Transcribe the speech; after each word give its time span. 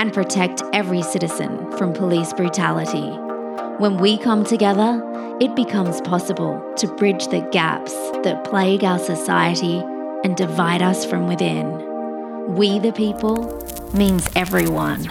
and 0.00 0.14
protect 0.14 0.62
every 0.72 1.02
citizen 1.02 1.70
from 1.72 1.92
police 1.92 2.32
brutality. 2.32 3.06
When 3.76 3.98
we 3.98 4.16
come 4.16 4.44
together, 4.44 5.02
it 5.42 5.54
becomes 5.54 6.00
possible 6.00 6.58
to 6.78 6.86
bridge 6.96 7.26
the 7.26 7.46
gaps 7.52 7.92
that 8.24 8.42
plague 8.44 8.82
our 8.82 8.98
society 8.98 9.76
and 10.24 10.34
divide 10.36 10.80
us 10.80 11.04
from 11.04 11.26
within. 11.26 11.66
We 12.54 12.78
the 12.78 12.92
people 12.92 13.62
means 13.92 14.26
everyone. 14.34 15.06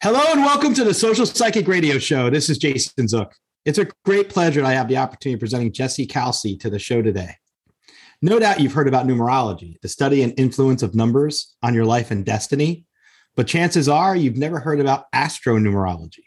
Hello 0.00 0.22
and 0.30 0.44
welcome 0.44 0.74
to 0.74 0.84
the 0.84 0.94
Social 0.94 1.26
Psychic 1.26 1.66
Radio 1.66 1.98
Show. 1.98 2.30
This 2.30 2.48
is 2.48 2.56
Jason 2.56 3.08
Zook. 3.08 3.34
It's 3.64 3.78
a 3.78 3.88
great 4.04 4.28
pleasure 4.28 4.64
I 4.64 4.74
have 4.74 4.86
the 4.86 4.96
opportunity 4.96 5.34
of 5.34 5.40
presenting 5.40 5.72
Jesse 5.72 6.06
Kalsi 6.06 6.58
to 6.60 6.70
the 6.70 6.78
show 6.78 7.02
today. 7.02 7.34
No 8.22 8.38
doubt 8.38 8.60
you've 8.60 8.74
heard 8.74 8.88
about 8.88 9.06
numerology, 9.06 9.80
the 9.80 9.88
study 9.88 10.22
and 10.22 10.38
influence 10.38 10.82
of 10.82 10.94
numbers 10.94 11.56
on 11.62 11.74
your 11.74 11.86
life 11.86 12.10
and 12.10 12.24
destiny, 12.24 12.84
but 13.34 13.46
chances 13.46 13.88
are 13.88 14.14
you've 14.14 14.36
never 14.36 14.60
heard 14.60 14.78
about 14.78 15.10
astronumerology. 15.14 16.24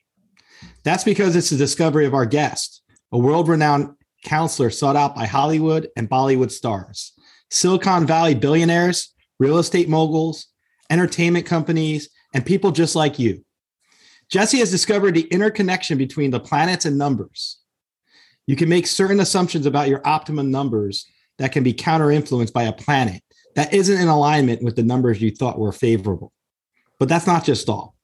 That's 0.83 1.03
because 1.03 1.35
it's 1.35 1.51
the 1.51 1.57
discovery 1.57 2.07
of 2.07 2.15
our 2.15 2.25
guest, 2.25 2.81
a 3.11 3.17
world 3.19 3.47
renowned 3.47 3.91
counselor 4.25 4.71
sought 4.71 4.95
out 4.95 5.15
by 5.15 5.27
Hollywood 5.27 5.87
and 5.95 6.09
Bollywood 6.09 6.49
stars, 6.49 7.13
Silicon 7.51 8.07
Valley 8.07 8.33
billionaires, 8.33 9.13
real 9.39 9.59
estate 9.59 9.87
moguls, 9.87 10.47
entertainment 10.89 11.45
companies, 11.45 12.09
and 12.33 12.43
people 12.43 12.71
just 12.71 12.95
like 12.95 13.19
you. 13.19 13.45
Jesse 14.31 14.59
has 14.59 14.71
discovered 14.71 15.13
the 15.13 15.27
interconnection 15.27 15.99
between 15.99 16.31
the 16.31 16.39
planets 16.39 16.85
and 16.85 16.97
numbers. 16.97 17.59
You 18.47 18.55
can 18.55 18.67
make 18.67 18.87
certain 18.87 19.19
assumptions 19.19 19.67
about 19.67 19.89
your 19.89 20.01
optimum 20.05 20.49
numbers 20.49 21.05
that 21.39 21.51
can 21.51 21.63
be 21.63 21.73
counter 21.73 22.11
influenced 22.11 22.53
by 22.53 22.63
a 22.63 22.73
planet 22.73 23.21
that 23.55 23.73
isn't 23.73 23.99
in 23.99 24.07
alignment 24.07 24.63
with 24.63 24.75
the 24.75 24.83
numbers 24.83 25.21
you 25.21 25.31
thought 25.31 25.59
were 25.59 25.71
favorable. 25.71 26.31
But 26.99 27.09
that's 27.09 27.27
not 27.27 27.43
just 27.43 27.69
all. 27.69 27.95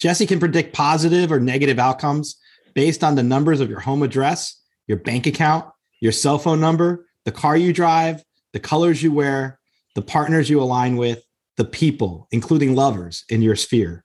Jesse 0.00 0.26
can 0.26 0.40
predict 0.40 0.74
positive 0.74 1.32
or 1.32 1.40
negative 1.40 1.78
outcomes 1.78 2.36
based 2.74 3.02
on 3.02 3.14
the 3.14 3.22
numbers 3.22 3.60
of 3.60 3.70
your 3.70 3.80
home 3.80 4.02
address, 4.02 4.62
your 4.86 4.98
bank 4.98 5.26
account, 5.26 5.64
your 6.00 6.12
cell 6.12 6.38
phone 6.38 6.60
number, 6.60 7.06
the 7.24 7.32
car 7.32 7.56
you 7.56 7.72
drive, 7.72 8.22
the 8.52 8.60
colors 8.60 9.02
you 9.02 9.10
wear, 9.10 9.58
the 9.94 10.02
partners 10.02 10.50
you 10.50 10.60
align 10.60 10.96
with, 10.96 11.22
the 11.56 11.64
people, 11.64 12.28
including 12.30 12.74
lovers 12.74 13.24
in 13.30 13.40
your 13.40 13.56
sphere, 13.56 14.04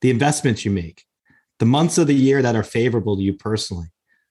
the 0.00 0.10
investments 0.10 0.64
you 0.64 0.70
make, 0.70 1.04
the 1.58 1.66
months 1.66 1.98
of 1.98 2.06
the 2.06 2.14
year 2.14 2.40
that 2.42 2.54
are 2.54 2.62
favorable 2.62 3.16
to 3.16 3.22
you 3.22 3.34
personally, 3.34 3.88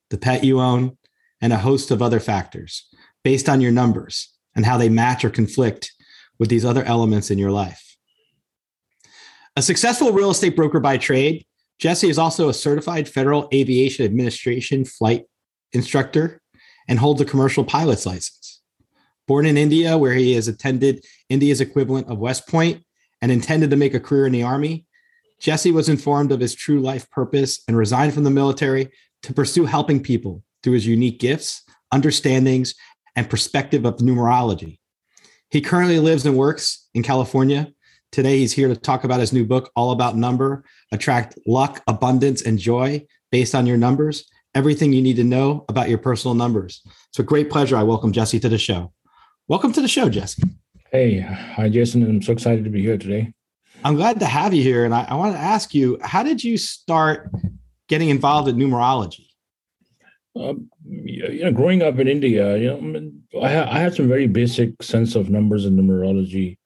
the 0.10 0.18
pet 0.18 0.44
you 0.44 0.62
own, 0.62 0.98
and 1.42 1.52
a 1.52 1.58
host 1.58 1.92
of 1.92 2.02
other 2.02 2.20
factors 2.20 2.88
based 3.24 3.50
on 3.50 3.62
your 3.62 3.72
numbers 3.72 4.30
and 4.56 4.66
how 4.66 4.78
they 4.78 4.90
match 4.90 5.24
or 5.24 5.30
conflict 5.30 5.92
with 6.40 6.50
these 6.50 6.66
other 6.66 6.84
elements 6.84 7.32
in 7.32 7.38
your 7.38 7.52
life. 7.52 7.96
A 9.56 9.62
successful 9.62 10.12
real 10.12 10.32
estate 10.32 10.56
broker 10.56 10.80
by 10.80 10.98
trade, 10.98 11.46
Jesse 11.78 12.10
is 12.10 12.18
also 12.18 12.50
a 12.50 12.54
certified 12.54 13.08
Federal 13.10 13.50
Aviation 13.54 14.06
Administration 14.06 14.86
flight 14.86 15.26
instructor 15.74 16.42
and 16.88 17.00
holds 17.00 17.22
a 17.22 17.26
commercial 17.26 17.64
pilot's 17.64 18.06
license. 18.06 18.62
Born 19.28 19.46
in 19.46 19.58
India, 19.58 19.98
where 19.98 20.14
he 20.14 20.34
has 20.34 20.48
attended 20.48 21.06
India's 21.30 21.62
equivalent 21.62 22.08
of 22.08 22.18
West 22.18 22.48
Point 22.48 22.84
and 23.22 23.32
intended 23.32 23.70
to 23.70 23.76
make 23.76 23.94
a 23.94 24.00
career 24.00 24.26
in 24.26 24.34
the 24.34 24.44
Army, 24.44 24.86
Jesse 25.40 25.72
was 25.72 25.90
informed 25.90 26.32
of 26.32 26.40
his 26.40 26.54
true 26.54 26.80
life 26.80 27.10
purpose 27.10 27.62
and 27.68 27.76
resigned 27.76 28.14
from 28.14 28.24
the 28.24 28.30
military 28.30 28.90
to 29.24 29.34
pursue 29.34 29.66
helping 29.66 30.02
people 30.02 30.44
through 30.62 30.74
his 30.74 30.88
unique 30.88 31.20
gifts, 31.20 31.64
understandings, 31.92 32.76
and 33.16 33.30
perspective 33.30 33.86
of 33.86 33.98
numerology. 33.98 34.80
He 35.50 35.62
currently 35.62 36.00
lives 36.00 36.26
and 36.26 36.38
works 36.38 36.88
in 36.94 37.04
California. 37.04 37.72
Today, 38.12 38.40
he's 38.40 38.54
here 38.54 38.68
to 38.68 38.76
talk 38.76 39.04
about 39.04 39.20
his 39.20 39.34
new 39.34 39.46
book, 39.46 39.72
All 39.76 39.92
About 39.92 40.16
Number 40.16 40.64
Attract 40.92 41.38
Luck, 41.48 41.82
Abundance, 41.88 42.42
and 42.42 42.60
Joy 42.60 43.06
based 43.32 43.56
on 43.56 43.66
your 43.66 43.78
numbers. 43.78 44.30
Everything 44.54 44.92
you 44.92 45.02
need 45.02 45.16
to 45.16 45.24
know 45.24 45.64
about 45.70 45.88
your 45.88 45.98
personal 45.98 46.36
numbers. 46.36 46.82
It's 47.10 47.20
a 47.20 47.24
great 47.24 47.50
pleasure. 47.50 47.78
I 47.78 47.84
welcome 47.84 48.12
Jesse 48.12 48.40
to 48.42 48.50
the 48.50 48.58
show. 48.58 48.92
Welcome 49.48 49.72
to 49.74 49.82
the 49.82 49.88
show, 49.88 50.10
Jesse. 50.10 50.44
Hey, 50.92 51.20
hi, 51.20 51.70
Jason. 51.70 52.04
I'm 52.04 52.22
so 52.22 52.34
excited 52.34 52.66
to 52.66 52.70
be 52.70 52.82
here 52.82 52.98
today. 52.98 53.34
I'm 53.84 53.96
glad 53.96 54.20
to 54.20 54.26
have 54.26 54.54
you 54.54 54.62
here. 54.62 54.84
And 54.86 54.94
I, 54.94 55.06
I 55.10 55.16
want 55.16 55.34
to 55.36 55.40
ask 55.40 55.74
you, 55.74 55.98
how 56.02 56.22
did 56.22 56.44
you 56.44 56.58
start 56.58 57.32
getting 57.88 58.10
involved 58.10 58.50
in 58.50 58.58
numerology? 58.58 59.28
Um, 60.36 60.70
you 60.86 61.44
know, 61.44 61.52
growing 61.52 61.82
up 61.82 62.00
in 62.00 62.08
India, 62.08 62.58
you 62.58 62.68
know, 62.68 62.78
I, 62.78 62.82
mean, 62.82 63.24
I 63.42 63.80
had 63.80 63.94
some 63.94 64.08
very 64.08 64.28
basic 64.28 64.82
sense 64.82 65.16
of 65.16 65.30
numbers 65.30 65.66
and 65.66 65.78
numerology. 65.78 66.58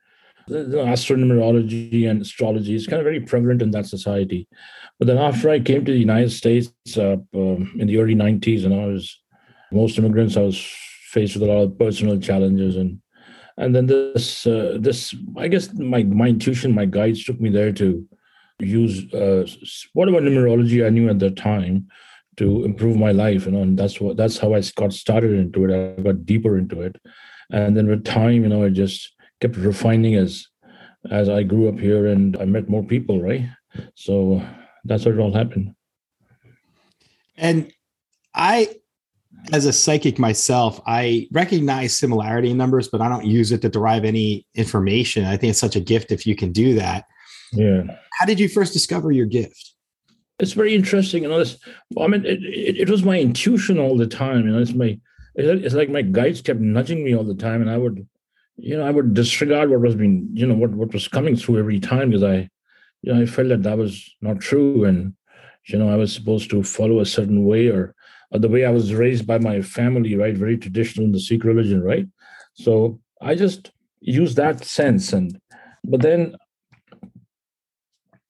The, 0.47 0.63
the 0.63 0.77
astronumerology 0.77 2.07
and 2.07 2.21
astrology 2.21 2.75
is 2.75 2.85
kind 2.85 2.99
of 2.99 3.05
very 3.05 3.21
prevalent 3.21 3.63
in 3.63 3.71
that 3.71 3.87
society. 3.87 4.47
But 4.99 5.07
then 5.07 5.17
after 5.17 5.49
I 5.49 5.59
came 5.59 5.83
to 5.83 5.91
the 5.91 5.97
United 5.97 6.31
States 6.31 6.71
uh, 6.95 7.17
um, 7.33 7.73
in 7.79 7.87
the 7.87 7.97
early 7.97 8.13
90s, 8.13 8.65
and 8.65 8.73
I 8.73 8.85
was 8.85 9.19
most 9.71 9.97
immigrants, 9.97 10.37
I 10.37 10.41
was 10.41 10.63
faced 11.09 11.35
with 11.35 11.49
a 11.49 11.51
lot 11.51 11.63
of 11.63 11.79
personal 11.79 12.19
challenges 12.19 12.75
and 12.75 12.99
and 13.57 13.73
then 13.73 13.85
this 13.85 14.45
uh, 14.45 14.77
this 14.79 15.15
I 15.37 15.47
guess 15.47 15.73
my 15.73 16.03
my 16.03 16.27
intuition, 16.27 16.73
my 16.73 16.85
guides 16.85 17.23
took 17.23 17.39
me 17.39 17.49
there 17.49 17.71
to 17.71 18.05
use 18.59 19.13
uh, 19.13 19.47
whatever 19.93 20.19
numerology 20.19 20.85
I 20.85 20.89
knew 20.89 21.09
at 21.09 21.19
that 21.19 21.37
time 21.37 21.87
to 22.37 22.63
improve 22.65 22.97
my 22.97 23.11
life, 23.11 23.45
you 23.45 23.51
know, 23.51 23.61
and 23.61 23.77
that's 23.77 23.99
what 23.99 24.17
that's 24.17 24.37
how 24.37 24.53
I 24.53 24.61
got 24.75 24.93
started 24.93 25.33
into 25.33 25.65
it. 25.65 25.97
I 25.97 26.01
got 26.01 26.25
deeper 26.25 26.57
into 26.57 26.81
it, 26.81 26.95
and 27.51 27.75
then 27.75 27.87
with 27.87 28.03
time, 28.03 28.43
you 28.43 28.49
know, 28.49 28.63
I 28.63 28.69
just 28.69 29.13
kept 29.41 29.57
refining 29.57 30.15
as 30.15 30.47
as 31.11 31.29
I 31.29 31.43
grew 31.43 31.69
up 31.69 31.79
here 31.79 32.07
and 32.07 32.35
I 32.37 32.45
met 32.45 32.69
more 32.69 32.83
people, 32.83 33.21
right? 33.21 33.47
So 33.95 34.41
that's 34.83 35.03
how 35.03 35.11
it 35.11 35.19
all 35.19 35.33
happened. 35.33 35.75
And 37.37 37.71
I 38.33 38.75
as 39.51 39.65
a 39.65 39.73
psychic 39.73 40.17
myself, 40.17 40.81
I 40.87 41.27
recognize 41.31 41.97
similarity 41.97 42.51
in 42.51 42.57
numbers, 42.57 42.87
but 42.87 43.01
I 43.01 43.09
don't 43.09 43.25
use 43.25 43.51
it 43.51 43.61
to 43.61 43.69
derive 43.69 44.03
any 44.05 44.47
information. 44.55 45.25
I 45.25 45.37
think 45.37 45.51
it's 45.51 45.59
such 45.59 45.75
a 45.75 45.81
gift 45.81 46.11
if 46.11 46.25
you 46.25 46.35
can 46.35 46.51
do 46.51 46.73
that. 46.75 47.05
Yeah. 47.51 47.83
How 48.13 48.25
did 48.25 48.39
you 48.39 48.49
first 48.49 48.73
discover 48.73 49.11
your 49.11 49.25
gift? 49.25 49.74
It's 50.39 50.53
very 50.53 50.75
interesting. 50.75 51.23
You 51.23 51.29
know, 51.29 51.39
this, 51.39 51.57
I 51.99 52.07
mean, 52.07 52.25
it, 52.25 52.43
it, 52.43 52.77
it 52.81 52.89
was 52.89 53.03
my 53.03 53.19
intuition 53.19 53.79
all 53.79 53.97
the 53.97 54.07
time. 54.07 54.45
You 54.45 54.53
know, 54.53 54.59
it's 54.59 54.73
my, 54.73 54.99
it's 55.35 55.75
like 55.75 55.89
my 55.89 56.01
guides 56.01 56.41
kept 56.41 56.59
nudging 56.59 57.03
me 57.03 57.15
all 57.15 57.23
the 57.23 57.35
time, 57.35 57.61
and 57.61 57.69
I 57.69 57.77
would, 57.77 58.07
you 58.57 58.77
know, 58.77 58.85
I 58.85 58.91
would 58.91 59.13
disregard 59.13 59.69
what 59.69 59.81
was 59.81 59.95
being, 59.95 60.29
you 60.33 60.45
know, 60.47 60.55
what 60.55 60.71
what 60.71 60.93
was 60.93 61.07
coming 61.07 61.35
through 61.35 61.59
every 61.59 61.79
time 61.79 62.09
because 62.09 62.23
I, 62.23 62.49
you 63.01 63.13
know, 63.13 63.21
I 63.21 63.25
felt 63.25 63.49
that 63.49 63.63
that 63.63 63.77
was 63.77 64.09
not 64.21 64.39
true, 64.39 64.85
and 64.85 65.13
You 65.67 65.79
know, 65.79 65.89
I 65.89 65.95
was 65.95 66.13
supposed 66.13 66.49
to 66.51 66.63
follow 66.63 66.99
a 66.99 67.05
certain 67.05 67.43
way 67.45 67.67
or, 67.69 67.95
or 68.31 68.39
the 68.39 68.49
way 68.49 68.65
I 68.65 68.69
was 68.71 68.93
raised 68.93 69.25
by 69.25 69.39
my 69.39 69.61
family, 69.61 70.15
right? 70.15 70.35
Very 70.35 70.57
traditional 70.57 71.05
in 71.05 71.11
the 71.11 71.19
Sikh 71.19 71.43
religion, 71.43 71.81
right? 71.81 72.07
So 72.53 72.99
I 73.21 73.35
just 73.35 73.71
use 73.99 74.35
that 74.35 74.63
sense. 74.63 75.11
And 75.13 75.39
but 75.83 76.01
then 76.01 76.35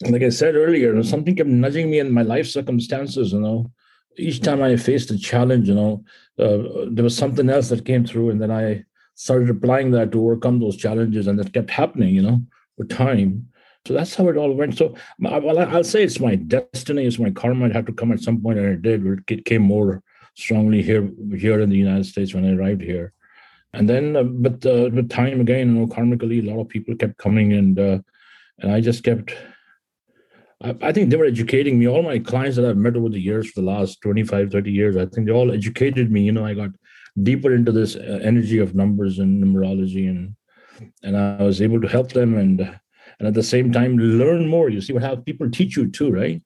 like 0.01 0.23
I 0.23 0.29
said 0.29 0.55
earlier, 0.55 1.01
something 1.03 1.35
kept 1.35 1.49
nudging 1.49 1.89
me 1.89 1.99
in 1.99 2.11
my 2.11 2.21
life 2.21 2.47
circumstances, 2.47 3.31
you 3.33 3.39
know. 3.39 3.71
Each 4.17 4.41
time 4.41 4.61
I 4.61 4.75
faced 4.77 5.11
a 5.11 5.17
challenge, 5.17 5.67
you 5.67 5.75
know, 5.75 6.03
uh, 6.39 6.87
there 6.89 7.03
was 7.03 7.17
something 7.17 7.49
else 7.49 7.69
that 7.69 7.85
came 7.85 8.05
through, 8.05 8.29
and 8.29 8.41
then 8.41 8.51
I 8.51 8.85
started 9.15 9.49
applying 9.49 9.91
that 9.91 10.11
to 10.11 10.21
overcome 10.21 10.59
those 10.59 10.77
challenges, 10.77 11.27
and 11.27 11.37
that 11.39 11.53
kept 11.53 11.69
happening, 11.69 12.15
you 12.15 12.21
know, 12.21 12.41
with 12.77 12.89
time. 12.89 13.47
So 13.85 13.93
that's 13.93 14.15
how 14.15 14.27
it 14.29 14.37
all 14.37 14.53
went. 14.53 14.77
So 14.77 14.95
well, 15.19 15.59
I'll 15.59 15.83
say 15.83 16.03
it's 16.03 16.19
my 16.19 16.35
destiny, 16.35 17.05
it's 17.05 17.19
my 17.19 17.29
karma. 17.29 17.67
It 17.67 17.73
had 17.73 17.85
to 17.85 17.93
come 17.93 18.11
at 18.11 18.21
some 18.21 18.41
point, 18.41 18.57
and 18.57 18.67
it 18.67 18.81
did. 18.81 19.05
It 19.27 19.45
came 19.45 19.61
more 19.61 20.01
strongly 20.35 20.81
here 20.81 21.09
here 21.37 21.61
in 21.61 21.69
the 21.69 21.77
United 21.77 22.05
States 22.05 22.33
when 22.33 22.45
I 22.45 22.53
arrived 22.53 22.81
here, 22.81 23.13
and 23.73 23.87
then 23.87 24.15
uh, 24.15 24.23
but 24.23 24.65
uh, 24.65 24.89
with 24.91 25.09
time 25.09 25.39
again, 25.39 25.75
you 25.75 25.79
know, 25.81 25.87
karmically, 25.87 26.41
a 26.41 26.49
lot 26.51 26.61
of 26.61 26.69
people 26.69 26.95
kept 26.95 27.17
coming, 27.17 27.53
and 27.53 27.79
uh, 27.79 27.99
and 28.59 28.71
I 28.71 28.81
just 28.81 29.03
kept 29.03 29.35
I, 30.61 30.91
think 30.93 31.09
they 31.09 31.17
were 31.17 31.25
educating 31.25 31.77
me. 31.77 31.87
All 31.87 32.01
my 32.01 32.19
clients 32.19 32.55
that 32.55 32.65
I've 32.65 32.77
met 32.77 32.95
over 32.95 33.09
the 33.09 33.19
years 33.19 33.51
for 33.51 33.61
the 33.61 33.67
last 33.67 34.01
25, 34.01 34.51
30 34.51 34.71
years, 34.71 34.95
I 34.95 35.05
think 35.05 35.27
they 35.27 35.33
all 35.33 35.51
educated 35.51 36.11
me. 36.11 36.23
You 36.23 36.31
know, 36.31 36.45
I 36.45 36.53
got 36.53 36.69
deeper 37.21 37.53
into 37.53 37.71
this 37.71 37.95
uh, 37.95 38.19
energy 38.23 38.59
of 38.59 38.75
numbers 38.75 39.19
and 39.19 39.43
numerology 39.43 40.09
and 40.09 40.35
and 41.03 41.15
I 41.15 41.41
was 41.41 41.61
able 41.61 41.79
to 41.79 41.87
help 41.87 42.11
them 42.11 42.37
and 42.37 42.59
and 42.59 43.27
at 43.27 43.33
the 43.33 43.43
same 43.43 43.71
time 43.71 43.97
learn 43.97 44.47
more. 44.47 44.69
You 44.69 44.81
see 44.81 44.93
what 44.93 45.03
how 45.03 45.15
people 45.15 45.49
teach 45.49 45.77
you 45.77 45.89
too, 45.89 46.11
right? 46.11 46.41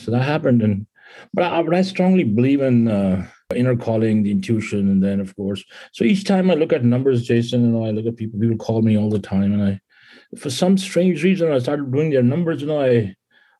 So 0.00 0.10
that 0.10 0.22
happened 0.22 0.62
and 0.62 0.86
but 1.32 1.44
I, 1.44 1.62
but 1.62 1.74
I 1.74 1.82
strongly 1.82 2.24
believe 2.24 2.60
in 2.60 2.88
uh, 2.88 3.26
inner 3.54 3.76
calling, 3.76 4.22
the 4.22 4.30
intuition, 4.30 4.90
and 4.90 5.02
then 5.02 5.20
of 5.20 5.34
course. 5.36 5.62
So 5.92 6.04
each 6.04 6.24
time 6.24 6.50
I 6.50 6.54
look 6.54 6.72
at 6.72 6.84
numbers, 6.84 7.26
Jason, 7.26 7.62
you 7.62 7.68
know, 7.68 7.84
I 7.84 7.90
look 7.90 8.06
at 8.06 8.16
people. 8.16 8.40
People 8.40 8.56
call 8.56 8.82
me 8.82 8.98
all 8.98 9.10
the 9.10 9.18
time, 9.18 9.52
and 9.52 9.62
I, 9.62 9.80
for 10.36 10.50
some 10.50 10.76
strange 10.76 11.22
reason, 11.22 11.52
I 11.52 11.58
started 11.58 11.92
doing 11.92 12.10
their 12.10 12.22
numbers. 12.22 12.62
You 12.62 12.68
know, 12.68 12.80
I 12.82 13.14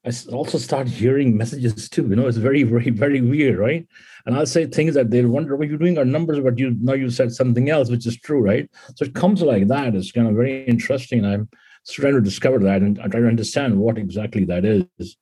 I 0.07 0.13
also 0.33 0.59
start 0.59 0.87
hearing 0.87 1.37
messages 1.37 1.89
too. 1.89 2.07
You 2.09 2.17
know, 2.17 2.27
it's 2.27 2.37
very, 2.37 2.63
very, 2.63 2.91
very 2.91 3.21
weird, 3.23 3.59
right? 3.59 3.87
And 4.27 4.37
I'll 4.37 4.47
say 4.47 4.67
things 4.67 4.95
that 4.95 5.11
they'll 5.11 5.29
wonder, 5.29 5.57
"What 5.57 5.69
you're 5.69 5.79
doing 5.79 5.97
our 5.99 6.05
numbers?" 6.05 6.41
But 6.41 6.59
you 6.59 6.77
now 6.81 6.93
you 6.93 7.09
said 7.11 7.33
something 7.33 7.71
else, 7.71 7.91
which 7.91 8.07
is 8.07 8.17
true, 8.19 8.41
right? 8.41 8.69
So 8.97 9.05
it 9.07 9.15
comes 9.15 9.41
like 9.41 9.69
that. 9.69 9.95
It's 9.95 10.13
kind 10.13 10.29
of 10.29 10.35
very 10.35 10.65
interesting. 10.67 11.25
I'm 11.25 11.49
trying 11.89 12.15
to 12.15 12.21
discover 12.21 12.59
that 12.61 12.83
and 12.83 12.99
I'm 13.01 13.11
trying 13.11 13.25
to 13.25 13.29
understand 13.29 13.79
what 13.79 13.99
exactly 13.99 14.45
that 14.45 14.65
is. 14.65 15.17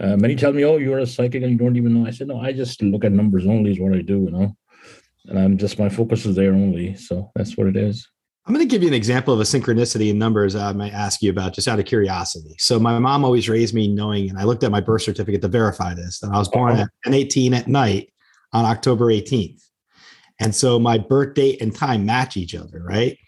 Uh, 0.00 0.16
many 0.16 0.34
tell 0.36 0.52
me, 0.52 0.64
"Oh, 0.64 0.78
you're 0.78 1.00
a 1.00 1.06
psychic 1.06 1.42
and 1.42 1.52
you 1.52 1.58
don't 1.58 1.76
even 1.76 1.94
know." 1.94 2.06
I 2.06 2.10
said, 2.10 2.28
"No, 2.28 2.38
I 2.40 2.52
just 2.52 2.82
look 2.82 3.04
at 3.04 3.12
numbers 3.12 3.46
only. 3.46 3.72
Is 3.72 3.80
what 3.80 3.94
I 3.94 4.02
do, 4.02 4.18
you 4.24 4.30
know." 4.30 4.56
And 5.26 5.38
I'm 5.38 5.58
just 5.58 5.78
my 5.78 5.88
focus 5.88 6.26
is 6.26 6.34
there 6.34 6.54
only. 6.54 6.94
So 6.94 7.30
that's 7.36 7.56
what 7.56 7.66
it 7.66 7.76
is. 7.76 8.08
I'm 8.48 8.54
going 8.54 8.66
to 8.66 8.70
give 8.70 8.82
you 8.82 8.88
an 8.88 8.94
example 8.94 9.34
of 9.34 9.40
a 9.40 9.42
synchronicity 9.42 10.08
in 10.08 10.18
numbers 10.18 10.56
I 10.56 10.72
might 10.72 10.94
ask 10.94 11.20
you 11.20 11.28
about 11.28 11.52
just 11.52 11.68
out 11.68 11.78
of 11.78 11.84
curiosity. 11.84 12.54
So 12.58 12.80
my 12.80 12.98
mom 12.98 13.22
always 13.22 13.46
raised 13.46 13.74
me 13.74 13.88
knowing, 13.88 14.30
and 14.30 14.38
I 14.38 14.44
looked 14.44 14.64
at 14.64 14.70
my 14.70 14.80
birth 14.80 15.02
certificate 15.02 15.42
to 15.42 15.48
verify 15.48 15.92
this, 15.92 16.20
that 16.20 16.30
I 16.32 16.38
was 16.38 16.48
born 16.48 16.72
uh-huh. 16.72 16.86
at 17.04 17.12
10:18 17.12 17.52
at 17.52 17.68
night 17.68 18.10
on 18.54 18.64
October 18.64 19.08
18th. 19.08 19.62
And 20.40 20.54
so 20.54 20.78
my 20.78 20.96
birth 20.96 21.34
date 21.34 21.60
and 21.60 21.76
time 21.76 22.06
match 22.06 22.38
each 22.38 22.54
other, 22.54 22.82
right? 22.82 23.18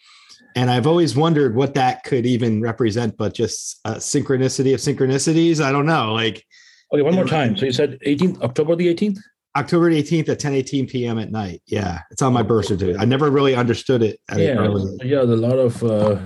And 0.56 0.70
I've 0.70 0.86
always 0.86 1.14
wondered 1.14 1.54
what 1.54 1.74
that 1.74 2.02
could 2.04 2.24
even 2.24 2.62
represent, 2.62 3.18
but 3.18 3.34
just 3.34 3.78
a 3.84 3.96
synchronicity 3.96 4.72
of 4.72 4.80
synchronicities. 4.80 5.62
I 5.62 5.70
don't 5.70 5.86
know. 5.86 6.14
Like, 6.14 6.46
okay, 6.94 7.02
one 7.02 7.14
more 7.14 7.26
time. 7.26 7.58
So 7.58 7.66
you 7.66 7.72
said 7.72 7.98
18th, 8.06 8.40
October 8.40 8.74
the 8.74 8.94
18th? 8.94 9.18
October 9.56 9.90
18th 9.90 10.28
at 10.28 10.38
10 10.38 10.54
18 10.54 10.86
p.m. 10.86 11.18
at 11.18 11.30
night. 11.30 11.62
Yeah, 11.66 12.00
it's 12.10 12.22
on 12.22 12.32
my 12.32 12.42
birth 12.42 12.66
certificate. 12.66 13.00
I 13.00 13.04
never 13.04 13.30
really 13.30 13.54
understood 13.54 14.02
it. 14.02 14.20
yeah, 14.36 14.68
yeah, 15.02 15.22
a 15.22 15.24
lot 15.24 15.58
of 15.58 15.82
uh, 15.82 16.20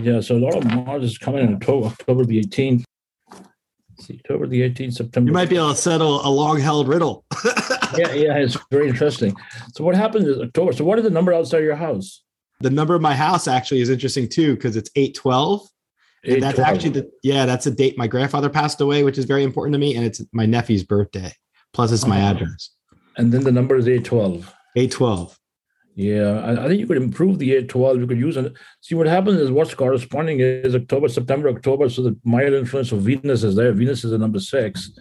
yeah, 0.00 0.20
so 0.20 0.36
a 0.36 0.38
lot 0.38 0.56
of 0.56 0.64
Mars 0.64 1.04
is 1.04 1.18
coming 1.18 1.46
in 1.46 1.54
October, 1.54 1.88
October 1.88 2.24
the 2.24 2.40
18th. 2.40 2.84
See, 3.98 4.14
October 4.14 4.46
the 4.46 4.62
18th, 4.62 4.94
September. 4.94 5.28
You 5.28 5.34
might 5.34 5.50
be 5.50 5.56
able 5.56 5.70
to 5.70 5.76
settle 5.76 6.26
a 6.26 6.30
long 6.30 6.58
held 6.58 6.88
riddle. 6.88 7.24
yeah, 7.96 8.12
yeah, 8.12 8.36
it's 8.36 8.56
very 8.70 8.88
interesting. 8.88 9.36
So 9.74 9.84
what 9.84 9.94
happens 9.94 10.26
is 10.26 10.38
October. 10.38 10.72
So 10.72 10.84
what 10.84 10.98
is 10.98 11.04
the 11.04 11.10
number 11.10 11.34
outside 11.34 11.64
your 11.64 11.76
house? 11.76 12.22
The 12.60 12.70
number 12.70 12.94
of 12.94 13.02
my 13.02 13.14
house 13.14 13.46
actually 13.46 13.80
is 13.80 13.90
interesting 13.90 14.28
too, 14.28 14.54
because 14.54 14.76
it's 14.76 14.90
812. 14.94 15.66
And 16.22 16.42
that's 16.42 16.58
actually 16.58 16.90
the 16.90 17.10
yeah, 17.22 17.46
that's 17.46 17.66
a 17.66 17.70
date 17.70 17.96
my 17.96 18.06
grandfather 18.06 18.50
passed 18.50 18.80
away, 18.80 19.04
which 19.04 19.16
is 19.16 19.24
very 19.24 19.42
important 19.42 19.72
to 19.74 19.78
me, 19.78 19.96
and 19.96 20.04
it's 20.04 20.22
my 20.32 20.44
nephew's 20.44 20.84
birthday. 20.84 21.32
Plus, 21.72 21.92
it's 21.92 22.06
my 22.06 22.20
uh-huh. 22.20 22.30
address. 22.34 22.70
And 23.16 23.32
then 23.32 23.44
the 23.44 23.52
number 23.52 23.76
is 23.76 23.86
812. 23.86 24.52
812. 24.76 25.38
Yeah, 25.96 26.40
I, 26.40 26.64
I, 26.64 26.68
think 26.68 26.80
you 26.80 26.86
could 26.86 26.96
improve 26.96 27.38
the 27.38 27.52
812. 27.52 28.00
You 28.00 28.06
could 28.06 28.18
use 28.18 28.36
it. 28.36 28.52
See, 28.80 28.94
what 28.94 29.06
happens 29.06 29.40
is 29.40 29.50
what's 29.50 29.74
corresponding 29.74 30.40
is 30.40 30.74
October, 30.74 31.08
September, 31.08 31.48
October. 31.48 31.88
So 31.88 32.02
the 32.02 32.16
Maya 32.24 32.52
influence 32.54 32.92
of 32.92 33.02
Venus 33.02 33.42
is 33.42 33.56
there. 33.56 33.72
Venus 33.72 34.04
is 34.04 34.12
the 34.12 34.18
number 34.18 34.40
six. 34.40 34.92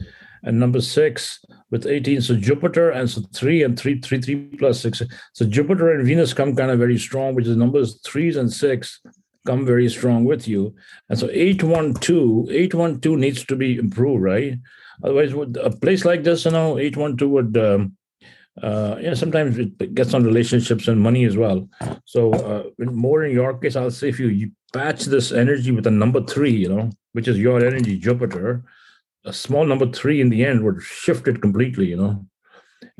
And 0.43 0.59
number 0.59 0.81
six 0.81 1.43
with 1.69 1.85
18. 1.85 2.21
So 2.21 2.35
Jupiter 2.35 2.89
and 2.91 3.09
so 3.09 3.21
three 3.33 3.63
and 3.63 3.79
three, 3.79 3.99
three, 3.99 4.19
three 4.19 4.55
plus 4.57 4.81
six. 4.81 5.01
So 5.33 5.45
Jupiter 5.45 5.93
and 5.93 6.05
Venus 6.05 6.33
come 6.33 6.55
kind 6.55 6.71
of 6.71 6.79
very 6.79 6.97
strong, 6.97 7.35
which 7.35 7.47
is 7.47 7.55
numbers 7.55 7.99
threes 8.05 8.35
and 8.35 8.51
six 8.51 8.99
come 9.45 9.65
very 9.65 9.89
strong 9.89 10.25
with 10.25 10.47
you. 10.47 10.75
And 11.09 11.17
so 11.17 11.29
812, 11.31 12.51
812 12.51 13.17
needs 13.17 13.45
to 13.45 13.55
be 13.55 13.77
improved, 13.77 14.23
right? 14.23 14.57
Otherwise, 15.03 15.33
would 15.33 15.57
a 15.57 15.69
place 15.69 16.05
like 16.05 16.23
this, 16.23 16.45
you 16.45 16.51
know, 16.51 16.77
812 16.77 17.31
would, 17.31 17.57
um, 17.57 17.95
uh, 18.61 18.95
know, 19.01 19.13
sometimes 19.13 19.57
it 19.57 19.95
gets 19.95 20.13
on 20.13 20.23
relationships 20.23 20.87
and 20.87 20.99
money 20.99 21.23
as 21.25 21.37
well. 21.37 21.69
So, 22.05 22.33
uh, 22.33 22.63
more 22.79 23.23
in 23.23 23.31
your 23.31 23.57
case, 23.57 23.75
I'll 23.75 23.91
say 23.91 24.09
if 24.09 24.19
you, 24.19 24.27
you 24.27 24.51
patch 24.73 25.05
this 25.05 25.31
energy 25.31 25.71
with 25.71 25.87
a 25.87 25.91
number 25.91 26.21
three, 26.23 26.51
you 26.51 26.69
know, 26.69 26.89
which 27.13 27.27
is 27.27 27.37
your 27.37 27.65
energy, 27.65 27.97
Jupiter, 27.97 28.63
a 29.25 29.33
small 29.33 29.65
number 29.65 29.89
three 29.89 30.21
in 30.21 30.29
the 30.29 30.45
end 30.45 30.63
would 30.63 30.81
shift 30.81 31.27
it 31.27 31.41
completely, 31.41 31.87
you 31.87 31.97
know, 31.97 32.25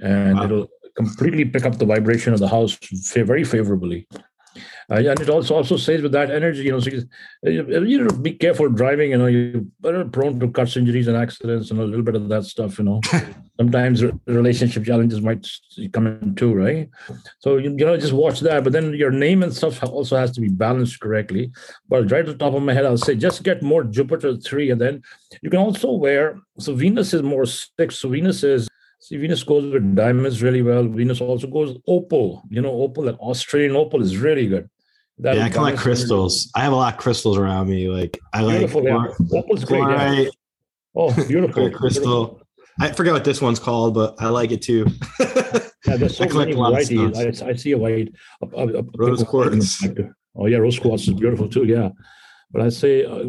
and 0.01 0.38
wow. 0.38 0.46
it'll 0.46 0.68
completely 0.96 1.46
pick 1.46 1.66
up 1.66 1.78
the 1.78 1.86
vibration 1.86 2.34
of 2.34 2.40
the 2.40 2.48
house 2.48 2.78
very 3.13 3.44
favorably. 3.44 4.07
Uh, 4.89 4.95
and 4.95 5.19
it 5.19 5.30
also 5.30 5.56
also 5.56 5.77
says 5.77 6.01
with 6.01 6.12
that 6.12 6.31
energy, 6.31 6.63
you 6.63 6.71
know, 6.71 6.80
so 6.80 6.89
you, 6.89 7.03
you 7.44 8.03
know, 8.03 8.18
be 8.18 8.33
careful 8.33 8.68
driving. 8.69 9.12
You 9.12 9.18
know, 9.18 9.27
you're 9.27 10.06
prone 10.06 10.39
to 10.39 10.50
cuts, 10.50 10.77
injuries, 10.77 11.07
and 11.07 11.15
accidents, 11.15 11.69
and 11.69 11.80
a 11.80 11.86
little 11.86 12.01
bit 12.01 12.15
of 12.15 12.27
that 12.29 12.46
stuff. 12.46 12.79
You 12.79 12.86
know, 12.86 13.01
sometimes 13.58 14.03
relationship 14.25 14.86
challenges 14.86 15.22
might 15.22 15.46
come 15.93 16.08
in 16.08 16.34
too, 16.34 16.53
right? 16.53 16.89
So 17.38 17.58
you, 17.58 17.69
you 17.69 17.86
know, 17.86 17.98
just 17.98 18.13
watch 18.13 18.39
that. 18.39 18.63
But 18.63 18.74
then 18.74 18.93
your 18.96 19.12
name 19.12 19.43
and 19.43 19.53
stuff 19.53 19.84
also 19.84 20.17
has 20.17 20.31
to 20.31 20.41
be 20.41 20.50
balanced 20.50 21.00
correctly. 21.00 21.51
But 21.88 22.10
right 22.12 22.22
at 22.22 22.25
the 22.25 22.36
top 22.36 22.55
of 22.55 22.63
my 22.63 22.74
head, 22.74 22.86
I'll 22.86 22.98
say 22.98 23.15
just 23.15 23.43
get 23.43 23.62
more 23.62 23.84
Jupiter 23.84 24.38
three, 24.38 24.72
and 24.72 24.81
then 24.81 25.03
you 25.43 25.51
can 25.51 25.60
also 25.60 25.91
wear. 25.91 26.39
So 26.58 26.74
Venus 26.74 27.13
is 27.13 27.22
more 27.22 27.46
six. 27.46 28.00
So 28.00 28.10
Venus 28.10 28.43
is 28.43 28.67
See, 29.01 29.15
Venus 29.15 29.43
goes 29.43 29.72
with 29.72 29.96
diamonds 29.96 30.43
really 30.43 30.62
well. 30.62 30.86
Venus 30.86 31.22
also 31.22 31.48
goes 31.48 31.77
opal. 31.88 32.43
You 32.50 32.62
know, 32.62 32.81
opal, 32.81 33.05
like 33.05 33.17
Australian 33.19 33.77
opal 33.77 34.01
is 34.01 34.17
really 34.17 34.46
good. 34.48 34.69
That 35.20 35.36
yeah, 35.36 35.46
I 35.46 35.50
collect 35.50 35.76
like 35.76 35.84
crystals. 35.84 36.50
I 36.56 36.62
have 36.62 36.72
a 36.72 36.76
lot 36.78 36.94
of 36.94 37.00
crystals 37.00 37.38
around 37.38 37.70
me. 37.70 37.90
Like 37.90 38.18
I 38.34 38.42
beautiful, 38.42 38.84
like 38.84 39.12
yeah. 39.20 39.38
Opal's 39.38 39.66
great. 39.66 39.82
Yeah. 39.82 40.30
Oh, 40.96 41.14
beautiful 41.28 41.70
crystal. 41.72 42.42
I 42.80 42.94
forget 42.94 43.14
what 43.14 43.26
this 43.26 43.42
one's 43.42 43.60
called, 43.60 43.94
but 43.94 44.16
I 44.20 44.30
like 44.30 44.52
it 44.52 44.62
too. 44.62 44.88
yeah, 45.20 45.98
there's 45.98 46.16
so 46.16 46.26
many 46.26 46.54
varieties. 46.54 47.42
I, 47.42 47.50
I, 47.50 47.54
see 47.54 47.74
a 47.74 47.78
white 47.78 48.14
a, 48.42 48.46
a, 48.56 48.80
a 48.80 48.84
rose 48.96 49.22
quartz. 49.24 49.86
Oh 50.36 50.46
yeah, 50.46 50.58
rose 50.58 50.80
quartz 50.80 51.06
is 51.10 51.14
beautiful 51.16 51.50
too. 51.50 51.66
Yeah, 51.66 51.90
but 52.52 52.62
I 52.62 52.70
say 52.70 53.04
uh, 53.04 53.26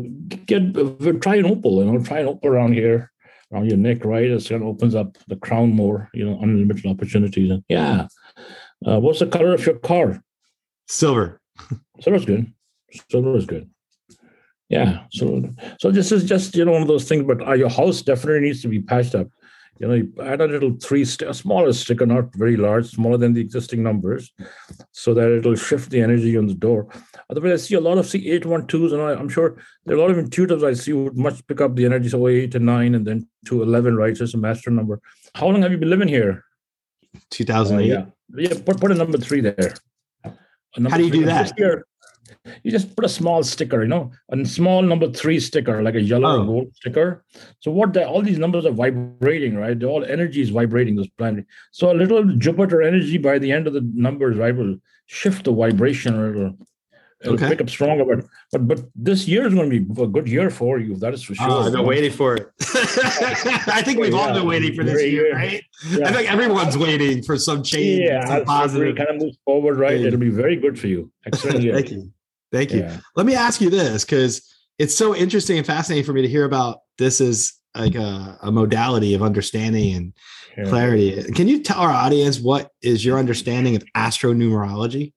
get 0.47 0.77
uh, 0.77 1.13
try 1.21 1.37
an 1.37 1.47
opal. 1.47 1.85
You 1.85 1.93
know, 1.93 2.05
try 2.05 2.21
an 2.21 2.29
opal 2.29 2.51
around 2.51 2.75
here, 2.75 3.11
around 3.53 3.67
your 3.67 3.79
neck. 3.79 4.05
Right, 4.05 4.31
it 4.31 4.49
kind 4.49 4.63
of 4.63 4.69
opens 4.69 4.95
up 4.95 5.19
the 5.27 5.37
crown 5.37 5.73
more. 5.73 6.09
You 6.15 6.27
know, 6.27 6.39
unlimited 6.41 6.87
opportunities. 6.87 7.51
And 7.51 7.65
yeah, 7.69 8.07
uh, 8.87 9.01
what's 9.01 9.19
the 9.19 9.27
color 9.27 9.55
of 9.55 9.67
your 9.67 9.81
car? 9.81 10.23
Silver. 10.87 11.40
Silver's 12.01 12.25
good. 12.25 12.53
Silver 13.11 13.37
is 13.37 13.47
good. 13.47 13.71
Yeah. 14.69 15.05
So 15.11 15.43
so 15.79 15.91
this 15.91 16.13
is 16.13 16.25
just 16.25 16.55
you 16.57 16.65
know 16.65 16.73
one 16.73 16.83
of 16.83 16.89
those 16.89 17.09
things. 17.09 17.25
But 17.25 17.47
uh, 17.47 17.55
your 17.55 17.71
house 17.71 18.03
definitely 18.03 18.41
needs 18.41 18.63
to 18.63 18.69
be 18.69 18.81
patched 18.81 19.15
up. 19.15 19.29
You 19.81 19.89
know, 19.89 19.95
you 19.95 20.13
add 20.23 20.43
a 20.43 20.47
little 20.47 20.77
three, 20.77 21.07
st- 21.07 21.31
a 21.31 21.33
smaller 21.33 21.73
sticker, 21.73 22.05
not 22.05 22.35
very 22.35 22.59
large, 22.59 22.87
smaller 22.91 23.17
than 23.17 23.33
the 23.33 23.41
existing 23.41 23.83
numbers, 23.83 24.31
so 24.93 25.15
that 25.15 25.33
it'll 25.33 25.55
shift 25.55 25.89
the 25.89 26.03
energy 26.03 26.37
on 26.37 26.47
the 26.47 26.55
door. 26.55 26.89
Otherwise, 27.31 27.53
I 27.53 27.65
see 27.65 27.75
a 27.77 27.81
lot 27.81 27.97
of 27.97 28.07
C 28.07 28.31
eight 28.31 28.45
one 28.45 28.67
twos, 28.67 28.93
and 28.93 29.01
I, 29.01 29.19
am 29.19 29.31
sure 29.31 29.57
there 29.87 29.97
are 29.97 29.99
a 29.99 30.03
lot 30.03 30.11
of 30.11 30.19
intuitives 30.19 30.63
I 30.63 30.75
see 30.75 30.93
would 30.93 31.17
much 31.17 31.47
pick 31.47 31.63
up 31.63 31.77
the 31.77 31.87
energy. 31.87 32.11
So 32.11 32.29
eight 32.29 32.53
to 32.53 32.59
nine, 32.59 32.95
and 32.95 33.07
then 33.07 33.27
to 33.47 33.63
eleven, 33.63 33.97
right? 33.97 34.15
So 34.15 34.25
it's 34.25 34.35
a 34.35 34.39
master 34.39 34.71
number. 34.71 35.01
How 35.35 35.47
long 35.47 35.63
have 35.63 35.73
you 35.73 35.79
been 35.79 35.91
living 35.91 36.09
here? 36.09 36.45
Two 37.31 37.45
thousand 37.45 37.81
eight. 37.81 37.93
Uh, 37.93 38.05
yeah, 38.37 38.51
yeah. 38.51 38.61
Put 38.63 38.81
put 38.81 38.93
a 38.93 38.95
number 38.95 39.17
three 39.17 39.41
there. 39.41 39.75
How 40.75 40.97
do 40.97 41.05
you 41.05 41.11
do 41.11 41.25
that? 41.25 41.53
You 42.63 42.71
just 42.71 42.95
put 42.95 43.05
a 43.05 43.09
small 43.09 43.43
sticker, 43.43 43.83
you 43.83 43.89
know, 43.89 44.13
a 44.31 44.45
small 44.45 44.83
number 44.83 45.11
three 45.11 45.41
sticker, 45.41 45.83
like 45.83 45.97
a 45.97 46.01
yellow 46.01 46.41
Oh. 46.41 46.45
gold 46.45 46.77
sticker. 46.77 47.25
So 47.59 47.71
what 47.73 47.93
the, 47.93 48.07
all 48.07 48.23
these 48.23 48.39
numbers 48.39 48.65
are 48.67 48.71
vibrating, 48.71 49.57
right? 49.57 49.79
The 49.79 49.87
all 49.87 50.05
energy 50.05 50.41
is 50.41 50.51
vibrating 50.51 50.95
this 50.95 51.09
planet. 51.19 51.45
So 51.73 51.91
a 51.91 51.95
little 51.95 52.25
Jupiter 52.37 52.83
energy 52.83 53.19
by 53.19 53.39
the 53.39 53.51
end 53.51 53.67
of 53.67 53.73
the 53.73 53.83
numbers, 53.95 54.37
right, 54.39 54.55
will 54.57 54.77
shift 55.07 55.45
the 55.45 55.53
vibration 55.53 56.15
a 56.15 56.31
it'll, 56.31 56.57
it'll 57.23 57.35
Okay. 57.35 57.49
pick 57.49 57.61
up 57.61 57.71
stronger. 57.71 58.05
But 58.05 58.27
but 58.53 58.67
but 58.69 58.85
this 58.95 59.27
year 59.29 59.47
is 59.47 59.55
going 59.55 59.71
to 59.71 59.81
be 59.81 60.03
a 60.03 60.07
good 60.07 60.29
year 60.29 60.51
for 60.51 60.79
you. 60.79 60.97
That 60.97 61.15
is 61.15 61.23
for 61.23 61.35
ah, 61.41 61.45
sure. 61.45 61.53
Oh, 61.53 61.61
I've 61.67 61.73
been 61.73 61.87
waiting 61.87 62.13
for 62.13 62.35
it. 62.37 62.49
I 63.69 63.83
think 63.85 63.99
we've 63.99 64.15
all 64.15 64.33
been 64.33 64.47
waiting 64.47 64.75
for 64.75 64.85
this 64.85 65.01
year, 65.03 65.27
year. 65.27 65.35
right? 65.35 65.63
Yeah. 65.89 66.09
I 66.09 66.13
think 66.13 66.31
everyone's 66.31 66.77
waiting 66.79 67.23
for 67.23 67.37
some 67.37 67.63
change, 67.63 68.03
yeah, 68.05 68.25
some 68.27 68.45
positive. 68.45 68.97
kind 68.97 69.11
of 69.11 69.17
moves 69.17 69.39
forward, 69.45 69.79
right? 69.79 69.93
change. 69.97 70.07
It'll 70.07 70.19
be 70.21 70.31
very 70.31 70.57
good 70.57 70.79
for 70.79 70.87
you. 70.87 71.11
Excellent 71.27 71.63
year. 71.63 71.75
Thank 71.75 71.91
you. 71.91 72.13
Thank 72.53 72.73
you. 72.73 72.81
Yeah. 72.81 72.99
Let 73.17 73.27
me 73.27 73.35
ask 73.35 73.61
you 73.61 73.71
this 73.71 74.05
because 74.05 74.53
it's 74.79 74.95
so 74.97 75.15
interesting 75.15 75.59
and 75.59 75.67
fascinating 75.67 76.05
for 76.05 76.13
me 76.13 76.23
to 76.23 76.29
hear 76.29 76.45
about 76.45 76.81
this 76.99 77.21
as 77.21 77.53
like 77.77 77.95
a, 77.95 78.39
a 78.43 78.51
modality 78.51 79.15
of 79.15 79.23
understanding 79.23 79.95
and 79.95 80.13
Yeah. 80.59 80.65
clarity. 80.65 81.23
Can 81.33 81.47
you 81.47 81.63
tell 81.63 81.79
our 81.79 81.93
audience 81.93 82.41
what 82.41 82.71
is 82.83 83.05
your 83.05 83.19
understanding 83.19 83.77
of 83.77 83.85
astronumerology? 83.97 85.13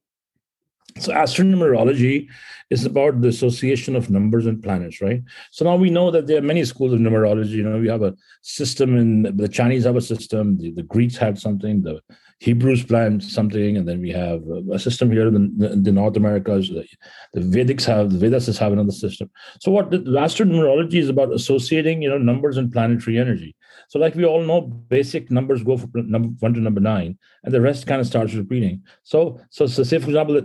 So 0.99 1.11
astronumerology 1.11 2.27
is 2.69 2.85
about 2.85 3.21
the 3.21 3.27
association 3.27 3.95
of 3.95 4.09
numbers 4.09 4.45
and 4.45 4.61
planets, 4.61 5.01
right? 5.01 5.21
So 5.51 5.65
now 5.65 5.75
we 5.75 5.89
know 5.89 6.11
that 6.11 6.27
there 6.27 6.37
are 6.37 6.41
many 6.41 6.63
schools 6.65 6.93
of 6.93 6.99
numerology. 6.99 7.51
You 7.51 7.63
know, 7.63 7.79
we 7.79 7.89
have 7.89 8.03
a 8.03 8.15
system 8.41 8.97
in 8.97 9.35
the 9.35 9.47
Chinese 9.47 9.85
have 9.85 9.95
a 9.95 10.01
system, 10.01 10.57
the, 10.57 10.71
the 10.71 10.83
Greeks 10.83 11.17
have 11.17 11.39
something, 11.39 11.83
the 11.83 12.01
Hebrews 12.39 12.83
planned 12.83 13.23
something, 13.23 13.77
and 13.77 13.87
then 13.87 14.01
we 14.01 14.11
have 14.11 14.41
a 14.71 14.77
system 14.77 15.11
here 15.11 15.27
in 15.27 15.57
the, 15.57 15.71
in 15.71 15.83
the 15.83 15.91
North 15.91 16.17
Americas. 16.17 16.69
The, 16.69 16.85
the 17.33 17.39
Vedics 17.39 17.85
have 17.85 18.11
the 18.11 18.17
Vedas 18.17 18.57
have 18.57 18.73
another 18.73 18.91
system. 18.91 19.29
So 19.61 19.71
what 19.71 19.91
the, 19.91 19.99
the 19.99 20.11
astronumerology 20.11 20.95
is 20.95 21.09
about 21.09 21.31
associating, 21.31 22.01
you 22.01 22.09
know, 22.09 22.17
numbers 22.17 22.57
and 22.57 22.71
planetary 22.71 23.17
energy. 23.17 23.55
So 23.89 23.99
like 23.99 24.15
we 24.15 24.25
all 24.25 24.41
know, 24.43 24.61
basic 24.61 25.29
numbers 25.29 25.63
go 25.63 25.77
from 25.77 25.91
number 25.95 26.29
one 26.39 26.53
to 26.53 26.59
number 26.59 26.81
nine, 26.81 27.17
and 27.43 27.53
the 27.53 27.61
rest 27.61 27.87
kind 27.87 28.01
of 28.01 28.07
starts 28.07 28.33
repeating. 28.33 28.83
So, 29.03 29.39
so, 29.49 29.67
so 29.67 29.83
say 29.83 29.99
for 29.99 30.07
example, 30.07 30.41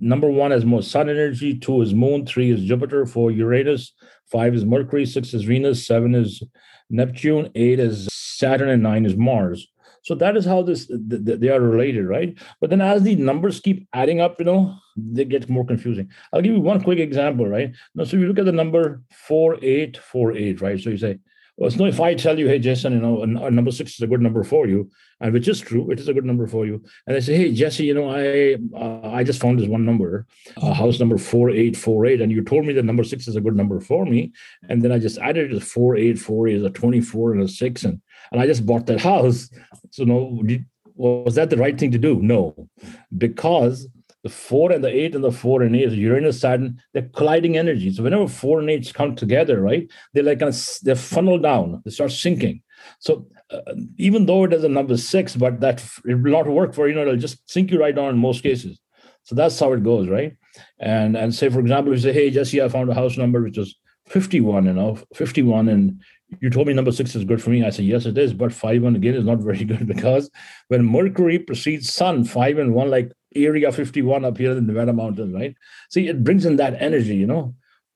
number 0.00 0.28
one 0.28 0.52
is 0.52 0.64
more 0.64 0.82
sun 0.82 1.08
energy, 1.08 1.58
two 1.58 1.82
is 1.82 1.94
moon, 1.94 2.26
three 2.26 2.50
is 2.50 2.64
Jupiter, 2.64 3.06
four 3.06 3.30
Uranus, 3.30 3.92
five 4.30 4.54
is 4.54 4.64
Mercury, 4.64 5.06
six 5.06 5.34
is 5.34 5.44
Venus, 5.44 5.86
seven 5.86 6.14
is 6.14 6.42
Neptune, 6.90 7.50
eight 7.54 7.78
is 7.78 8.08
Saturn, 8.12 8.68
and 8.68 8.82
nine 8.82 9.06
is 9.06 9.16
Mars. 9.16 9.68
So 10.02 10.14
that 10.14 10.36
is 10.36 10.46
how 10.46 10.62
this 10.62 10.86
th- 10.86 11.24
th- 11.26 11.40
they 11.40 11.50
are 11.50 11.60
related, 11.60 12.06
right? 12.06 12.34
But 12.60 12.70
then 12.70 12.80
as 12.80 13.02
the 13.02 13.16
numbers 13.16 13.60
keep 13.60 13.86
adding 13.92 14.20
up, 14.20 14.38
you 14.38 14.46
know, 14.46 14.74
they 14.96 15.24
get 15.24 15.50
more 15.50 15.66
confusing. 15.66 16.10
I'll 16.32 16.40
give 16.40 16.54
you 16.54 16.60
one 16.60 16.82
quick 16.82 16.98
example, 16.98 17.46
right? 17.46 17.74
Now, 17.94 18.04
so 18.04 18.16
you 18.16 18.26
look 18.26 18.38
at 18.38 18.46
the 18.46 18.52
number 18.52 19.02
four 19.12 19.58
eight 19.62 19.98
four 19.98 20.32
eight, 20.32 20.60
right? 20.62 20.80
So 20.80 20.90
you 20.90 20.96
say, 20.96 21.18
well, 21.60 21.70
so 21.70 21.84
if 21.84 22.00
I 22.00 22.14
tell 22.14 22.38
you, 22.38 22.48
hey, 22.48 22.58
Jason, 22.58 22.94
you 22.94 23.00
know, 23.00 23.18
a, 23.18 23.46
a 23.46 23.50
number 23.50 23.70
six 23.70 23.92
is 23.92 24.00
a 24.00 24.06
good 24.06 24.22
number 24.22 24.42
for 24.42 24.66
you, 24.66 24.90
and 25.20 25.34
which 25.34 25.46
is 25.46 25.60
true, 25.60 25.90
it 25.90 26.00
is 26.00 26.08
a 26.08 26.14
good 26.14 26.24
number 26.24 26.46
for 26.46 26.64
you. 26.64 26.82
And 27.06 27.14
I 27.14 27.20
say, 27.20 27.36
hey, 27.36 27.52
Jesse, 27.52 27.84
you 27.84 27.92
know, 27.92 28.08
I 28.08 28.56
uh, 28.74 29.10
I 29.10 29.24
just 29.24 29.42
found 29.42 29.60
this 29.60 29.68
one 29.68 29.84
number, 29.84 30.26
uh, 30.56 30.72
house 30.72 30.98
number 30.98 31.18
four 31.18 31.50
eight 31.50 31.76
four 31.76 32.06
eight, 32.06 32.22
and 32.22 32.32
you 32.32 32.42
told 32.42 32.64
me 32.64 32.72
that 32.72 32.86
number 32.86 33.04
six 33.04 33.28
is 33.28 33.36
a 33.36 33.42
good 33.42 33.56
number 33.56 33.78
for 33.78 34.06
me, 34.06 34.32
and 34.70 34.80
then 34.80 34.90
I 34.90 34.98
just 34.98 35.18
added 35.18 35.52
it 35.52 35.62
four 35.62 35.96
eight 35.96 36.18
four 36.18 36.48
is 36.48 36.62
a 36.62 36.70
twenty 36.70 37.02
four 37.02 37.32
and 37.32 37.42
a 37.42 37.48
six, 37.48 37.84
and 37.84 38.00
and 38.32 38.40
I 38.40 38.46
just 38.46 38.64
bought 38.64 38.86
that 38.86 39.00
house. 39.12 39.50
So 39.90 40.04
no, 40.04 40.42
did, 40.46 40.64
was 40.94 41.34
that 41.34 41.50
the 41.50 41.58
right 41.58 41.78
thing 41.78 41.90
to 41.90 41.98
do? 41.98 42.22
No, 42.22 42.70
because 43.18 43.86
the 44.22 44.28
four 44.28 44.70
and 44.72 44.84
the 44.84 44.88
eight 44.88 45.14
and 45.14 45.24
the 45.24 45.32
four 45.32 45.62
and 45.62 45.74
eight, 45.74 45.92
Uranus, 45.92 46.40
Saturn, 46.40 46.80
they're 46.92 47.08
colliding 47.14 47.56
energies. 47.56 47.96
So 47.96 48.02
whenever 48.02 48.28
four 48.28 48.60
and 48.60 48.68
eight 48.68 48.92
come 48.92 49.16
together, 49.16 49.60
right, 49.60 49.90
they're 50.12 50.22
like 50.24 50.42
of, 50.42 50.56
they're 50.82 50.94
funneled 50.96 51.42
down, 51.42 51.80
they 51.84 51.90
start 51.90 52.12
sinking. 52.12 52.62
So 52.98 53.26
uh, 53.50 53.60
even 53.96 54.26
though 54.26 54.44
it 54.44 54.52
is 54.52 54.64
a 54.64 54.68
number 54.68 54.96
six, 54.96 55.36
but 55.36 55.60
that 55.60 55.84
it 56.04 56.14
will 56.14 56.32
not 56.32 56.46
work 56.46 56.74
for 56.74 56.88
you 56.88 56.94
know 56.94 57.02
it'll 57.02 57.16
just 57.16 57.48
sink 57.50 57.70
you 57.70 57.80
right 57.80 57.94
down 57.94 58.10
in 58.10 58.18
most 58.18 58.42
cases. 58.42 58.80
So 59.22 59.34
that's 59.34 59.58
how 59.58 59.72
it 59.72 59.82
goes, 59.82 60.08
right? 60.08 60.36
And 60.78 61.16
and 61.16 61.34
say 61.34 61.48
for 61.48 61.60
example, 61.60 61.92
you 61.92 61.98
say, 61.98 62.12
hey 62.12 62.30
Jesse, 62.30 62.62
I 62.62 62.68
found 62.68 62.90
a 62.90 62.94
house 62.94 63.16
number 63.16 63.42
which 63.42 63.58
is 63.58 63.76
51, 64.08 64.66
you 64.66 64.72
know, 64.72 64.98
51, 65.14 65.68
and 65.68 66.02
you 66.40 66.50
told 66.50 66.66
me 66.66 66.72
number 66.72 66.92
six 66.92 67.14
is 67.14 67.24
good 67.24 67.42
for 67.42 67.50
me. 67.50 67.64
I 67.64 67.70
said, 67.70 67.84
yes, 67.84 68.06
it 68.06 68.18
is, 68.18 68.32
but 68.32 68.52
five 68.52 68.82
and 68.84 68.96
again 68.96 69.14
is 69.14 69.24
not 69.24 69.38
very 69.40 69.64
good 69.64 69.86
because 69.86 70.30
when 70.68 70.84
Mercury 70.84 71.38
precedes 71.38 71.92
Sun, 71.92 72.24
five 72.24 72.58
and 72.58 72.74
one, 72.74 72.90
like 72.90 73.12
Area 73.34 73.70
51 73.70 74.24
up 74.24 74.38
here 74.38 74.50
in 74.52 74.66
the 74.66 74.72
Nevada 74.72 74.92
Mountains, 74.92 75.34
right? 75.34 75.54
See, 75.90 76.08
it 76.08 76.24
brings 76.24 76.44
in 76.46 76.56
that 76.56 76.80
energy, 76.80 77.16
you 77.16 77.26
know. 77.26 77.54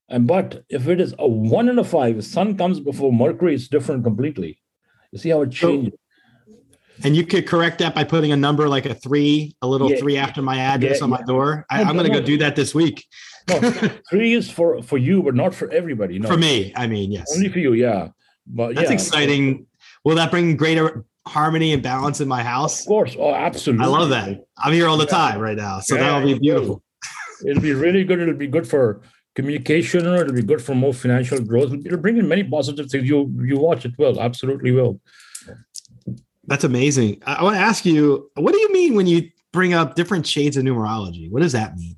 And 0.08 0.26
but 0.26 0.64
if 0.68 0.86
it 0.86 1.00
is 1.00 1.14
a 1.18 1.26
one 1.26 1.68
and 1.68 1.78
a 1.78 1.84
five, 1.84 2.24
Sun 2.24 2.56
comes 2.56 2.78
before 2.80 3.12
Mercury, 3.12 3.54
it's 3.54 3.68
different 3.68 4.04
completely. 4.04 4.60
You 5.12 5.18
see 5.18 5.30
how 5.30 5.42
it 5.42 5.54
So- 5.54 5.68
changes. 5.68 5.94
And 7.02 7.16
you 7.16 7.26
could 7.26 7.44
correct 7.48 7.80
that 7.80 7.92
by 7.92 8.04
putting 8.04 8.30
a 8.30 8.36
number 8.36 8.68
like 8.68 8.86
a 8.86 8.94
three, 8.94 9.56
a 9.62 9.66
little 9.66 9.90
Yeah. 9.90 9.96
three 9.96 10.16
after 10.16 10.42
my 10.42 10.58
address 10.60 10.98
Yeah, 10.98 11.04
on 11.04 11.10
my 11.10 11.18
yeah. 11.18 11.24
door. 11.26 11.66
I, 11.68 11.82
I'm 11.82 11.96
going 11.96 12.06
to 12.08 12.20
go 12.20 12.24
do 12.24 12.38
that 12.38 12.54
this 12.56 12.74
week. 12.74 13.04
No, 13.46 13.60
three 14.08 14.32
is 14.32 14.50
for 14.50 14.80
for 14.82 14.96
you, 14.96 15.22
but 15.22 15.34
not 15.34 15.54
for 15.54 15.70
everybody. 15.70 16.18
No, 16.18 16.28
For 16.28 16.36
me, 16.38 16.72
I 16.76 16.86
mean, 16.86 17.12
yes. 17.12 17.30
only 17.36 17.50
for 17.50 17.58
you. 17.58 17.74
Yeah, 17.74 18.08
but 18.46 18.74
That's 18.74 18.90
exciting. 18.90 19.66
Will 20.02 20.14
that 20.16 20.30
bring 20.30 20.56
greater 20.56 21.04
harmony 21.26 21.72
and 21.72 21.82
balance 21.82 22.20
in 22.20 22.28
my 22.28 22.42
house? 22.42 22.80
Of 22.80 22.86
course, 22.86 23.16
oh, 23.18 23.34
absolutely. 23.34 23.84
I 23.86 23.88
love 23.88 24.10
that. 24.10 24.44
I'm 24.58 24.72
here 24.72 24.88
all 24.88 24.96
the 24.96 25.04
Yeah. 25.04 25.10
time 25.18 25.40
right 25.40 25.56
now. 25.56 25.80
So 25.80 25.94
Yeah, 25.96 26.02
that'll 26.02 26.26
be 26.32 26.38
beautiful. 26.38 26.82
It'll 27.46 27.62
be 27.62 27.72
really 27.72 28.04
good. 28.04 28.20
It'll 28.20 28.34
be 28.34 28.46
good 28.46 28.66
for 28.68 29.00
communication. 29.34 30.06
Or 30.06 30.16
it'll 30.22 30.34
be 30.34 30.42
good 30.42 30.62
for 30.62 30.74
more 30.74 30.94
financial 30.94 31.40
growth. 31.40 31.72
It'll 31.84 31.98
bring 31.98 32.18
in 32.18 32.28
many 32.28 32.44
positive 32.44 32.88
things. 32.90 33.08
You 33.08 33.32
you 33.44 33.58
watch 33.58 33.84
it 33.84 33.92
will 33.98 34.20
absolutely 34.20 34.70
will. 34.72 35.00
That's 36.46 36.64
amazing. 36.64 37.22
I, 37.26 37.34
I 37.36 37.42
want 37.42 37.56
to 37.56 37.60
ask 37.60 37.84
you, 37.86 38.30
what 38.34 38.52
do 38.52 38.58
you 38.60 38.72
mean 38.72 38.94
when 38.94 39.06
you 39.06 39.30
bring 39.52 39.72
up 39.72 39.94
different 39.94 40.26
shades 40.26 40.56
of 40.56 40.64
numerology? 40.64 41.30
What 41.30 41.42
does 41.42 41.52
that 41.52 41.76
mean? 41.76 41.96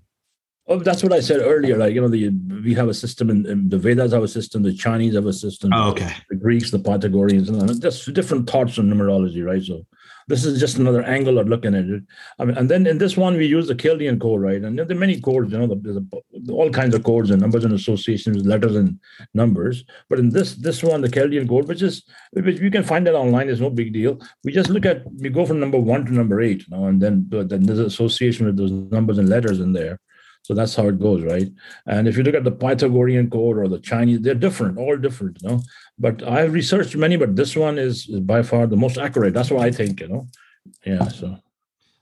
Oh, 0.68 0.80
that's 0.80 1.02
what 1.02 1.12
I 1.12 1.20
said 1.20 1.40
earlier. 1.40 1.76
Like 1.76 1.94
you 1.94 2.00
know, 2.00 2.08
the 2.08 2.30
we 2.64 2.74
have 2.74 2.88
a 2.88 2.94
system, 2.94 3.30
and 3.30 3.70
the 3.70 3.78
Vedas 3.78 4.12
have 4.12 4.24
a 4.24 4.28
system. 4.28 4.62
The 4.62 4.74
Chinese 4.74 5.14
have 5.14 5.26
a 5.26 5.32
system. 5.32 5.72
Oh, 5.72 5.90
okay. 5.90 6.12
The 6.28 6.36
Greeks, 6.36 6.70
the 6.72 6.80
Pythagoreans, 6.80 7.48
and 7.48 7.80
just 7.80 8.12
different 8.12 8.50
thoughts 8.50 8.78
on 8.78 8.90
numerology, 8.90 9.44
right? 9.44 9.62
So 9.62 9.86
this 10.28 10.44
is 10.44 10.58
just 10.58 10.78
another 10.78 11.02
angle 11.02 11.38
of 11.38 11.48
looking 11.48 11.74
at 11.74 11.84
it. 11.84 12.02
I 12.40 12.44
mean, 12.44 12.56
and 12.58 12.68
then 12.68 12.86
in 12.86 12.98
this 12.98 13.16
one 13.16 13.36
we 13.36 13.46
use 13.46 13.68
the 13.68 13.76
Chaldean 13.76 14.18
code, 14.18 14.40
right? 14.40 14.60
And 14.60 14.76
there 14.76 14.90
are 14.90 14.94
many 14.94 15.20
codes, 15.20 15.52
you 15.52 15.58
know, 15.58 15.72
there's 15.72 15.96
a, 15.96 16.04
all 16.50 16.70
kinds 16.70 16.96
of 16.96 17.04
codes 17.04 17.30
and 17.30 17.40
numbers 17.40 17.64
and 17.64 17.72
associations, 17.72 18.44
letters 18.44 18.74
and 18.74 18.98
numbers. 19.34 19.84
But 20.08 20.18
in 20.18 20.30
this 20.30 20.56
this 20.56 20.82
one, 20.82 21.00
the 21.00 21.08
Chaldean 21.08 21.46
code, 21.46 21.68
which 21.68 21.82
is 21.82 22.02
which 22.32 22.58
you 22.58 22.72
can 22.72 22.82
find 22.82 23.06
that 23.06 23.14
online, 23.14 23.48
is 23.48 23.60
no 23.60 23.70
big 23.70 23.92
deal. 23.92 24.20
We 24.42 24.50
just 24.50 24.68
look 24.68 24.84
at 24.84 25.04
we 25.14 25.28
go 25.28 25.46
from 25.46 25.60
number 25.60 25.78
one 25.78 26.04
to 26.06 26.12
number 26.12 26.40
eight, 26.40 26.66
you 26.66 26.76
know, 26.76 26.86
and 26.86 27.00
then 27.00 27.26
then 27.30 27.62
there's 27.62 27.78
association 27.78 28.46
with 28.46 28.56
those 28.56 28.72
numbers 28.72 29.18
and 29.18 29.28
letters 29.28 29.60
in 29.60 29.72
there. 29.72 30.00
So 30.46 30.54
that's 30.54 30.76
how 30.76 30.86
it 30.86 31.00
goes, 31.00 31.24
right? 31.24 31.48
And 31.86 32.06
if 32.06 32.16
you 32.16 32.22
look 32.22 32.36
at 32.36 32.44
the 32.44 32.52
Pythagorean 32.52 33.28
code 33.30 33.58
or 33.58 33.66
the 33.66 33.80
Chinese, 33.80 34.20
they're 34.20 34.32
different, 34.32 34.78
all 34.78 34.96
different, 34.96 35.42
you 35.42 35.48
know. 35.48 35.60
But 35.98 36.22
I've 36.22 36.52
researched 36.52 36.94
many, 36.94 37.16
but 37.16 37.34
this 37.34 37.56
one 37.56 37.78
is, 37.78 38.08
is 38.08 38.20
by 38.20 38.44
far 38.44 38.68
the 38.68 38.76
most 38.76 38.96
accurate. 38.96 39.34
That's 39.34 39.50
what 39.50 39.64
I 39.64 39.72
think, 39.72 39.98
you 39.98 40.06
know. 40.06 40.28
Yeah. 40.84 41.08
So 41.08 41.26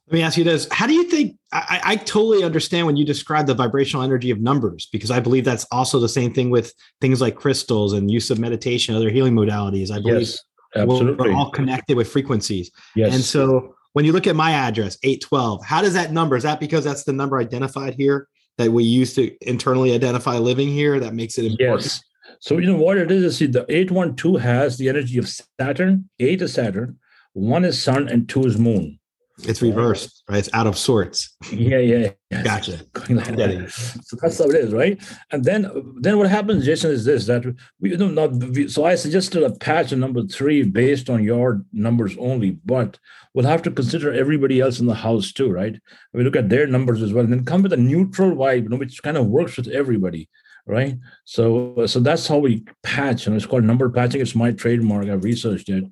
Let 0.09 0.13
me 0.13 0.21
ask 0.21 0.37
you 0.37 0.45
this. 0.45 0.69
How 0.71 0.87
do 0.87 0.93
you 0.93 1.05
think? 1.05 1.39
I, 1.53 1.81
I 1.83 1.97
totally 1.97 2.45
understand 2.45 2.87
when 2.87 2.97
you 2.97 3.07
describe 3.07 3.47
the 3.47 3.55
vibrational 3.55 4.03
energy 4.03 4.31
of 4.31 4.43
numbers, 4.43 4.91
because 4.93 5.11
I 5.11 5.21
believe 5.21 5.47
that's 5.47 5.65
also 5.73 5.99
the 5.99 6.09
same 6.11 6.35
thing 6.35 6.51
with 6.51 6.75
things 7.01 7.23
like 7.23 7.37
crystals 7.37 7.95
and 7.95 8.11
use 8.11 8.31
of 8.31 8.39
meditation, 8.39 8.95
other 8.95 9.09
healing 9.09 9.35
modalities. 9.35 9.91
I 9.91 10.01
believe 10.03 10.21
yes, 10.21 10.45
absolutely. 10.77 11.31
we're 11.31 11.35
all 11.35 11.51
connected 11.51 11.97
with 11.97 12.13
frequencies. 12.13 12.71
yes. 12.95 13.15
And 13.15 13.25
so 13.25 13.75
when 13.95 14.05
you 14.05 14.13
look 14.13 14.27
at 14.27 14.37
my 14.37 14.51
address, 14.51 14.99
812, 15.03 15.65
how 15.65 15.81
does 15.81 15.95
that 15.95 16.13
number? 16.13 16.37
Is 16.37 16.43
that 16.43 16.61
because 16.61 16.85
that's 16.85 17.05
the 17.05 17.13
number 17.15 17.39
identified 17.39 17.95
here 17.95 18.29
that 18.59 18.71
we 18.71 18.85
use 18.85 19.15
to 19.15 19.35
internally 19.47 19.95
identify 19.95 20.39
living 20.39 20.69
here 20.69 21.01
that 21.01 21.15
makes 21.15 21.39
it 21.39 21.47
important? 21.47 21.83
yes. 21.83 22.03
So 22.41 22.59
you 22.59 22.67
know 22.67 22.77
what 22.77 22.99
it 22.99 23.11
is? 23.11 23.25
is 23.25 23.37
See, 23.39 23.47
the 23.47 23.65
eight 23.69 23.91
one 23.91 24.17
two 24.17 24.37
has 24.37 24.77
the 24.77 24.89
energy 24.89 25.19
of 25.19 25.29
Saturn. 25.61 26.09
Eight 26.19 26.43
is 26.43 26.55
Saturn, 26.55 26.99
one 27.33 27.65
is 27.65 27.83
Sun, 27.83 28.09
and 28.09 28.29
two 28.29 28.45
is 28.45 28.59
Moon. 28.59 28.99
It's 29.43 29.61
reversed, 29.61 30.23
right? 30.29 30.39
It's 30.39 30.51
out 30.53 30.69
of 30.69 30.79
sorts. 30.79 31.37
Yeah, 31.51 31.79
yeah. 31.79 32.11
yeah. 32.31 32.43
Gotcha. 32.45 32.79
Going 32.93 33.17
like 33.17 33.37
that. 33.37 33.71
So 34.05 34.17
that's 34.23 34.39
how 34.39 34.45
it 34.45 34.55
is, 34.55 34.73
right? 34.73 35.01
And 35.33 35.45
then, 35.45 35.69
then 36.01 36.19
what 36.19 36.31
happens, 36.31 36.65
Jason, 36.65 36.93
is 36.93 37.05
this: 37.05 37.27
that 37.27 37.45
we 37.81 37.97
know 37.97 38.09
not. 38.09 38.33
We, 38.33 38.69
so 38.69 38.85
I 38.85 38.95
suggested 38.95 39.43
a 39.43 39.51
patch 39.51 39.91
of 39.91 39.99
number 39.99 40.23
three 40.23 40.63
based 40.63 41.11
on 41.11 41.25
your 41.25 41.65
numbers 41.73 42.17
only, 42.19 42.53
but 42.65 42.99
we'll 43.35 43.47
have 43.47 43.63
to 43.63 43.73
consider 43.73 44.13
everybody 44.13 44.61
else 44.61 44.79
in 44.79 44.87
the 44.87 44.95
house 44.95 45.33
too, 45.33 45.51
right? 45.51 45.81
We 46.13 46.23
look 46.23 46.37
at 46.37 46.49
their 46.49 46.69
numbers 46.69 47.03
as 47.03 47.13
well, 47.13 47.25
and 47.25 47.33
then 47.33 47.45
come 47.45 47.63
with 47.63 47.73
a 47.73 47.77
neutral 47.77 48.37
vibe, 48.37 48.63
you 48.63 48.69
know, 48.69 48.77
which 48.77 49.03
kind 49.03 49.17
of 49.17 49.27
works 49.27 49.57
with 49.57 49.67
everybody, 49.67 50.29
right? 50.67 50.97
So, 51.25 51.87
so 51.87 51.99
that's 51.99 52.29
how 52.29 52.39
we 52.39 52.65
patch, 52.85 53.27
and 53.27 53.35
it's 53.35 53.47
called 53.47 53.65
number 53.65 53.91
patching. 53.91 54.21
It's 54.21 54.37
my 54.37 54.53
trademark. 54.53 55.09
I've 55.09 55.25
researched 55.25 55.69
it. 55.69 55.85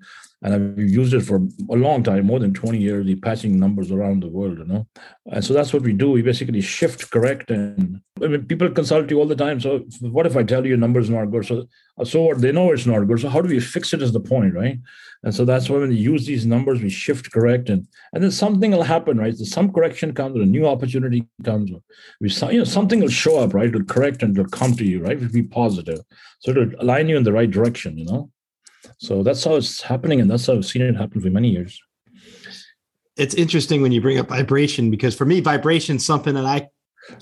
And 0.42 0.54
I've 0.54 0.78
used 0.78 1.14
it 1.14 1.20
for 1.20 1.36
a 1.70 1.76
long 1.76 2.02
time, 2.02 2.26
more 2.26 2.40
than 2.40 2.52
20 2.52 2.78
years, 2.78 3.06
the 3.06 3.14
patching 3.14 3.58
numbers 3.58 3.92
around 3.92 4.22
the 4.22 4.28
world, 4.28 4.58
you 4.58 4.64
know. 4.64 4.86
And 5.30 5.44
so 5.44 5.54
that's 5.54 5.72
what 5.72 5.82
we 5.82 5.92
do. 5.92 6.10
We 6.10 6.22
basically 6.22 6.60
shift, 6.60 7.10
correct, 7.10 7.50
and 7.50 8.00
I 8.20 8.26
mean, 8.26 8.44
people 8.46 8.68
consult 8.70 9.10
you 9.10 9.18
all 9.18 9.26
the 9.26 9.36
time. 9.36 9.60
So 9.60 9.84
what 10.00 10.26
if 10.26 10.36
I 10.36 10.42
tell 10.42 10.66
you 10.66 10.76
number's 10.76 11.10
not 11.10 11.26
good? 11.26 11.46
So 11.46 11.66
so 12.04 12.22
what? 12.22 12.40
They 12.40 12.52
know 12.52 12.72
it's 12.72 12.86
not 12.86 13.06
good. 13.06 13.20
So 13.20 13.28
how 13.28 13.40
do 13.40 13.48
we 13.48 13.60
fix 13.60 13.92
it? 13.92 14.02
Is 14.02 14.12
the 14.12 14.20
point, 14.20 14.54
right? 14.54 14.78
And 15.22 15.32
so 15.32 15.44
that's 15.44 15.70
why 15.70 15.78
when 15.78 15.90
we 15.90 15.96
use 15.96 16.26
these 16.26 16.44
numbers, 16.44 16.82
we 16.82 16.90
shift, 16.90 17.30
correct, 17.30 17.68
and 17.68 17.86
and 18.12 18.24
then 18.24 18.32
something 18.32 18.72
will 18.72 18.82
happen, 18.82 19.18
right? 19.18 19.36
So 19.36 19.44
some 19.44 19.72
correction 19.72 20.12
comes, 20.12 20.36
or 20.36 20.42
a 20.42 20.46
new 20.46 20.66
opportunity 20.66 21.28
comes. 21.44 21.70
We 22.20 22.30
you 22.52 22.58
know 22.58 22.64
something 22.64 23.00
will 23.00 23.08
show 23.08 23.38
up, 23.38 23.54
right? 23.54 23.68
It'll 23.68 23.84
correct 23.84 24.24
and 24.24 24.36
it'll 24.36 24.50
come 24.50 24.74
to 24.74 24.84
you, 24.84 25.04
right? 25.04 25.20
To 25.20 25.28
be 25.28 25.44
positive, 25.44 26.00
so 26.40 26.50
it'll 26.50 26.72
align 26.80 27.08
you 27.08 27.16
in 27.16 27.22
the 27.22 27.32
right 27.32 27.50
direction, 27.50 27.96
you 27.96 28.06
know. 28.06 28.30
So 28.98 29.22
that's 29.22 29.44
how 29.44 29.56
it's 29.56 29.80
happening, 29.82 30.20
and 30.20 30.30
that's 30.30 30.46
how 30.46 30.54
I've 30.54 30.64
seen 30.64 30.82
it 30.82 30.96
happen 30.96 31.20
for 31.20 31.30
many 31.30 31.50
years. 31.50 31.80
It's 33.16 33.34
interesting 33.34 33.82
when 33.82 33.92
you 33.92 34.00
bring 34.00 34.18
up 34.18 34.28
vibration 34.28 34.90
because 34.90 35.14
for 35.14 35.24
me, 35.24 35.40
vibration 35.40 35.96
is 35.96 36.06
something 36.06 36.34
that 36.34 36.46
I 36.46 36.68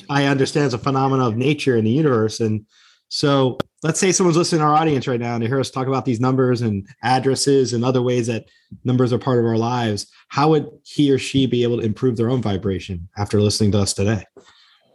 I 0.08 0.26
understand 0.26 0.66
as 0.66 0.74
a 0.74 0.78
phenomenon 0.78 1.26
of 1.26 1.36
nature 1.36 1.76
in 1.76 1.84
the 1.84 1.90
universe. 1.90 2.40
And 2.40 2.66
so 3.08 3.58
let's 3.82 3.98
say 3.98 4.12
someone's 4.12 4.36
listening 4.36 4.60
to 4.60 4.66
our 4.66 4.74
audience 4.74 5.08
right 5.08 5.20
now 5.20 5.34
and 5.34 5.42
they 5.42 5.48
hear 5.48 5.60
us 5.60 5.70
talk 5.70 5.86
about 5.86 6.04
these 6.04 6.20
numbers 6.20 6.62
and 6.62 6.86
addresses 7.02 7.72
and 7.72 7.84
other 7.84 8.02
ways 8.02 8.26
that 8.26 8.46
numbers 8.84 9.12
are 9.12 9.18
part 9.18 9.38
of 9.38 9.46
our 9.46 9.56
lives. 9.56 10.06
How 10.28 10.50
would 10.50 10.68
he 10.84 11.10
or 11.10 11.18
she 11.18 11.46
be 11.46 11.62
able 11.62 11.78
to 11.78 11.84
improve 11.84 12.16
their 12.16 12.30
own 12.30 12.42
vibration 12.42 13.08
after 13.16 13.40
listening 13.40 13.72
to 13.72 13.78
us 13.78 13.94
today? 13.94 14.24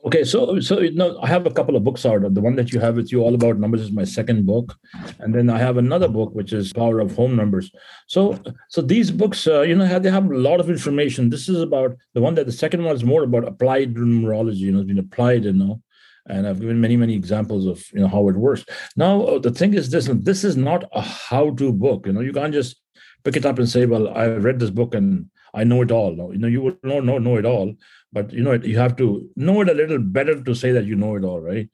Okay, 0.05 0.24
so 0.24 0.59
so 0.59 0.81
you 0.81 0.91
know, 0.91 1.17
I 1.19 1.27
have 1.27 1.47
a 1.47 1.51
couple 1.51 1.75
of 1.75 1.83
books 1.83 2.05
out. 2.05 2.31
The 2.31 2.41
one 2.41 2.55
that 2.57 2.71
you 2.71 2.79
have 2.79 2.95
with 2.95 3.12
you, 3.12 3.21
all 3.21 3.33
about 3.33 3.57
numbers, 3.57 3.81
is 3.81 3.91
my 3.91 4.03
second 4.03 4.45
book, 4.45 4.77
and 5.17 5.33
then 5.33 5.50
I 5.50 5.57
have 5.57 5.77
another 5.77 6.07
book 6.07 6.35
which 6.35 6.53
is 6.53 6.71
Power 6.71 7.00
of 7.00 7.15
Home 7.15 7.35
Numbers. 7.35 7.71
So 8.05 8.39
so 8.69 8.83
these 8.83 9.09
books, 9.09 9.47
uh, 9.47 9.62
you 9.62 9.75
know, 9.75 9.97
they 9.97 10.12
have 10.12 10.29
a 10.29 10.38
lot 10.38 10.59
of 10.59 10.69
information. 10.69 11.31
This 11.31 11.50
is 11.50 11.59
about 11.59 11.97
the 12.13 12.21
one 12.21 12.35
that 12.35 12.45
the 12.45 12.51
second 12.51 12.83
one 12.83 12.95
is 12.95 13.03
more 13.03 13.24
about 13.24 13.47
applied 13.47 13.95
numerology. 13.95 14.65
You 14.67 14.74
know, 14.74 14.81
it's 14.81 14.88
been 14.88 15.00
applied, 15.00 15.45
you 15.45 15.53
know, 15.53 15.81
and 16.27 16.47
I've 16.47 16.59
given 16.59 16.79
many 16.79 16.97
many 16.97 17.15
examples 17.15 17.65
of 17.65 17.83
you 17.91 18.01
know 18.01 18.07
how 18.07 18.29
it 18.29 18.35
works. 18.35 18.63
Now 18.95 19.24
uh, 19.24 19.39
the 19.39 19.50
thing 19.50 19.74
is 19.74 19.89
this: 19.89 20.07
this 20.12 20.43
is 20.43 20.55
not 20.55 20.83
a 20.93 21.01
how-to 21.01 21.74
book. 21.74 22.05
You 22.05 22.13
know, 22.13 22.21
you 22.21 22.31
can't 22.31 22.53
just 22.53 22.79
pick 23.24 23.38
it 23.38 23.45
up 23.45 23.57
and 23.57 23.67
say, 23.67 23.88
"Well, 23.88 24.09
I 24.09 24.27
read 24.27 24.59
this 24.59 24.69
book 24.69 24.93
and 24.93 25.31
I 25.55 25.63
know 25.63 25.81
it 25.81 25.89
all." 25.89 26.15
You 26.31 26.38
know, 26.38 26.47
you 26.47 26.62
would 26.62 26.77
not 26.83 27.05
know 27.05 27.17
know 27.17 27.38
it 27.38 27.45
all 27.45 27.74
but 28.15 28.34
you 28.34 28.43
know 28.43 28.53
you 28.53 28.77
have 28.79 28.95
to 29.01 29.07
know 29.36 29.62
it 29.62 29.69
a 29.69 29.74
little 29.81 30.00
better 30.00 30.36
to 30.50 30.55
say 30.55 30.72
that 30.72 30.86
you 30.86 30.95
know 30.95 31.15
it 31.15 31.24
all 31.31 31.41
right 31.41 31.69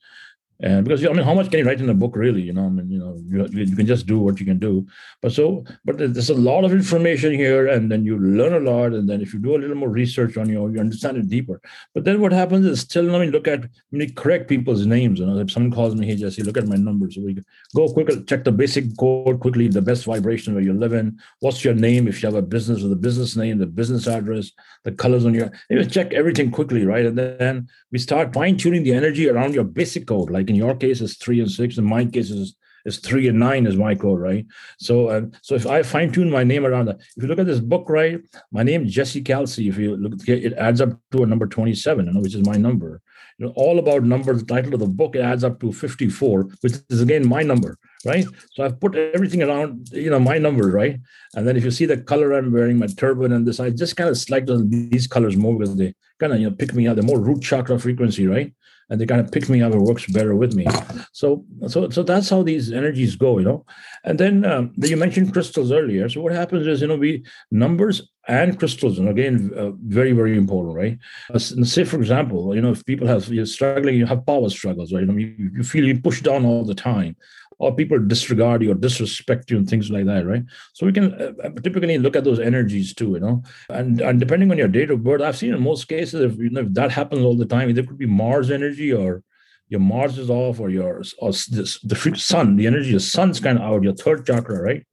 and 0.61 0.83
because 0.83 1.03
I 1.05 1.09
mean, 1.09 1.23
how 1.23 1.33
much 1.33 1.49
can 1.49 1.59
you 1.59 1.65
write 1.65 1.79
in 1.79 1.89
a 1.89 1.93
book, 1.93 2.15
really? 2.15 2.41
You 2.41 2.53
know, 2.53 2.65
I 2.65 2.69
mean, 2.69 2.89
you 2.89 2.99
know, 2.99 3.17
you, 3.25 3.65
you 3.65 3.75
can 3.75 3.87
just 3.87 4.05
do 4.05 4.19
what 4.19 4.39
you 4.39 4.45
can 4.45 4.59
do. 4.59 4.85
But 5.21 5.31
so, 5.31 5.65
but 5.85 5.97
there's 5.97 6.29
a 6.29 6.35
lot 6.35 6.63
of 6.63 6.71
information 6.71 7.33
here, 7.33 7.67
and 7.67 7.91
then 7.91 8.05
you 8.05 8.19
learn 8.19 8.53
a 8.53 8.71
lot, 8.71 8.93
and 8.93 9.09
then 9.09 9.21
if 9.21 9.33
you 9.33 9.39
do 9.39 9.55
a 9.55 9.57
little 9.57 9.75
more 9.75 9.89
research 9.89 10.37
on 10.37 10.49
you, 10.49 10.69
you 10.69 10.79
understand 10.79 11.17
it 11.17 11.29
deeper. 11.29 11.59
But 11.95 12.05
then 12.05 12.21
what 12.21 12.31
happens 12.31 12.65
is 12.65 12.81
still, 12.81 13.15
I 13.15 13.19
mean, 13.19 13.31
look 13.31 13.47
at, 13.47 13.61
let 13.61 13.71
me 13.91 14.11
correct 14.11 14.47
people's 14.47 14.85
names. 14.85 15.19
You 15.19 15.25
know, 15.25 15.39
if 15.39 15.51
someone 15.51 15.71
calls 15.71 15.95
me, 15.95 16.05
hey 16.05 16.15
Jesse, 16.15 16.43
look 16.43 16.57
at 16.57 16.67
my 16.67 16.75
numbers. 16.75 17.15
So 17.15 17.21
we 17.21 17.37
go 17.75 17.91
quickly, 17.91 18.23
check 18.23 18.43
the 18.43 18.51
basic 18.51 18.95
code 18.97 19.39
quickly, 19.39 19.67
the 19.67 19.81
best 19.81 20.05
vibration 20.05 20.53
where 20.53 20.63
you 20.63 20.73
live 20.73 20.93
in. 20.93 21.19
What's 21.39 21.63
your 21.65 21.73
name? 21.73 22.07
If 22.07 22.21
you 22.21 22.27
have 22.27 22.35
a 22.35 22.41
business, 22.41 22.81
with 22.81 22.91
the 22.91 22.95
business 22.95 23.35
name, 23.35 23.57
the 23.57 23.65
business 23.65 24.07
address, 24.07 24.51
the 24.83 24.91
colors 24.91 25.25
on 25.25 25.33
your, 25.33 25.51
you 25.69 25.83
check 25.85 26.13
everything 26.13 26.51
quickly, 26.51 26.85
right? 26.85 27.05
And 27.05 27.17
then 27.17 27.67
we 27.91 27.97
start 27.97 28.33
fine 28.33 28.57
tuning 28.57 28.83
the 28.83 28.93
energy 28.93 29.27
around 29.27 29.55
your 29.55 29.63
basic 29.63 30.05
code, 30.05 30.29
like 30.29 30.50
in 30.51 30.55
your 30.63 30.75
case 30.75 30.99
is 31.05 31.17
three 31.17 31.39
and 31.43 31.51
six 31.59 31.77
in 31.77 31.85
my 31.95 32.03
case 32.15 32.29
is 32.29 32.55
is 32.85 32.97
three 32.97 33.27
and 33.27 33.39
nine 33.39 33.67
is 33.67 33.77
my 33.85 33.93
code 33.95 34.19
right? 34.19 34.45
So 34.79 35.07
uh, 35.07 35.21
so 35.41 35.55
if 35.55 35.65
i 35.67 35.83
fine 35.83 36.11
tune 36.11 36.29
my 36.29 36.43
name 36.43 36.65
around 36.65 36.85
that 36.87 36.99
if 37.15 37.23
you 37.23 37.29
look 37.29 37.43
at 37.43 37.49
this 37.51 37.63
book 37.73 37.85
right 37.89 38.19
my 38.51 38.63
name 38.63 38.87
jesse 38.87 39.23
Kalsi. 39.29 39.69
if 39.69 39.77
you 39.77 39.95
look 39.97 40.13
it 40.27 40.53
adds 40.67 40.81
up 40.81 40.91
to 41.11 41.23
a 41.23 41.27
number 41.31 41.47
27 41.47 42.05
you 42.05 42.13
know, 42.13 42.21
which 42.21 42.35
is 42.35 42.45
my 42.45 42.57
number. 42.67 43.01
You 43.37 43.45
know 43.45 43.53
all 43.55 43.79
about 43.79 44.03
number 44.03 44.33
the 44.33 44.45
title 44.53 44.73
of 44.73 44.81
the 44.81 44.93
book 45.01 45.15
it 45.15 45.25
adds 45.31 45.43
up 45.43 45.59
to 45.61 45.71
54 45.71 46.43
which 46.61 46.73
is 46.89 47.01
again 47.01 47.27
my 47.27 47.43
number 47.51 47.77
right? 48.05 48.25
So 48.53 48.63
i've 48.65 48.79
put 48.79 48.95
everything 48.95 49.43
around 49.43 49.89
you 49.91 50.11
know 50.13 50.19
my 50.31 50.37
number 50.37 50.67
right? 50.81 50.99
And 51.35 51.47
then 51.47 51.55
if 51.57 51.63
you 51.63 51.71
see 51.71 51.87
the 51.91 51.97
color 52.11 52.33
i'm 52.33 52.51
wearing 52.51 52.77
my 52.77 52.87
turban 52.87 53.31
and 53.33 53.47
this 53.47 53.59
i 53.59 53.69
just 53.69 53.95
kind 53.95 54.09
of 54.09 54.17
select 54.17 54.49
these 54.75 55.07
colors 55.15 55.37
more 55.37 55.57
because 55.57 55.75
they 55.75 55.93
kind 56.19 56.33
of 56.33 56.39
you 56.39 56.49
know 56.49 56.55
pick 56.55 56.73
me 56.73 56.87
out 56.87 56.97
the 56.97 57.09
more 57.11 57.19
root 57.19 57.41
chakra 57.41 57.79
frequency 57.79 58.27
right 58.27 58.53
and 58.89 58.99
they 58.99 59.05
kind 59.05 59.21
of 59.21 59.31
pick 59.31 59.49
me 59.49 59.61
up 59.61 59.73
and 59.73 59.81
works 59.81 60.05
better 60.07 60.35
with 60.35 60.53
me. 60.53 60.65
So, 61.13 61.45
so, 61.67 61.89
so 61.89 62.03
that's 62.03 62.29
how 62.29 62.43
these 62.43 62.71
energies 62.71 63.15
go, 63.15 63.37
you 63.39 63.45
know. 63.45 63.65
And 64.03 64.19
then 64.19 64.45
um, 64.45 64.73
you 64.77 64.97
mentioned 64.97 65.33
crystals 65.33 65.71
earlier. 65.71 66.09
So 66.09 66.21
what 66.21 66.33
happens 66.33 66.67
is, 66.67 66.81
you 66.81 66.87
know, 66.87 66.97
we 66.97 67.23
numbers 67.51 68.09
and 68.27 68.57
crystals, 68.59 68.99
and 68.99 69.09
again, 69.09 69.51
uh, 69.57 69.71
very, 69.87 70.11
very 70.11 70.37
important, 70.37 70.75
right? 70.75 70.97
Uh, 71.33 71.39
say, 71.39 71.83
for 71.83 71.97
example, 71.97 72.53
you 72.53 72.61
know, 72.61 72.71
if 72.71 72.85
people 72.85 73.07
have 73.07 73.27
you're 73.29 73.45
struggling, 73.47 73.95
you 73.95 74.05
have 74.05 74.25
power 74.25 74.49
struggles, 74.49 74.93
right? 74.93 75.01
You 75.01 75.07
know, 75.07 75.17
you, 75.17 75.51
you 75.55 75.63
feel 75.63 75.85
you 75.85 75.99
push 75.99 76.21
down 76.21 76.45
all 76.45 76.63
the 76.63 76.75
time 76.75 77.15
or 77.61 77.75
people 77.75 77.99
disregard 77.99 78.63
you 78.63 78.71
or 78.71 78.73
disrespect 78.73 79.51
you 79.51 79.57
and 79.57 79.69
things 79.69 79.91
like 79.91 80.05
that, 80.05 80.25
right? 80.25 80.43
So 80.73 80.87
we 80.87 80.91
can 80.91 81.13
uh, 81.13 81.33
uh, 81.43 81.49
typically 81.61 81.99
look 81.99 82.15
at 82.15 82.23
those 82.23 82.39
energies 82.39 82.93
too, 82.93 83.11
you 83.11 83.19
know, 83.19 83.43
and 83.69 84.01
and 84.01 84.19
depending 84.19 84.49
on 84.49 84.57
your 84.57 84.67
date 84.67 84.89
of 84.89 85.03
birth, 85.03 85.21
I've 85.21 85.37
seen 85.37 85.53
in 85.53 85.61
most 85.61 85.87
cases 85.87 86.21
if 86.21 86.39
you 86.39 86.49
know 86.49 86.61
if 86.61 86.73
that 86.73 86.91
happens 86.91 87.23
all 87.23 87.37
the 87.37 87.45
time, 87.45 87.73
there 87.73 87.83
could 87.83 87.99
be 87.99 88.07
Mars 88.07 88.49
energy 88.49 88.91
or 88.91 89.21
your 89.69 89.79
Mars 89.79 90.17
is 90.17 90.31
off 90.31 90.59
or 90.59 90.69
your 90.71 91.03
or 91.19 91.31
this, 91.31 91.79
the 91.81 92.15
sun, 92.15 92.55
the 92.55 92.65
energy 92.65 92.95
of 92.95 93.03
sun's 93.03 93.39
kind 93.39 93.59
of 93.59 93.63
out, 93.63 93.83
your 93.83 93.93
third 93.93 94.25
chakra, 94.25 94.59
right? 94.59 94.83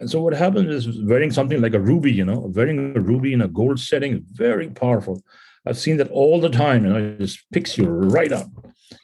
And 0.00 0.10
so 0.10 0.22
what 0.22 0.34
happens 0.34 0.86
is 0.86 1.02
wearing 1.02 1.30
something 1.30 1.60
like 1.60 1.74
a 1.74 1.80
ruby, 1.80 2.12
you 2.12 2.24
know, 2.24 2.50
wearing 2.54 2.96
a 2.96 3.00
ruby 3.00 3.34
in 3.34 3.42
a 3.42 3.48
gold 3.48 3.78
setting 3.78 4.24
very 4.32 4.68
powerful. 4.68 5.22
I've 5.66 5.78
seen 5.78 5.98
that 5.98 6.10
all 6.10 6.40
the 6.40 6.48
time, 6.48 6.84
you 6.84 6.92
know, 6.92 6.98
it 6.98 7.18
just 7.18 7.44
picks 7.52 7.76
you 7.76 7.86
right 7.86 8.32
up. 8.32 8.48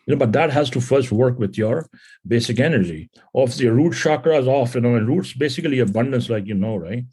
You 0.07 0.15
know, 0.15 0.19
but 0.19 0.33
that 0.33 0.51
has 0.51 0.69
to 0.71 0.81
first 0.81 1.13
work 1.13 1.39
with 1.39 1.57
your 1.57 1.89
basic 2.27 2.59
energy. 2.59 3.11
of 3.35 3.57
the 3.57 3.69
root 3.69 3.95
chakra 3.95 4.39
is 4.39 4.49
off, 4.49 4.75
you 4.75 4.81
know, 4.81 4.97
and 4.97 5.07
roots 5.07 5.33
basically 5.33 5.79
abundance, 5.79 6.29
like 6.29 6.47
you 6.47 6.55
know, 6.55 6.77
right? 6.77 7.05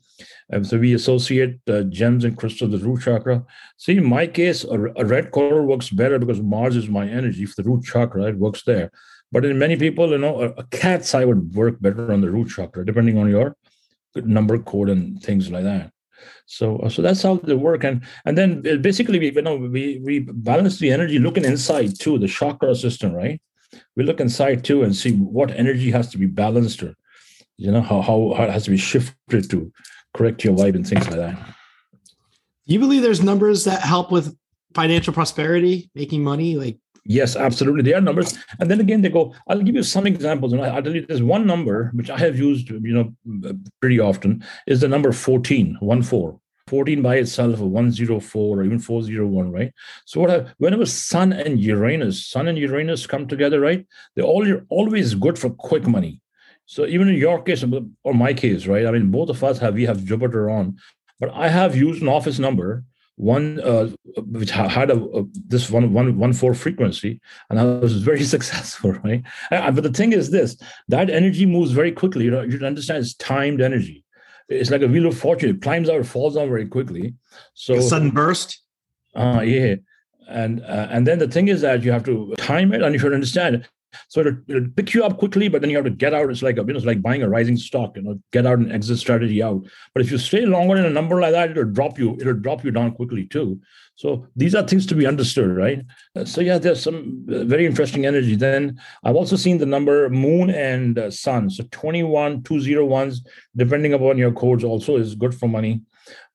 And 0.50 0.66
so 0.66 0.80
we 0.80 0.94
associate 0.94 1.60
uh, 1.70 1.84
gems 1.84 2.24
and 2.26 2.36
crystals 2.36 2.72
with 2.72 2.84
root 2.84 3.02
chakra. 3.02 3.46
See, 3.78 3.98
in 3.98 4.06
my 4.06 4.26
case, 4.26 4.64
a, 4.64 4.78
a, 4.96 5.06
red 5.06 5.32
color 5.32 5.64
works 5.64 5.90
better 5.90 6.18
because 6.18 6.42
Mars 6.42 6.76
is 6.76 6.90
my 6.90 7.08
energy. 7.08 7.46
For 7.46 7.62
the 7.62 7.70
root 7.70 7.84
chakra, 7.84 8.24
it 8.24 8.38
works 8.38 8.64
there. 8.64 8.92
But 9.32 9.46
in 9.46 9.60
many 9.60 9.76
people, 9.76 10.10
you 10.10 10.18
know, 10.18 10.42
a, 10.42 10.50
a 10.50 10.64
cat's 10.64 11.14
eye 11.14 11.26
would 11.26 11.54
work 11.54 11.80
better 11.80 12.12
on 12.12 12.22
the 12.22 12.32
root 12.32 12.50
chakra, 12.50 12.86
depending 12.86 13.18
on 13.20 13.30
your 13.30 13.56
number 14.16 14.58
code 14.58 14.90
and 14.90 15.22
things 15.22 15.52
like 15.52 15.64
that. 15.64 15.92
So, 16.46 16.78
uh, 16.80 16.90
so 16.90 17.02
that's 17.02 17.22
how 17.22 17.36
they 17.36 17.54
work, 17.54 17.84
and 17.84 18.02
and 18.26 18.38
then 18.38 18.64
uh, 18.70 18.78
basically, 18.78 19.20
we 19.20 19.32
you 19.32 19.42
know 19.42 19.56
we 19.56 20.02
we 20.04 20.20
balance 20.20 20.80
the 20.80 20.92
energy 20.92 21.20
looking 21.20 21.46
inside 21.46 22.00
too, 22.00 22.18
the 22.18 22.28
chakra 22.28 22.76
system, 22.76 23.14
right? 23.14 23.42
We 23.96 24.04
look 24.04 24.20
inside 24.20 24.64
too 24.64 24.84
and 24.84 24.96
see 24.96 25.12
what 25.12 25.52
energy 25.52 25.92
has 25.92 26.10
to 26.10 26.18
be 26.18 26.26
balanced, 26.26 26.82
or 26.84 26.96
you 27.58 27.72
know 27.72 27.82
how 27.82 28.02
how, 28.02 28.34
how 28.36 28.44
it 28.44 28.50
has 28.50 28.64
to 28.66 28.72
be 28.72 28.78
shifted 28.78 29.50
to 29.50 29.72
correct 30.14 30.44
your 30.44 30.56
vibe 30.56 30.76
and 30.76 30.88
things 30.88 31.08
like 31.08 31.18
that. 31.18 31.36
Do 32.68 32.74
you 32.74 32.80
believe 32.80 33.02
there's 33.02 33.24
numbers 33.24 33.66
that 33.66 33.82
help 33.82 34.12
with 34.12 34.36
financial 34.74 35.14
prosperity, 35.14 35.90
making 35.96 36.24
money, 36.24 36.56
like 36.56 36.78
Yes, 37.06 37.36
absolutely. 37.36 37.84
They 37.84 37.94
are 37.94 38.02
numbers. 38.02 38.38
And 38.60 38.70
then 38.70 38.80
again, 38.80 39.02
they 39.02 39.10
go, 39.10 39.34
I'll 39.48 39.62
give 39.62 39.76
you 39.76 39.84
some 39.84 40.06
examples. 40.06 40.54
And 40.54 40.62
I'll 40.62 40.84
tell 40.84 40.96
you 40.96 41.06
there's 41.06 41.24
one 41.24 41.48
number 41.48 41.92
which 41.94 42.10
I 42.10 42.18
have 42.18 42.38
used, 42.38 42.70
you 42.70 42.80
know, 42.80 43.52
pretty 43.80 44.00
often 44.00 44.44
is 44.68 44.82
the 44.82 44.88
number 44.88 45.12
14, 45.12 45.78
1 45.80 46.04
4. 46.04 46.40
14 46.68 47.02
by 47.02 47.16
itself, 47.16 47.58
104 47.58 48.58
or 48.60 48.64
even 48.64 48.78
401, 48.78 49.52
right? 49.52 49.74
So 50.06 50.22
what 50.22 50.30
I, 50.30 50.46
whenever 50.60 50.86
Sun 50.86 51.34
and 51.34 51.60
Uranus, 51.60 52.28
Sun 52.28 52.48
and 52.48 52.60
Uranus 52.60 53.08
come 53.08 53.28
together, 53.28 53.60
right? 53.60 53.88
They're 54.16 54.24
all 54.24 54.48
you're 54.48 54.66
always 54.70 55.16
good 55.16 55.40
for 55.40 55.50
quick 55.50 55.88
money. 55.88 56.22
So 56.68 56.86
even 56.86 57.10
in 57.10 57.16
your 57.16 57.42
case 57.42 57.66
or 58.04 58.14
my 58.14 58.36
case, 58.36 58.68
right? 58.68 58.86
I 58.86 58.92
mean, 58.92 59.10
both 59.10 59.30
of 59.30 59.44
us 59.44 59.58
have 59.58 59.74
we 59.74 59.86
have 59.86 60.06
Jupiter 60.06 60.52
on, 60.52 60.78
but 61.20 61.32
I 61.34 61.50
have 61.50 61.76
used 61.76 62.04
an 62.04 62.08
office 62.08 62.38
number 62.38 62.84
one 63.20 63.60
uh, 63.60 63.90
which 64.16 64.50
had 64.50 64.90
a, 64.90 64.96
a, 64.96 65.26
this 65.46 65.70
one 65.70 65.92
one 65.94 66.18
one 66.18 66.32
four 66.32 66.54
frequency, 66.54 67.20
and 67.50 67.60
I 67.60 67.66
was 67.66 68.02
very 68.12 68.24
successful, 68.24 68.94
right? 69.04 69.24
but 69.52 69.84
the 69.84 69.92
thing 69.92 70.14
is 70.14 70.32
this: 70.32 70.56
that 70.88 71.10
energy 71.10 71.46
moves 71.46 71.72
very 71.72 71.92
quickly. 71.92 72.26
You 72.26 72.32
know, 72.32 72.42
you 72.42 72.66
understand 72.66 73.00
it's 73.00 73.14
timed 73.16 73.60
energy. 73.60 74.06
It's 74.48 74.72
like 74.72 74.84
a 74.84 74.88
wheel 74.88 75.06
of 75.06 75.18
fortune; 75.18 75.50
it 75.50 75.62
climbs 75.62 75.90
out, 75.90 76.06
falls 76.06 76.36
down 76.36 76.48
very 76.48 76.66
quickly. 76.66 77.14
So 77.56 77.76
a 77.76 77.82
sudden 77.82 78.12
burst. 78.12 78.62
Uh, 79.14 79.42
yeah, 79.42 79.76
and 80.30 80.62
uh, 80.64 80.88
and 80.90 81.06
then 81.06 81.20
the 81.20 81.28
thing 81.28 81.50
is 81.50 81.60
that 81.60 81.84
you 81.84 81.92
have 81.92 82.06
to 82.06 82.34
time 82.38 82.74
it, 82.74 82.82
and 82.82 82.94
you 82.94 83.00
should 83.00 83.14
understand 83.14 83.68
So 84.08 84.22
it'll, 84.22 84.38
it'll 84.48 84.70
pick 84.76 84.94
you 84.94 85.04
up 85.04 85.18
quickly, 85.18 85.48
but 85.48 85.62
then 85.62 85.70
you 85.70 85.78
have 85.78 85.86
to 85.86 85.92
get 85.92 86.14
out. 86.14 86.30
It's 86.30 86.42
like 86.42 86.58
a, 86.58 86.62
you 86.62 86.68
know, 86.68 86.78
it's 86.78 86.86
like 86.86 87.02
buying 87.02 87.24
a 87.24 87.30
rising 87.30 87.58
stock, 87.58 87.96
you 87.96 88.04
know, 88.04 88.20
get 88.32 88.46
out 88.46 88.60
and 88.60 88.72
exit 88.72 89.00
strategy 89.00 89.42
out. 89.42 89.66
But 89.94 90.04
if 90.04 90.12
you 90.12 90.18
stay 90.18 90.46
longer 90.46 90.78
in 90.78 90.86
a 90.86 90.90
number 90.90 91.20
like 91.20 91.32
that, 91.32 91.52
it'll 91.52 91.66
drop 91.66 92.00
you, 92.00 92.16
it'll 92.20 92.34
drop 92.34 92.64
you 92.64 92.72
down 92.72 92.92
quickly 92.92 93.26
too. 93.26 93.60
So 93.96 94.28
these 94.34 94.56
are 94.56 94.66
things 94.66 94.86
to 94.86 94.96
be 94.96 95.06
understood, 95.06 95.50
right? 95.50 95.82
Uh, 96.16 96.24
so 96.24 96.40
yeah, 96.40 96.58
there's 96.58 96.82
some 96.82 97.26
uh, 97.30 97.44
very 97.44 97.66
interesting 97.66 98.06
energy. 98.06 98.36
Then 98.36 98.80
I've 99.04 99.18
also 99.18 99.36
seen 99.36 99.58
the 99.58 99.66
number 99.66 100.10
moon 100.10 100.50
and 100.50 100.98
uh, 100.98 101.12
sun. 101.12 101.50
So 101.50 101.66
21, 101.72 102.44
201s, 102.44 103.18
depending 103.58 103.94
upon 103.94 104.18
your 104.18 104.32
codes, 104.32 104.64
also 104.64 104.96
is 104.96 105.16
good 105.16 105.36
for 105.36 105.50
money. 105.50 105.82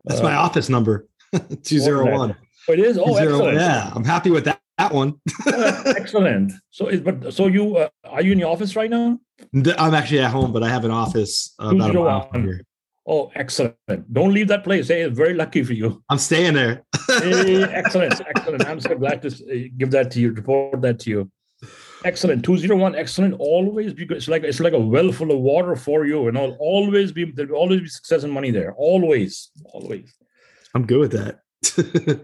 That's 0.05 0.21
uh, 0.21 0.25
my 0.25 0.35
office 0.35 0.69
number, 0.69 1.07
201. 1.63 2.37
Oh, 2.69 2.73
it 2.73 2.81
is? 2.81 2.99
Oh, 2.99 3.17
excellent. 3.17 3.59
Yeah, 3.59 3.91
I'm 3.95 4.05
happy 4.05 4.31
with 4.31 4.45
that, 4.45 4.61
that 4.79 4.93
one. 4.93 5.21
excellent. 5.47 6.53
So, 6.71 6.89
is, 6.89 7.01
but 7.01 7.33
so 7.33 7.47
you 7.47 7.77
uh, 7.77 7.89
are 8.05 8.23
you 8.23 8.33
in 8.33 8.39
the 8.39 8.47
office 8.47 8.77
right 8.77 8.91
now? 8.91 9.19
I'm 9.79 9.95
actually 9.95 10.21
at 10.21 10.31
home, 10.31 10.53
but 10.53 10.63
I 10.63 10.69
have 10.69 10.85
an 10.85 10.91
office 10.91 11.55
uh, 11.63 11.75
about 11.75 11.91
a 11.91 11.95
mile 11.95 12.29
from 12.31 12.45
here. 12.45 12.63
Oh, 13.07 13.31
excellent. 13.35 13.77
Don't 14.13 14.33
leave 14.33 14.49
that 14.49 14.65
place. 14.65 14.89
Hey, 14.89 15.07
very 15.09 15.35
lucky 15.35 15.63
for 15.63 15.75
you. 15.75 16.03
I'm 16.09 16.19
staying 16.19 16.55
there. 16.55 16.85
hey, 17.09 17.63
excellent. 17.71 18.21
Excellent. 18.35 18.67
I'm 18.67 18.81
so 18.81 18.95
glad 18.95 19.21
to 19.23 19.29
uh, 19.29 19.69
give 19.77 19.91
that 19.91 20.11
to 20.13 20.21
you, 20.21 20.33
report 20.33 20.81
that 20.81 21.01
to 21.01 21.11
you. 21.11 21.31
Excellent. 22.05 22.45
201, 22.45 22.95
excellent. 22.95 23.35
Always 23.39 23.93
be 23.93 24.07
good. 24.07 24.17
It's 24.19 24.29
like 24.29 24.43
it's 24.43 24.61
like 24.61 24.73
a 24.73 24.79
well 24.79 25.13
full 25.13 25.31
of 25.31 25.41
water 25.41 25.77
for 25.77 26.07
you. 26.07 26.29
And 26.29 26.39
I'll 26.39 26.57
always 26.59 27.13
be 27.13 27.31
there'll 27.31 27.57
always 27.57 27.81
be 27.81 27.89
success 27.89 28.25
and 28.25 28.33
money 28.33 28.51
there. 28.51 28.75
Always. 28.75 29.51
Always. 29.73 30.15
I'm 30.75 30.87
good 30.87 31.01
with 31.01 31.13
that. 31.13 31.41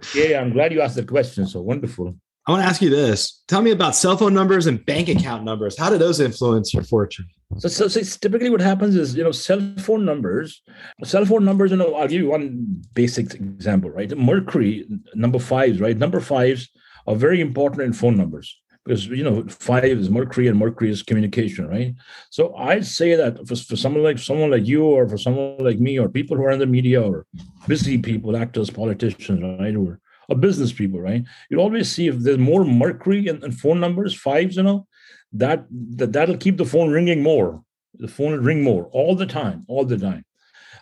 yeah, 0.14 0.40
I'm 0.40 0.52
glad 0.52 0.72
you 0.72 0.80
asked 0.80 0.96
the 0.96 1.04
question. 1.04 1.46
So 1.46 1.60
wonderful. 1.60 2.16
I 2.46 2.52
want 2.52 2.62
to 2.62 2.68
ask 2.68 2.80
you 2.80 2.90
this. 2.90 3.42
Tell 3.48 3.62
me 3.62 3.70
about 3.70 3.94
cell 3.94 4.16
phone 4.16 4.34
numbers 4.34 4.66
and 4.66 4.84
bank 4.86 5.08
account 5.08 5.44
numbers. 5.44 5.78
How 5.78 5.90
do 5.90 5.98
those 5.98 6.20
influence 6.20 6.72
your 6.72 6.82
fortune? 6.82 7.26
So, 7.58 7.68
so, 7.68 7.88
so 7.88 8.00
typically 8.18 8.48
what 8.48 8.60
happens 8.60 8.96
is, 8.96 9.14
you 9.14 9.22
know, 9.22 9.32
cell 9.32 9.60
phone 9.78 10.04
numbers, 10.04 10.62
cell 11.04 11.24
phone 11.26 11.44
numbers, 11.44 11.70
you 11.70 11.76
know, 11.76 11.94
I'll 11.94 12.08
give 12.08 12.22
you 12.22 12.28
one 12.28 12.82
basic 12.94 13.34
example, 13.34 13.90
right? 13.90 14.16
Mercury, 14.16 14.88
number 15.14 15.38
fives, 15.38 15.80
right? 15.80 15.96
Number 15.96 16.20
fives 16.20 16.68
are 17.06 17.14
very 17.14 17.40
important 17.40 17.82
in 17.82 17.92
phone 17.92 18.16
numbers 18.16 18.60
because 18.84 19.06
you 19.06 19.22
know 19.22 19.44
five 19.48 19.84
is 19.84 20.08
mercury 20.08 20.46
and 20.46 20.58
mercury 20.58 20.90
is 20.90 21.02
communication 21.02 21.66
right 21.68 21.94
so 22.30 22.54
i'd 22.56 22.86
say 22.86 23.14
that 23.14 23.36
for, 23.46 23.54
for 23.54 23.76
someone 23.76 24.02
like 24.02 24.18
someone 24.18 24.50
like 24.50 24.66
you 24.66 24.84
or 24.84 25.06
for 25.06 25.18
someone 25.18 25.58
like 25.58 25.78
me 25.78 25.98
or 25.98 26.08
people 26.08 26.36
who 26.36 26.44
are 26.44 26.50
in 26.50 26.58
the 26.58 26.66
media 26.66 27.02
or 27.02 27.26
busy 27.68 27.98
people 27.98 28.36
actors 28.36 28.70
politicians 28.70 29.42
right 29.60 29.76
or, 29.76 30.00
or 30.30 30.36
business 30.36 30.72
people 30.72 31.00
right 31.00 31.24
you'll 31.50 31.60
always 31.60 31.90
see 31.90 32.06
if 32.06 32.16
there's 32.18 32.38
more 32.38 32.64
mercury 32.64 33.28
in 33.28 33.52
phone 33.52 33.80
numbers 33.80 34.14
fives 34.14 34.56
you 34.56 34.62
know 34.62 34.86
that, 35.32 35.66
that 35.70 36.12
that'll 36.12 36.36
keep 36.36 36.56
the 36.56 36.64
phone 36.64 36.90
ringing 36.90 37.22
more 37.22 37.62
the 37.94 38.08
phone 38.08 38.32
will 38.32 38.38
ring 38.38 38.62
more 38.62 38.84
all 38.92 39.14
the 39.14 39.26
time 39.26 39.64
all 39.68 39.84
the 39.84 39.98
time 39.98 40.24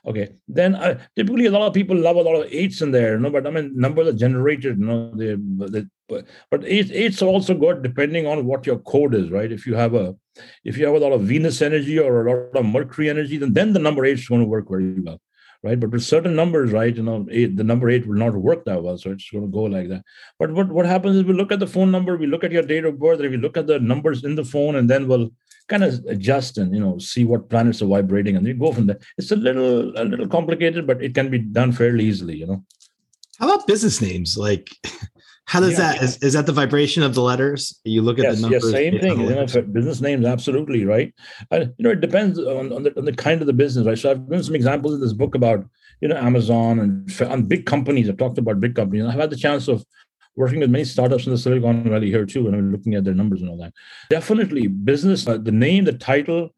Okay. 0.06 0.34
Then 0.46 0.74
uh, 0.74 0.98
typically 1.16 1.46
a 1.46 1.50
lot 1.50 1.66
of 1.66 1.74
people 1.74 1.96
love 1.96 2.16
a 2.16 2.22
lot 2.22 2.36
of 2.36 2.52
eights 2.52 2.80
in 2.80 2.92
there, 2.92 3.14
you 3.14 3.20
know, 3.20 3.30
but 3.30 3.46
I 3.46 3.50
mean 3.50 3.72
numbers 3.78 4.08
are 4.08 4.12
generated, 4.12 4.78
you 4.78 4.86
know, 4.86 5.12
they, 5.14 5.36
they 5.66 5.86
but, 6.08 6.24
but 6.50 6.64
eight, 6.64 6.90
eights 6.92 7.20
are 7.20 7.26
also 7.26 7.54
good 7.54 7.82
depending 7.82 8.26
on 8.26 8.46
what 8.46 8.66
your 8.66 8.78
code 8.78 9.14
is, 9.14 9.30
right? 9.30 9.52
If 9.52 9.66
you 9.66 9.74
have 9.74 9.94
a 9.94 10.16
if 10.64 10.78
you 10.78 10.86
have 10.86 10.94
a 10.94 10.98
lot 10.98 11.12
of 11.12 11.22
Venus 11.22 11.60
energy 11.60 11.98
or 11.98 12.26
a 12.26 12.30
lot 12.30 12.60
of 12.60 12.64
Mercury 12.64 13.10
energy, 13.10 13.36
then 13.36 13.52
then 13.52 13.72
the 13.72 13.80
number 13.80 14.04
eight 14.04 14.18
is 14.18 14.28
going 14.28 14.40
to 14.40 14.46
work 14.46 14.68
very 14.68 14.98
well. 15.00 15.20
Right. 15.64 15.78
But 15.78 15.90
with 15.90 16.04
certain 16.04 16.36
numbers, 16.36 16.70
right, 16.70 16.94
you 16.94 17.02
know, 17.02 17.26
eight, 17.32 17.56
the 17.56 17.64
number 17.64 17.90
eight 17.90 18.06
will 18.06 18.14
not 18.14 18.34
work 18.34 18.64
that 18.66 18.80
well. 18.80 18.96
So 18.96 19.10
it's 19.10 19.28
going 19.28 19.44
to 19.44 19.50
go 19.50 19.62
like 19.62 19.88
that. 19.88 20.04
But 20.38 20.52
what, 20.52 20.68
what 20.68 20.86
happens 20.86 21.16
is 21.16 21.24
we 21.24 21.34
look 21.34 21.50
at 21.50 21.58
the 21.58 21.66
phone 21.66 21.90
number, 21.90 22.16
we 22.16 22.28
look 22.28 22.44
at 22.44 22.52
your 22.52 22.62
date 22.62 22.84
of 22.84 23.00
birth, 23.00 23.18
we 23.18 23.36
look 23.36 23.56
at 23.56 23.66
the 23.66 23.80
numbers 23.80 24.22
in 24.22 24.36
the 24.36 24.44
phone, 24.44 24.76
and 24.76 24.88
then 24.88 25.08
we'll 25.08 25.32
kind 25.68 25.84
of 25.84 26.02
adjust 26.06 26.58
and 26.58 26.74
you 26.74 26.80
know 26.80 26.98
see 26.98 27.24
what 27.24 27.48
planets 27.50 27.82
are 27.82 27.86
vibrating 27.86 28.36
and 28.36 28.46
you 28.46 28.54
go 28.54 28.72
from 28.72 28.86
there 28.86 28.98
it's 29.18 29.30
a 29.30 29.36
little 29.36 29.92
a 29.98 30.04
little 30.04 30.26
complicated 30.26 30.86
but 30.86 31.02
it 31.02 31.14
can 31.14 31.30
be 31.30 31.38
done 31.38 31.72
fairly 31.72 32.04
easily 32.04 32.36
you 32.36 32.46
know 32.46 32.64
how 33.38 33.52
about 33.52 33.66
business 33.66 34.00
names 34.00 34.36
like 34.36 34.70
how 35.48 35.60
does 35.60 35.72
yeah, 35.72 35.94
that 35.94 36.02
is, 36.02 36.18
is 36.18 36.34
that 36.34 36.44
the 36.44 36.52
vibration 36.52 37.02
of 37.02 37.14
the 37.14 37.22
letters? 37.22 37.80
You 37.84 38.02
look 38.02 38.18
at 38.18 38.24
yes, 38.24 38.36
the 38.36 38.42
numbers 38.42 38.64
yes 38.64 38.72
same 38.72 39.00
thing 39.00 39.20
you 39.20 39.34
know, 39.34 39.46
business 39.46 40.02
names 40.02 40.26
absolutely 40.26 40.84
right? 40.84 41.12
Uh, 41.50 41.60
you 41.78 41.84
know 41.84 41.90
it 41.90 42.02
depends 42.02 42.38
on, 42.38 42.70
on, 42.70 42.82
the, 42.82 42.96
on 42.98 43.06
the 43.06 43.14
kind 43.14 43.40
of 43.40 43.46
the 43.46 43.54
business 43.54 43.86
right? 43.86 43.98
So 43.98 44.10
i've 44.10 44.28
given 44.28 44.44
some 44.44 44.54
examples 44.54 44.94
in 44.94 45.00
this 45.00 45.14
book 45.14 45.34
about 45.34 45.64
you 46.02 46.08
know 46.08 46.16
amazon 46.16 46.78
and 46.78 47.22
on 47.22 47.44
big 47.44 47.64
companies. 47.64 48.10
I've 48.10 48.18
talked 48.18 48.36
about 48.36 48.60
big 48.60 48.74
companies. 48.74 49.06
I've 49.06 49.18
had 49.18 49.30
the 49.30 49.36
chance 49.36 49.68
of 49.68 49.84
working 50.36 50.60
with 50.60 50.70
many 50.70 50.84
startups 50.84 51.26
in 51.26 51.32
the 51.32 51.38
Silicon 51.38 51.82
Valley 51.82 52.10
here 52.10 52.26
too, 52.26 52.46
and 52.46 52.54
I'm 52.54 52.70
looking 52.70 52.94
at 52.94 53.04
their 53.04 53.14
numbers 53.14 53.40
and 53.40 53.50
all 53.50 53.58
that. 53.58 53.72
Definitely, 54.10 54.66
business, 54.66 55.26
uh, 55.26 55.38
the 55.38 55.50
name, 55.50 55.84
the 55.84 55.92
title. 55.92 56.50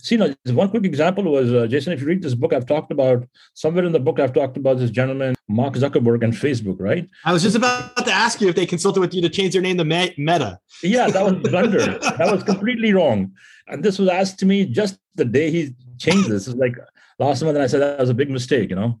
See, 0.00 0.16
now, 0.16 0.34
one 0.46 0.70
quick 0.70 0.84
example 0.84 1.24
was 1.24 1.52
uh, 1.52 1.66
Jason. 1.66 1.92
If 1.92 2.00
you 2.00 2.06
read 2.06 2.22
this 2.22 2.34
book, 2.34 2.52
I've 2.52 2.66
talked 2.66 2.90
about 2.90 3.28
somewhere 3.54 3.84
in 3.84 3.92
the 3.92 4.00
book. 4.00 4.18
I've 4.18 4.32
talked 4.32 4.56
about 4.56 4.78
this 4.78 4.90
gentleman, 4.90 5.34
Mark 5.48 5.74
Zuckerberg, 5.74 6.24
and 6.24 6.32
Facebook. 6.32 6.76
Right? 6.78 7.08
I 7.24 7.32
was 7.32 7.42
just 7.42 7.56
about 7.56 7.96
to 7.96 8.12
ask 8.12 8.40
you 8.40 8.48
if 8.48 8.54
they 8.54 8.66
consulted 8.66 9.00
with 9.00 9.12
you 9.12 9.20
to 9.22 9.28
change 9.28 9.52
their 9.52 9.62
name 9.62 9.76
to 9.78 9.84
Meta. 9.84 10.58
Yeah, 10.82 11.08
that 11.08 11.24
was 11.24 11.34
blunder. 11.34 11.98
that 11.98 12.28
was 12.32 12.42
completely 12.42 12.92
wrong. 12.92 13.32
And 13.68 13.84
this 13.84 13.98
was 13.98 14.08
asked 14.08 14.38
to 14.40 14.46
me 14.46 14.64
just 14.64 14.98
the 15.14 15.24
day 15.24 15.50
he 15.50 15.74
changed 15.98 16.30
this. 16.30 16.46
It's 16.48 16.56
like 16.56 16.76
last 17.18 17.42
month, 17.42 17.56
and 17.56 17.64
I 17.64 17.66
said 17.66 17.82
that 17.82 17.98
was 17.98 18.10
a 18.10 18.14
big 18.14 18.30
mistake. 18.30 18.70
You 18.70 18.76
know 18.76 19.00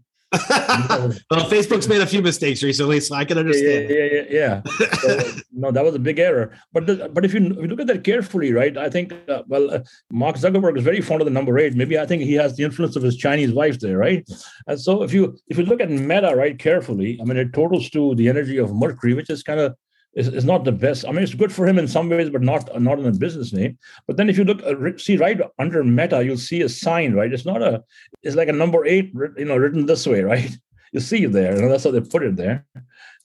well, 1.30 1.48
Facebook's 1.50 1.88
made 1.88 2.00
a 2.00 2.06
few 2.06 2.22
mistakes 2.22 2.62
recently, 2.62 3.00
so 3.00 3.14
I 3.14 3.24
can 3.24 3.38
understand. 3.38 3.90
Yeah, 3.90 3.96
yeah, 3.96 4.22
yeah. 4.28 4.62
yeah. 4.80 4.90
so, 4.94 5.30
no, 5.52 5.70
that 5.70 5.84
was 5.84 5.94
a 5.94 5.98
big 5.98 6.18
error. 6.18 6.56
But 6.72 6.86
the, 6.86 7.10
but 7.12 7.24
if 7.24 7.34
you, 7.34 7.46
if 7.46 7.56
you 7.56 7.68
look 7.68 7.80
at 7.80 7.86
that 7.88 8.04
carefully, 8.04 8.52
right? 8.52 8.76
I 8.76 8.90
think 8.90 9.12
uh, 9.28 9.42
well, 9.46 9.70
uh, 9.72 9.80
Mark 10.10 10.36
Zuckerberg 10.36 10.76
is 10.78 10.84
very 10.84 11.00
fond 11.00 11.20
of 11.20 11.26
the 11.26 11.30
number 11.30 11.58
eight. 11.58 11.74
Maybe 11.74 11.98
I 11.98 12.06
think 12.06 12.22
he 12.22 12.34
has 12.34 12.56
the 12.56 12.64
influence 12.64 12.96
of 12.96 13.02
his 13.02 13.16
Chinese 13.16 13.52
wife 13.52 13.78
there, 13.80 13.98
right? 13.98 14.26
And 14.66 14.80
so 14.80 15.02
if 15.02 15.12
you 15.12 15.38
if 15.48 15.58
you 15.58 15.64
look 15.64 15.80
at 15.80 15.90
Meta 15.90 16.34
right 16.36 16.58
carefully, 16.58 17.18
I 17.20 17.24
mean, 17.24 17.36
it 17.36 17.52
totals 17.52 17.90
to 17.90 18.14
the 18.14 18.28
energy 18.28 18.58
of 18.58 18.74
Mercury, 18.74 19.14
which 19.14 19.30
is 19.30 19.42
kind 19.42 19.60
of 19.60 19.74
is, 20.16 20.28
is 20.28 20.44
not 20.44 20.64
the 20.64 20.72
best. 20.72 21.04
I 21.06 21.12
mean, 21.12 21.22
it's 21.22 21.34
good 21.34 21.52
for 21.52 21.66
him 21.66 21.78
in 21.78 21.86
some 21.86 22.08
ways, 22.08 22.30
but 22.30 22.42
not 22.42 22.80
not 22.80 22.98
in 22.98 23.06
a 23.06 23.12
business 23.12 23.52
name. 23.52 23.78
But 24.06 24.16
then 24.16 24.28
if 24.28 24.38
you 24.38 24.44
look, 24.44 24.62
uh, 24.64 24.96
see 24.96 25.18
right 25.18 25.40
under 25.58 25.84
Meta, 25.84 26.24
you'll 26.24 26.38
see 26.38 26.62
a 26.62 26.68
sign, 26.68 27.12
right? 27.12 27.32
It's 27.32 27.44
not 27.44 27.62
a, 27.62 27.84
it's 28.22 28.34
like 28.34 28.48
a 28.48 28.52
number 28.52 28.84
eight, 28.86 29.12
you 29.36 29.44
know, 29.44 29.56
written 29.56 29.86
this 29.86 30.06
way, 30.06 30.22
right? 30.32 30.50
You 30.92 31.00
see 31.00 31.24
it 31.24 31.32
there, 31.32 31.52
and 31.52 31.70
that's 31.70 31.84
how 31.84 31.90
they 31.90 32.00
put 32.00 32.22
it 32.22 32.36
there. 32.36 32.64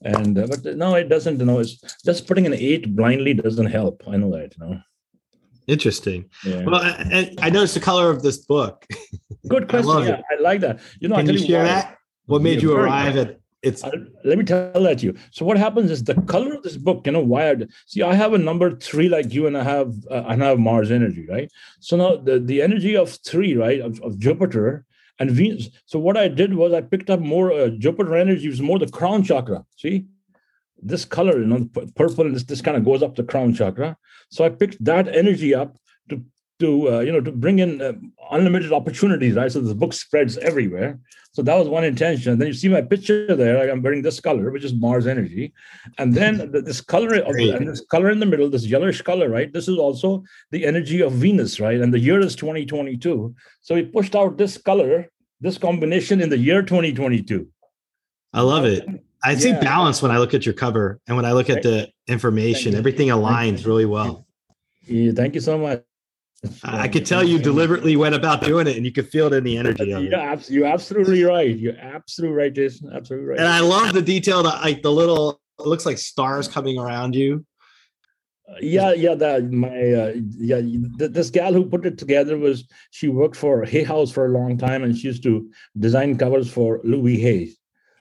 And 0.02 0.38
uh, 0.38 0.48
but 0.48 0.66
no, 0.76 0.96
it 0.96 1.08
doesn't. 1.08 1.40
You 1.40 1.46
know, 1.46 1.60
it's 1.60 1.80
just 2.04 2.28
putting 2.28 2.46
an 2.46 2.54
eight 2.54 2.96
blindly 2.96 3.34
doesn't 3.34 3.68
help. 3.68 4.04
I 4.08 4.18
know 4.18 4.32
that. 4.32 4.54
You 4.58 4.66
know. 4.66 4.82
Interesting. 5.68 6.30
Yeah. 6.44 6.66
Well, 6.66 6.76
I, 6.76 7.34
I 7.40 7.50
noticed 7.50 7.76
the 7.76 7.80
color 7.80 8.10
of 8.10 8.24
this 8.24 8.40
book. 8.40 8.86
Good 9.48 9.70
question. 9.70 9.92
I, 9.92 10.08
yeah, 10.08 10.22
I 10.32 10.42
like 10.42 10.60
that. 10.62 10.82
You 11.00 11.08
know, 11.08 11.16
can 11.16 11.30
you 11.30 11.38
share 11.38 11.64
that? 11.64 11.98
What 12.26 12.42
made 12.42 12.62
you 12.62 12.76
arrive 12.76 13.16
at 13.16 13.40
it's 13.62 13.84
uh, 13.84 13.92
let 14.24 14.38
me 14.38 14.44
tell 14.44 14.72
that 14.74 15.00
to 15.00 15.08
you. 15.08 15.16
So 15.32 15.46
what 15.46 15.58
happens 15.58 15.92
is 15.92 16.04
the 16.04 16.16
color 16.24 16.54
of 16.54 16.64
this 16.64 16.78
book 16.78 17.06
you 17.06 17.12
know 17.12 17.20
wired. 17.20 17.70
See 17.86 18.02
i 18.02 18.14
have 18.14 18.34
a 18.34 18.38
number 18.38 18.76
three 18.76 19.10
like 19.10 19.34
you 19.34 19.48
and 19.48 19.58
i 19.58 19.64
have 19.64 19.94
uh, 20.10 20.24
i 20.26 20.36
have 20.36 20.60
mars 20.60 20.92
energy 20.92 21.26
right? 21.30 21.50
So 21.80 21.98
now 21.98 22.18
the, 22.18 22.40
the 22.40 22.62
energy 22.62 22.96
of 22.96 23.18
three 23.26 23.56
right 23.56 23.80
of, 23.80 24.02
of 24.02 24.18
jupiter 24.18 24.86
and 25.20 25.30
venus. 25.30 25.70
So 25.86 26.00
what 26.00 26.18
i 26.18 26.28
did 26.28 26.56
was 26.56 26.74
i 26.74 26.82
picked 26.82 27.10
up 27.10 27.20
more 27.20 27.52
uh, 27.52 27.70
jupiter 27.70 28.16
energy 28.16 28.48
was 28.48 28.62
more 28.62 28.80
the 28.80 28.90
crown 28.90 29.24
chakra. 29.24 29.64
See? 29.78 30.08
This 30.82 31.06
color 31.06 31.40
you 31.40 31.46
know 31.46 31.70
purple 31.96 32.26
and 32.26 32.36
this, 32.36 32.44
this 32.44 32.62
kind 32.62 32.78
of 32.78 32.84
goes 32.84 33.04
up 33.04 33.16
the 33.16 33.24
crown 33.24 33.54
chakra. 33.54 33.98
So 34.30 34.44
i 34.44 34.50
picked 34.50 34.84
that 34.84 35.08
energy 35.16 35.54
up 35.54 35.78
to 36.10 36.24
to 36.62 36.70
uh, 36.92 37.00
you 37.00 37.12
know 37.12 37.22
to 37.22 37.32
bring 37.32 37.60
in 37.60 37.82
uh, 37.82 37.94
unlimited 38.32 38.72
opportunities 38.72 39.36
right? 39.36 39.52
So 39.52 39.60
the 39.60 39.76
book 39.76 39.94
spreads 39.94 40.38
everywhere. 40.38 41.00
So 41.34 41.42
that 41.44 41.56
was 41.56 41.68
one 41.70 41.86
intention. 41.86 42.38
Then 42.38 42.48
you 42.50 42.54
see 42.54 42.70
my 42.70 42.82
picture 42.82 43.36
there 43.36 43.72
i'm 43.72 43.82
wearing 43.82 44.02
this 44.02 44.20
color 44.20 44.52
which 44.52 44.64
is 44.64 44.74
mars 44.74 45.08
energy. 45.08 45.54
And 45.98 46.14
then 46.14 46.52
this 46.52 46.82
color 46.82 47.14
and 47.14 47.68
this 47.68 47.84
color 47.94 48.10
in 48.12 48.20
the 48.20 48.26
middle 48.26 48.50
this 48.50 48.66
yellowish 48.66 49.02
color 49.02 49.30
right? 49.30 49.52
This 49.52 49.68
is 49.68 49.78
also 49.78 50.24
the 50.52 50.66
energy 50.66 51.02
of 51.02 51.12
venus 51.14 51.60
right? 51.60 51.80
And 51.82 51.94
the 51.94 52.00
year 52.00 52.20
is 52.20 52.36
2022 52.36 53.36
so 53.62 53.76
we 53.76 53.84
pushed 53.84 54.16
out 54.16 54.38
this 54.38 54.58
color 54.58 55.08
this 55.42 55.58
combination 55.58 56.22
in 56.22 56.30
the 56.30 56.38
year 56.38 56.62
2022 56.62 57.48
i 58.34 58.42
love 58.42 58.66
it. 58.66 58.88
I 59.24 59.36
see 59.36 59.50
yeah. 59.50 59.60
balance 59.60 60.02
when 60.02 60.12
i 60.12 60.18
look 60.18 60.34
at 60.34 60.46
your 60.46 60.54
cover 60.54 61.00
and 61.08 61.18
when 61.18 61.26
i 61.26 61.32
look 61.32 61.50
at 61.50 61.64
the 61.64 61.90
information. 62.08 62.76
everything 62.76 63.08
aligns 63.08 63.66
really 63.66 63.86
well. 63.86 64.26
Yeah, 64.88 65.12
thank 65.14 65.36
you 65.36 65.42
so 65.42 65.58
much 65.58 65.82
I 66.64 66.88
could 66.88 67.06
tell 67.06 67.24
you 67.24 67.38
deliberately 67.38 67.96
went 67.96 68.16
about 68.16 68.42
doing 68.42 68.66
it, 68.66 68.76
and 68.76 68.86
you 68.86 68.92
could 68.92 69.08
feel 69.10 69.28
it 69.28 69.34
in 69.34 69.44
the 69.44 69.58
energy. 69.58 69.86
Yeah, 69.86 70.40
you're 70.48 70.66
absolutely 70.66 71.24
right. 71.24 71.56
You're 71.56 71.78
absolutely 71.78 72.36
right, 72.36 72.54
Jason. 72.54 72.92
Absolutely 72.92 73.30
right. 73.30 73.40
And 73.40 73.48
I 73.48 73.60
love 73.60 73.94
the 73.94 74.02
detail 74.02 74.42
that 74.44 74.62
like 74.62 74.82
the 74.82 74.92
little 74.92 75.40
it 75.60 75.68
looks 75.68 75.86
like 75.86 76.00
stars 76.00 76.48
coming 76.48 76.80
around 76.80 77.16
you. 77.16 77.46
yeah, 78.60 78.94
yeah. 78.94 79.14
That 79.14 79.52
my 79.52 79.68
uh, 79.70 80.14
yeah. 80.38 80.62
this 80.98 81.30
gal 81.30 81.54
who 81.54 81.66
put 81.66 81.86
it 81.86 82.00
together 82.00 82.38
was 82.38 82.68
she 82.90 83.08
worked 83.08 83.36
for 83.36 83.64
Hay 83.64 83.84
House 83.84 84.12
for 84.12 84.26
a 84.26 84.30
long 84.30 84.58
time, 84.58 84.84
and 84.84 84.98
she 84.98 85.08
used 85.08 85.24
to 85.24 85.50
design 85.78 86.18
covers 86.18 86.52
for 86.52 86.82
Louise 86.84 87.22
Hay. 87.22 87.52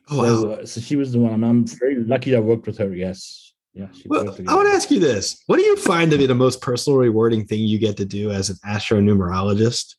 Oh, 0.08 0.16
wow. 0.16 0.40
so, 0.40 0.50
uh, 0.52 0.66
so 0.66 0.80
she 0.80 0.96
was 0.96 1.12
the 1.12 1.20
one. 1.20 1.44
I'm 1.44 1.66
very 1.66 1.96
lucky 1.96 2.34
I 2.34 2.40
worked 2.40 2.66
with 2.66 2.78
her. 2.78 2.94
Yes. 2.94 3.49
Yeah. 3.72 3.86
Well, 4.06 4.36
I 4.48 4.54
want 4.54 4.68
to 4.68 4.74
ask 4.74 4.90
you 4.90 4.98
this: 4.98 5.42
What 5.46 5.56
do 5.56 5.62
you 5.62 5.76
find 5.76 6.10
to 6.10 6.18
be 6.18 6.26
the 6.26 6.34
most 6.34 6.60
personal, 6.60 6.98
rewarding 6.98 7.46
thing 7.46 7.60
you 7.60 7.78
get 7.78 7.96
to 7.98 8.04
do 8.04 8.30
as 8.30 8.50
an 8.50 8.56
astronumerologist? 8.66 9.94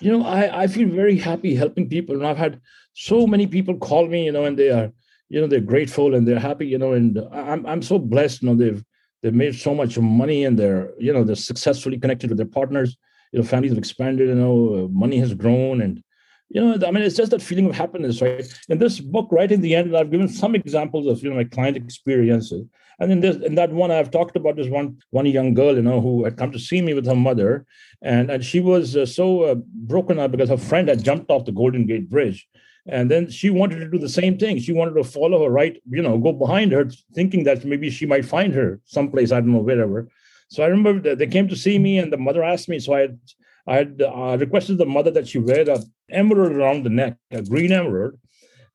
You 0.00 0.12
know, 0.12 0.24
I 0.24 0.62
I 0.62 0.66
feel 0.66 0.88
very 0.88 1.18
happy 1.18 1.54
helping 1.54 1.88
people, 1.88 2.14
and 2.16 2.26
I've 2.26 2.36
had 2.36 2.60
so 2.94 3.26
many 3.26 3.46
people 3.46 3.76
call 3.76 4.06
me, 4.06 4.24
you 4.24 4.32
know, 4.32 4.44
and 4.44 4.58
they 4.58 4.70
are, 4.70 4.90
you 5.28 5.40
know, 5.40 5.46
they're 5.46 5.60
grateful 5.60 6.14
and 6.14 6.26
they're 6.26 6.38
happy, 6.38 6.66
you 6.66 6.78
know, 6.78 6.92
and 6.92 7.18
I'm 7.32 7.66
I'm 7.66 7.82
so 7.82 7.98
blessed, 7.98 8.42
you 8.42 8.48
know, 8.48 8.56
they've 8.56 8.84
they've 9.22 9.34
made 9.34 9.54
so 9.54 9.74
much 9.74 9.98
money 9.98 10.44
and 10.44 10.58
they're, 10.58 10.92
you 10.98 11.12
know, 11.12 11.24
they're 11.24 11.36
successfully 11.36 11.98
connected 11.98 12.30
with 12.30 12.38
their 12.38 12.46
partners. 12.46 12.96
You 13.32 13.40
know, 13.40 13.44
families 13.44 13.72
have 13.72 13.78
expanded, 13.78 14.28
you 14.28 14.34
know, 14.34 14.88
money 14.92 15.18
has 15.18 15.34
grown, 15.34 15.82
and 15.82 16.02
you 16.50 16.60
know, 16.60 16.86
I 16.86 16.90
mean, 16.90 17.02
it's 17.02 17.16
just 17.16 17.30
that 17.32 17.42
feeling 17.42 17.66
of 17.66 17.74
happiness, 17.74 18.22
right? 18.22 18.46
In 18.68 18.78
this 18.78 19.00
book, 19.00 19.28
right 19.30 19.50
in 19.50 19.60
the 19.60 19.74
end, 19.74 19.94
I've 19.96 20.10
given 20.10 20.28
some 20.28 20.54
examples 20.54 21.06
of 21.06 21.22
you 21.22 21.28
know 21.28 21.36
my 21.36 21.44
client 21.44 21.76
experiences, 21.76 22.64
and 22.98 23.12
in 23.12 23.20
this, 23.20 23.36
in 23.36 23.54
that 23.56 23.70
one, 23.70 23.90
I've 23.90 24.10
talked 24.10 24.34
about 24.34 24.56
this 24.56 24.68
one 24.68 24.96
one 25.10 25.26
young 25.26 25.52
girl, 25.52 25.76
you 25.76 25.82
know, 25.82 26.00
who 26.00 26.24
had 26.24 26.38
come 26.38 26.50
to 26.52 26.58
see 26.58 26.80
me 26.80 26.94
with 26.94 27.06
her 27.06 27.14
mother, 27.14 27.66
and 28.02 28.30
and 28.30 28.44
she 28.44 28.60
was 28.60 28.96
uh, 28.96 29.04
so 29.04 29.42
uh, 29.42 29.54
broken 29.56 30.18
up 30.18 30.30
because 30.30 30.48
her 30.48 30.56
friend 30.56 30.88
had 30.88 31.04
jumped 31.04 31.30
off 31.30 31.44
the 31.44 31.52
Golden 31.52 31.86
Gate 31.86 32.08
Bridge, 32.08 32.48
and 32.86 33.10
then 33.10 33.30
she 33.30 33.50
wanted 33.50 33.80
to 33.80 33.88
do 33.88 33.98
the 33.98 34.08
same 34.08 34.38
thing. 34.38 34.58
She 34.58 34.72
wanted 34.72 34.94
to 34.94 35.04
follow 35.04 35.44
her 35.44 35.50
right, 35.50 35.80
you 35.90 36.02
know, 36.02 36.16
go 36.16 36.32
behind 36.32 36.72
her, 36.72 36.90
thinking 37.14 37.44
that 37.44 37.64
maybe 37.64 37.90
she 37.90 38.06
might 38.06 38.24
find 38.24 38.54
her 38.54 38.80
someplace, 38.86 39.32
I 39.32 39.40
don't 39.40 39.52
know, 39.52 39.58
wherever. 39.58 40.08
So 40.48 40.62
I 40.62 40.68
remember 40.68 41.14
they 41.14 41.26
came 41.26 41.46
to 41.48 41.56
see 41.56 41.78
me, 41.78 41.98
and 41.98 42.10
the 42.10 42.16
mother 42.16 42.42
asked 42.42 42.70
me. 42.70 42.78
So 42.78 42.94
I 42.94 43.00
had 43.00 43.18
I 43.68 43.76
had 43.76 44.02
uh, 44.02 44.36
requested 44.40 44.78
the 44.78 44.86
mother 44.86 45.10
that 45.10 45.28
she 45.28 45.38
wear 45.38 45.68
a 45.68 45.78
emerald 46.10 46.52
around 46.52 46.84
the 46.84 46.90
neck, 46.90 47.16
a 47.30 47.42
green 47.42 47.70
emerald. 47.70 48.14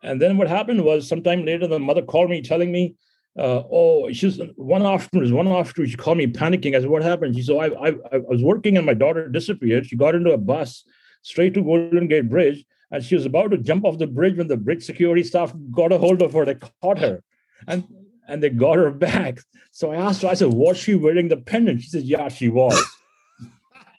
And 0.04 0.22
then 0.22 0.38
what 0.38 0.48
happened 0.48 0.84
was, 0.84 1.08
sometime 1.08 1.46
later, 1.46 1.66
the 1.68 1.80
mother 1.80 2.04
called 2.04 2.30
me, 2.30 2.42
telling 2.42 2.72
me, 2.72 2.96
uh, 3.38 3.64
"Oh, 3.72 4.12
she's 4.12 4.40
one 4.56 4.86
afternoon. 4.86 5.34
One 5.34 5.48
afternoon, 5.48 5.90
she 5.90 5.98
called 5.98 6.20
me 6.20 6.28
panicking. 6.28 6.76
I 6.76 6.82
said, 6.82 6.90
"What 6.90 7.02
happened?" 7.02 7.36
She 7.36 7.42
said, 7.42 7.56
I, 7.56 7.68
I, 7.88 7.94
I 8.12 8.18
was 8.20 8.44
working 8.44 8.78
and 8.78 8.86
my 8.86 8.94
daughter 8.94 9.28
disappeared. 9.28 9.88
She 9.88 9.96
got 9.96 10.14
into 10.14 10.32
a 10.32 10.38
bus 10.38 10.84
straight 11.24 11.56
to 11.56 11.64
Golden 11.64 12.08
Gate 12.08 12.30
Bridge, 12.30 12.64
and 12.92 13.04
she 13.04 13.16
was 13.16 13.26
about 13.26 13.50
to 13.52 13.58
jump 13.58 13.86
off 13.86 13.98
the 13.98 14.06
bridge 14.06 14.38
when 14.38 14.48
the 14.48 14.58
bridge 14.58 14.84
security 14.84 15.24
staff 15.24 15.54
got 15.72 15.92
a 15.92 15.98
hold 15.98 16.22
of 16.22 16.34
her. 16.34 16.46
They 16.46 16.56
caught 16.56 17.00
her, 17.00 17.24
and 17.68 17.84
and 18.28 18.44
they 18.44 18.52
got 18.52 18.78
her 18.78 18.92
back. 18.92 19.40
So 19.72 19.92
I 19.92 19.96
asked 19.96 20.22
her. 20.22 20.28
I 20.28 20.36
said, 20.36 20.54
"Was 20.54 20.78
she 20.78 20.94
wearing 20.94 21.30
the 21.30 21.38
pendant?" 21.38 21.82
She 21.82 21.90
said, 21.90 22.04
"Yeah, 22.04 22.28
she 22.28 22.50
was." 22.50 22.80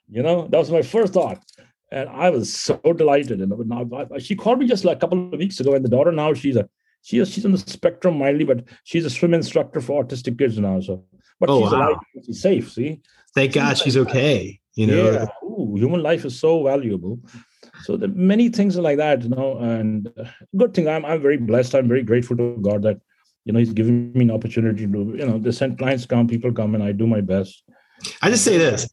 You 0.09 0.23
know, 0.23 0.49
that 0.49 0.59
was 0.59 0.71
my 0.71 0.83
first 0.83 1.14
thought. 1.14 1.43
And 1.90 2.09
I 2.09 2.31
was 2.31 2.53
so 2.53 2.77
delighted. 2.97 3.40
And 3.40 3.53
now, 3.69 4.07
she 4.19 4.35
called 4.35 4.59
me 4.59 4.67
just 4.67 4.85
like 4.85 4.99
a 4.99 5.01
couple 5.01 5.33
of 5.33 5.38
weeks 5.38 5.61
ago. 5.61 5.75
And 5.75 5.85
the 5.85 5.88
daughter 5.88 6.12
now, 6.12 6.35
she's 6.35 6.57
a 6.57 6.69
she 7.05 7.19
is, 7.19 7.31
she's 7.31 7.45
on 7.45 7.53
the 7.53 7.59
spectrum 7.59 8.19
mildly, 8.19 8.45
but 8.45 8.64
she's 8.85 9.05
a 9.05 9.11
swim 9.11 9.35
instructor 9.35 9.83
for 9.83 10.03
autistic 10.03 10.38
kids 10.38 10.59
now. 10.59 10.81
So, 10.81 11.05
but 11.38 11.51
oh, 11.51 11.62
she's 11.62 11.73
wow. 11.73 11.88
alive, 11.90 11.97
she's 12.25 12.40
safe. 12.40 12.73
See, 12.73 13.03
thank 13.35 13.53
she's 13.53 13.62
God 13.62 13.79
she's 13.79 13.97
okay. 13.99 14.59
You 14.75 14.87
know, 14.87 15.12
yeah. 15.12 15.27
Ooh, 15.45 15.77
human 15.77 16.03
life 16.03 16.25
is 16.25 16.40
so 16.40 16.64
valuable. 16.64 17.21
So 17.83 17.99
the 17.99 18.09
many 18.09 18.49
things 18.49 18.77
like 18.77 18.97
that, 18.97 19.23
you 19.23 19.29
know, 19.29 19.59
and 19.59 20.11
uh, 20.19 20.25
good 20.57 20.73
thing. 20.73 20.88
I'm 20.88 21.05
I'm 21.05 21.21
very 21.21 21.37
blessed. 21.37 21.75
I'm 21.75 21.88
very 21.88 22.03
grateful 22.03 22.38
to 22.38 22.57
God 22.62 22.83
that 22.83 23.01
you 23.45 23.53
know 23.53 23.59
He's 23.59 23.75
given 23.75 24.12
me 24.14 24.25
an 24.25 24.31
opportunity 24.31 24.87
to 24.87 25.14
you 25.17 25.27
know 25.27 25.38
the 25.38 25.53
sent 25.53 25.79
clients 25.79 26.07
come, 26.07 26.27
people 26.27 26.53
come, 26.53 26.75
and 26.75 26.83
I 26.83 26.93
do 26.93 27.07
my 27.07 27.21
best. 27.21 27.62
I 28.23 28.31
just 28.31 28.45
say 28.45 28.57
this: 28.57 28.88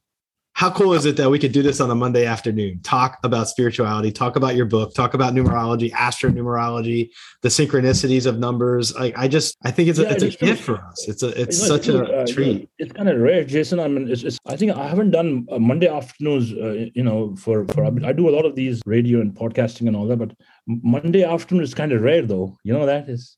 how 0.62 0.70
cool 0.70 0.94
is 0.94 1.08
it 1.08 1.18
that 1.18 1.28
we 1.28 1.40
could 1.40 1.52
do 1.52 1.64
this 1.64 1.82
on 1.82 1.90
a 1.90 1.96
Monday 1.96 2.24
afternoon? 2.24 2.80
Talk 2.84 3.18
about 3.24 3.50
spirituality, 3.50 4.12
talk 4.12 4.36
about 4.36 4.56
your 4.56 4.68
book, 4.68 4.94
talk 4.94 5.16
about 5.16 5.34
numerology, 5.34 5.92
astronumerology, 5.94 7.10
the 7.42 7.50
synchronicities 7.50 8.28
of 8.28 8.38
numbers. 8.38 8.96
I, 8.96 9.12
I 9.18 9.28
just 9.28 9.58
I 9.66 9.72
think 9.72 9.90
it's 9.90 9.98
a, 9.98 10.04
yeah, 10.04 10.12
it's 10.12 10.24
a 10.24 10.30
gift 10.30 10.62
for 10.62 10.76
us. 10.76 11.08
It's 11.08 11.24
a 11.24 11.30
it's 11.30 11.60
know, 11.60 11.68
such 11.68 11.88
a 11.88 12.04
uh, 12.04 12.28
treat. 12.28 12.70
It's 12.78 12.94
kind 12.94 13.10
of 13.10 13.20
rare, 13.20 13.44
Jason. 13.44 13.80
I 13.80 13.88
mean, 13.88 14.08
it's, 14.08 14.22
it's 14.22 14.38
I 14.46 14.56
think 14.56 14.74
I 14.74 14.88
haven't 14.88 15.10
done 15.10 15.48
Monday 15.50 15.88
afternoons. 15.88 16.54
Uh, 16.54 16.86
you 16.94 17.02
know, 17.02 17.36
for 17.38 17.66
for 17.70 17.84
I 17.84 18.14
do 18.14 18.30
a 18.30 18.36
lot 18.38 18.46
of 18.46 18.54
these 18.54 18.84
radio 18.86 19.20
and 19.20 19.34
podcasting 19.34 19.88
and 19.88 19.96
all 19.96 20.06
that, 20.10 20.20
but 20.20 20.34
Monday 20.68 21.24
afternoon 21.24 21.64
is 21.64 21.74
kind 21.74 21.92
of 21.92 22.04
rare, 22.04 22.22
though. 22.22 22.56
You 22.64 22.74
know 22.74 22.86
that 22.86 23.10
is 23.10 23.36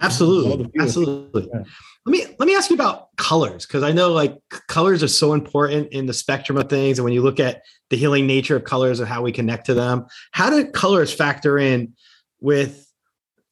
absolutely 0.00 0.70
absolutely. 0.80 1.48
Yeah. 1.52 1.62
Let 2.04 2.12
me 2.12 2.36
let 2.38 2.46
me 2.46 2.54
ask 2.54 2.70
you 2.70 2.76
about 2.76 3.08
colors 3.16 3.66
because 3.66 3.82
I 3.82 3.92
know 3.92 4.12
like 4.12 4.38
colors 4.68 5.02
are 5.02 5.08
so 5.08 5.32
important 5.32 5.92
in 5.92 6.06
the 6.06 6.14
spectrum 6.14 6.56
of 6.58 6.68
things, 6.68 6.98
and 6.98 7.04
when 7.04 7.12
you 7.12 7.22
look 7.22 7.40
at 7.40 7.62
the 7.90 7.96
healing 7.96 8.26
nature 8.26 8.56
of 8.56 8.64
colors 8.64 9.00
and 9.00 9.08
how 9.08 9.22
we 9.22 9.32
connect 9.32 9.66
to 9.66 9.74
them, 9.74 10.06
how 10.32 10.50
do 10.50 10.70
colors 10.70 11.12
factor 11.12 11.58
in 11.58 11.94
with 12.40 12.90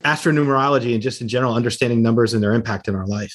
astronumerology 0.05 0.93
and 0.93 1.03
just 1.03 1.21
in 1.21 1.29
general 1.29 1.55
understanding 1.55 2.03
numbers 2.03 2.35
and 2.35 2.43
their 2.43 2.53
impact 2.53 2.87
in 2.89 2.95
our 2.95 3.07
life? 3.07 3.35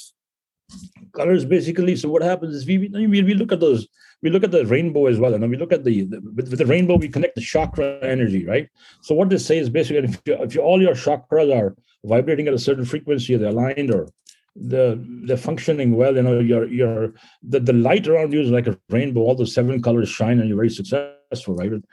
Colors 1.13 1.43
basically. 1.43 1.95
So 1.95 2.09
what 2.09 2.21
happens 2.21 2.55
is 2.55 2.65
we 2.65 2.77
we, 2.77 3.07
we 3.07 3.33
look 3.33 3.51
at 3.51 3.59
those 3.59 3.87
we 4.21 4.29
look 4.29 4.43
at 4.43 4.51
the 4.51 4.65
rainbow 4.65 5.07
as 5.07 5.17
well, 5.17 5.33
and 5.33 5.41
then 5.41 5.49
we 5.49 5.57
look 5.57 5.71
at 5.71 5.83
the, 5.83 6.03
the 6.03 6.19
with, 6.35 6.49
with, 6.49 6.59
the 6.59 6.65
rainbow 6.65 6.95
we 6.95 7.07
connect 7.07 7.35
the 7.35 7.41
chakra 7.41 7.99
energy, 8.01 8.45
right? 8.45 8.69
So 9.01 9.15
what 9.15 9.29
this 9.29 9.45
says 9.45 9.69
basically, 9.69 10.09
if, 10.09 10.21
you, 10.25 10.33
if 10.43 10.55
you, 10.55 10.61
all 10.61 10.81
your 10.81 10.93
chakras 10.93 11.55
are 11.55 11.75
vibrating 12.03 12.47
at 12.47 12.53
a 12.53 12.59
certain 12.59 12.85
frequency, 12.85 13.35
they're 13.35 13.49
aligned 13.49 13.91
or 13.91 14.07
the 14.55 15.01
they're 15.23 15.37
functioning 15.37 15.95
well 15.95 16.15
you 16.15 16.21
know 16.21 16.39
your 16.39 16.67
your 16.67 17.13
the, 17.43 17.59
the 17.59 17.73
light 17.73 18.07
around 18.07 18.33
you 18.33 18.41
is 18.41 18.49
like 18.49 18.67
a 18.67 18.77
rainbow 18.89 19.21
all 19.21 19.35
the 19.35 19.45
seven 19.45 19.81
colors 19.81 20.09
shine 20.09 20.39
and 20.39 20.49
you're 20.49 20.57
very 20.57 20.69
successful 20.69 21.55
right? 21.55 21.71
I'd 21.71 21.83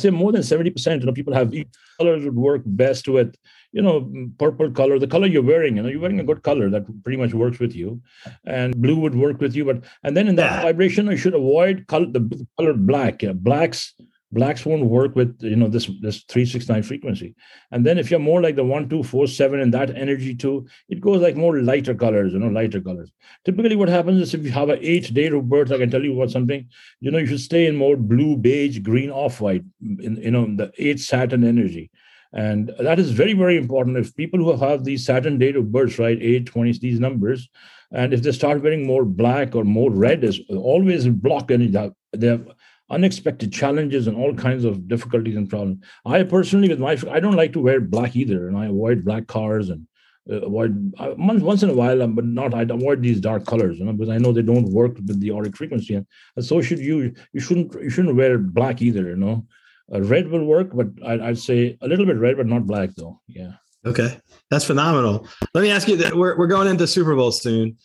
say 0.00 0.10
more 0.10 0.32
than 0.32 0.42
70% 0.42 1.00
you 1.00 1.06
know 1.06 1.12
people 1.12 1.34
have 1.34 1.52
colors 1.98 2.24
would 2.24 2.36
work 2.36 2.62
best 2.64 3.08
with 3.08 3.36
you 3.72 3.82
know 3.82 4.10
purple 4.38 4.70
color 4.70 4.98
the 4.98 5.06
color 5.06 5.26
you're 5.26 5.42
wearing 5.42 5.76
you 5.76 5.82
know 5.82 5.88
you're 5.88 6.00
wearing 6.00 6.20
a 6.20 6.24
good 6.24 6.42
color 6.42 6.70
that 6.70 6.86
pretty 7.04 7.18
much 7.18 7.34
works 7.34 7.58
with 7.58 7.74
you 7.74 8.00
and 8.44 8.80
blue 8.80 8.96
would 8.96 9.14
work 9.14 9.40
with 9.40 9.54
you 9.54 9.64
but 9.64 9.84
and 10.02 10.16
then 10.16 10.28
in 10.28 10.36
that 10.36 10.62
vibration 10.62 11.06
you 11.08 11.16
should 11.16 11.34
avoid 11.34 11.86
color 11.88 12.06
the 12.06 12.46
color 12.56 12.72
black 12.74 13.22
yeah, 13.22 13.32
blacks 13.32 13.94
blacks 14.30 14.66
won't 14.66 14.84
work 14.84 15.14
with 15.16 15.36
you 15.40 15.56
know 15.56 15.68
this 15.68 15.86
this 16.00 16.22
369 16.24 16.82
frequency. 16.82 17.34
And 17.70 17.84
then 17.84 17.98
if 17.98 18.10
you're 18.10 18.20
more 18.20 18.42
like 18.42 18.56
the 18.56 18.64
1247 18.64 19.60
and 19.60 19.72
that 19.74 19.96
energy 19.96 20.34
too 20.34 20.66
it 20.88 21.00
goes 21.00 21.20
like 21.20 21.36
more 21.36 21.60
lighter 21.60 21.94
colors 21.94 22.32
you 22.32 22.38
know 22.38 22.48
lighter 22.48 22.80
colors. 22.80 23.10
Typically 23.44 23.76
what 23.76 23.88
happens 23.88 24.20
is 24.20 24.34
if 24.34 24.44
you 24.44 24.50
have 24.50 24.68
an 24.68 24.78
eight 24.82 25.12
day 25.14 25.28
of 25.28 25.48
birth 25.48 25.72
i 25.72 25.78
can 25.78 25.90
tell 25.90 26.04
you 26.04 26.14
about 26.14 26.30
something. 26.30 26.68
You 27.00 27.10
know 27.10 27.18
you 27.18 27.26
should 27.26 27.40
stay 27.40 27.66
in 27.66 27.76
more 27.76 27.96
blue 27.96 28.36
beige 28.36 28.78
green 28.80 29.10
off 29.10 29.40
white 29.40 29.64
in 29.80 30.16
you 30.16 30.30
know 30.30 30.44
the 30.44 30.72
eight 30.78 31.00
saturn 31.00 31.44
energy. 31.44 31.90
And 32.34 32.70
that 32.78 32.98
is 32.98 33.12
very 33.12 33.32
very 33.32 33.56
important. 33.56 33.96
If 33.96 34.14
people 34.14 34.40
who 34.40 34.54
have 34.56 34.84
these 34.84 35.06
saturn 35.06 35.38
date 35.38 35.56
of 35.56 35.72
birth 35.72 35.98
right 35.98 36.18
8 36.20 36.46
20 36.46 36.72
these 36.78 37.00
numbers 37.00 37.48
and 37.90 38.12
if 38.12 38.22
they 38.22 38.32
start 38.32 38.62
wearing 38.62 38.86
more 38.86 39.04
black 39.04 39.54
or 39.54 39.64
more 39.64 39.90
red 39.90 40.22
is 40.22 40.40
always 40.50 41.08
block 41.08 41.50
energy. 41.50 41.90
They 42.12 42.26
have 42.26 42.46
unexpected 42.90 43.52
challenges 43.52 44.06
and 44.06 44.16
all 44.16 44.34
kinds 44.34 44.64
of 44.64 44.88
difficulties 44.88 45.36
and 45.36 45.48
problems. 45.48 45.84
I 46.04 46.22
personally, 46.22 46.68
with 46.68 46.80
my, 46.80 46.98
I 47.10 47.20
don't 47.20 47.36
like 47.36 47.52
to 47.52 47.60
wear 47.60 47.80
black 47.80 48.16
either, 48.16 48.48
and 48.48 48.56
I 48.56 48.66
avoid 48.66 49.04
black 49.04 49.26
cars 49.26 49.68
and 49.70 49.86
uh, 50.30 50.42
avoid 50.42 50.94
uh, 50.98 51.14
once 51.16 51.62
in 51.62 51.70
a 51.70 51.74
while, 51.74 52.02
um, 52.02 52.14
but 52.14 52.24
not. 52.24 52.54
I 52.54 52.62
avoid 52.62 53.02
these 53.02 53.20
dark 53.20 53.46
colors, 53.46 53.78
you 53.78 53.84
know, 53.84 53.92
because 53.92 54.10
I 54.10 54.18
know 54.18 54.32
they 54.32 54.42
don't 54.42 54.72
work 54.72 54.94
with 54.96 55.20
the 55.20 55.30
auric 55.32 55.56
frequency, 55.56 55.94
and, 55.94 56.06
and 56.36 56.44
so 56.44 56.60
should 56.60 56.78
you. 56.78 57.14
You 57.32 57.40
shouldn't 57.40 57.74
you 57.74 57.90
shouldn't 57.90 58.16
wear 58.16 58.38
black 58.38 58.82
either, 58.82 59.08
you 59.08 59.16
know. 59.16 59.46
Uh, 59.92 60.02
red 60.02 60.28
will 60.28 60.44
work, 60.44 60.70
but 60.74 60.88
I'd, 61.04 61.20
I'd 61.20 61.38
say 61.38 61.78
a 61.80 61.88
little 61.88 62.04
bit 62.04 62.18
red, 62.18 62.36
but 62.36 62.46
not 62.46 62.66
black 62.66 62.90
though. 62.96 63.20
Yeah. 63.26 63.52
Okay, 63.86 64.18
that's 64.50 64.64
phenomenal. 64.64 65.26
Let 65.54 65.62
me 65.62 65.70
ask 65.70 65.88
you 65.88 65.96
that 65.98 66.14
we're, 66.14 66.36
we're 66.36 66.48
going 66.48 66.68
into 66.68 66.86
Super 66.86 67.14
Bowl 67.14 67.32
soon. 67.32 67.78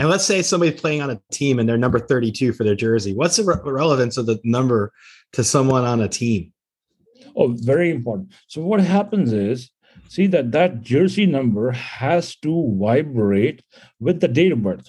And 0.00 0.08
let's 0.08 0.24
say 0.24 0.40
somebody's 0.40 0.80
playing 0.80 1.02
on 1.02 1.10
a 1.10 1.20
team 1.30 1.58
and 1.58 1.68
they're 1.68 1.76
number 1.76 1.98
32 1.98 2.54
for 2.54 2.64
their 2.64 2.74
jersey. 2.74 3.12
What's 3.12 3.36
the 3.36 3.44
re- 3.44 3.56
relevance 3.62 4.16
of 4.16 4.24
the 4.24 4.40
number 4.44 4.94
to 5.34 5.44
someone 5.44 5.84
on 5.84 6.00
a 6.00 6.08
team? 6.08 6.54
Oh, 7.36 7.48
very 7.48 7.90
important. 7.90 8.32
So 8.46 8.62
what 8.62 8.80
happens 8.80 9.34
is, 9.34 9.70
see 10.08 10.26
that 10.28 10.52
that 10.52 10.80
jersey 10.80 11.26
number 11.26 11.72
has 11.72 12.34
to 12.36 12.74
vibrate 12.80 13.62
with 14.00 14.20
the 14.20 14.28
date 14.28 14.52
of 14.52 14.62
birth, 14.62 14.88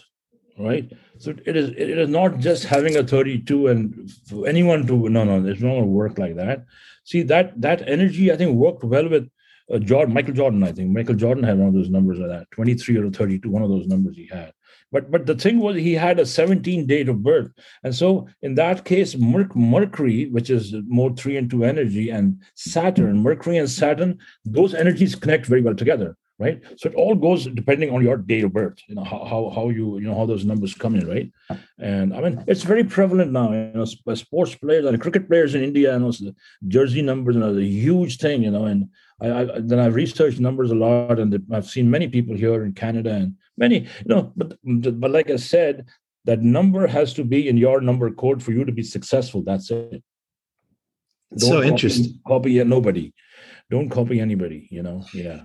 right? 0.57 0.89
So 1.17 1.35
it 1.45 1.57
is 1.57 1.71
it 1.71 1.89
is 1.89 2.07
not 2.07 2.37
just 2.37 2.63
having 2.63 2.95
a 2.95 3.03
32 3.03 3.67
and 3.67 4.09
for 4.27 4.47
anyone 4.47 4.87
to 4.87 5.09
no 5.09 5.25
no 5.25 5.45
it's 5.45 5.59
not 5.59 5.71
going 5.71 5.81
to 5.81 5.87
work 5.87 6.19
like 6.19 6.37
that. 6.37 6.63
See 7.03 7.23
that 7.23 7.59
that 7.61 7.85
energy 7.85 8.31
I 8.31 8.37
think 8.37 8.55
worked 8.55 8.85
well 8.85 9.09
with 9.09 9.29
uh, 9.71 9.77
Jordan 9.79 10.13
Michael 10.13 10.33
Jordan 10.33 10.63
I 10.63 10.71
think 10.71 10.89
Michael 10.89 11.15
Jordan 11.15 11.43
had 11.43 11.57
one 11.57 11.67
of 11.67 11.73
those 11.73 11.89
numbers 11.89 12.17
like 12.17 12.29
that 12.29 12.49
23 12.51 12.97
or 12.97 13.09
32 13.11 13.49
one 13.49 13.61
of 13.61 13.69
those 13.69 13.87
numbers 13.87 14.15
he 14.15 14.27
had 14.27 14.53
but 14.91 15.09
but 15.09 15.25
the 15.25 15.35
thing 15.35 15.59
was 15.59 15.75
he 15.75 15.93
had 15.93 16.19
a 16.19 16.25
17 16.25 16.85
date 16.85 17.09
of 17.09 17.23
birth. 17.23 17.51
And 17.83 17.95
so 17.95 18.27
in 18.41 18.55
that 18.55 18.85
case, 18.85 19.15
Mercury, 19.15 20.29
which 20.29 20.49
is 20.49 20.73
more 20.87 21.13
three 21.13 21.37
and 21.37 21.49
two 21.49 21.63
energy, 21.63 22.09
and 22.09 22.41
Saturn, 22.55 23.23
Mercury 23.23 23.57
and 23.57 23.69
Saturn, 23.69 24.19
those 24.45 24.73
energies 24.73 25.15
connect 25.15 25.45
very 25.45 25.61
well 25.61 25.75
together. 25.75 26.17
Right. 26.39 26.59
So 26.77 26.89
it 26.89 26.95
all 26.95 27.13
goes 27.13 27.45
depending 27.45 27.91
on 27.91 28.01
your 28.01 28.17
date 28.17 28.43
of 28.43 28.51
birth, 28.51 28.79
you 28.87 28.95
know, 28.95 29.03
how, 29.03 29.23
how, 29.25 29.51
how 29.53 29.69
you, 29.69 29.99
you 29.99 30.07
know, 30.07 30.15
how 30.15 30.25
those 30.25 30.43
numbers 30.43 30.73
come 30.73 30.95
in, 30.95 31.07
right? 31.07 31.31
And 31.77 32.15
I 32.15 32.21
mean, 32.21 32.43
it's 32.47 32.63
very 32.63 32.83
prevalent 32.83 33.31
now, 33.31 33.51
you 33.51 33.71
know, 33.75 33.85
uh, 34.07 34.15
sports 34.15 34.55
players 34.55 34.85
and 34.85 34.99
cricket 34.99 35.29
players 35.29 35.53
in 35.53 35.63
India, 35.63 35.93
and 35.93 36.03
also 36.03 36.25
the 36.25 36.35
jersey 36.67 37.03
numbers, 37.03 37.35
you 37.35 37.41
know, 37.41 37.55
a 37.55 37.61
huge 37.61 38.17
thing, 38.17 38.41
you 38.41 38.49
know, 38.49 38.65
and 38.65 38.89
I, 39.21 39.27
I 39.41 39.59
then 39.59 39.77
I've 39.77 39.93
researched 39.93 40.39
numbers 40.39 40.71
a 40.71 40.75
lot, 40.75 41.19
and 41.19 41.39
I've 41.53 41.69
seen 41.69 41.91
many 41.91 42.07
people 42.07 42.35
here 42.35 42.65
in 42.65 42.73
Canada 42.73 43.13
and 43.13 43.35
many, 43.61 43.77
you 44.03 44.09
know, 44.13 44.33
but 44.35 44.57
but 44.63 45.11
like 45.11 45.29
I 45.29 45.37
said, 45.37 45.85
that 46.25 46.41
number 46.41 46.87
has 46.87 47.13
to 47.13 47.23
be 47.23 47.47
in 47.47 47.57
your 47.57 47.79
number 47.79 48.11
code 48.11 48.43
for 48.43 48.51
you 48.51 48.65
to 48.65 48.71
be 48.71 48.83
successful. 48.83 49.41
That's 49.43 49.71
it. 49.71 50.03
Don't 51.37 51.49
so 51.49 51.63
interesting. 51.63 52.19
Copy 52.27 52.61
nobody. 52.63 53.13
Don't 53.69 53.89
copy 53.89 54.19
anybody. 54.19 54.67
You 54.69 54.83
know. 54.83 55.05
Yeah. 55.13 55.41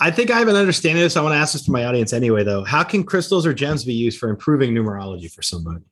I 0.00 0.10
think 0.12 0.30
I 0.30 0.38
have 0.38 0.48
an 0.48 0.56
understanding 0.56 1.02
of 1.02 1.06
this. 1.06 1.16
I 1.16 1.22
want 1.22 1.34
to 1.34 1.38
ask 1.38 1.52
this 1.52 1.64
to 1.64 1.72
my 1.72 1.84
audience 1.84 2.12
anyway, 2.12 2.44
though. 2.44 2.64
How 2.64 2.84
can 2.84 3.02
crystals 3.02 3.44
or 3.44 3.52
gems 3.52 3.84
be 3.84 3.92
used 3.92 4.18
for 4.18 4.30
improving 4.30 4.72
numerology 4.72 5.30
for 5.30 5.42
somebody? 5.42 5.84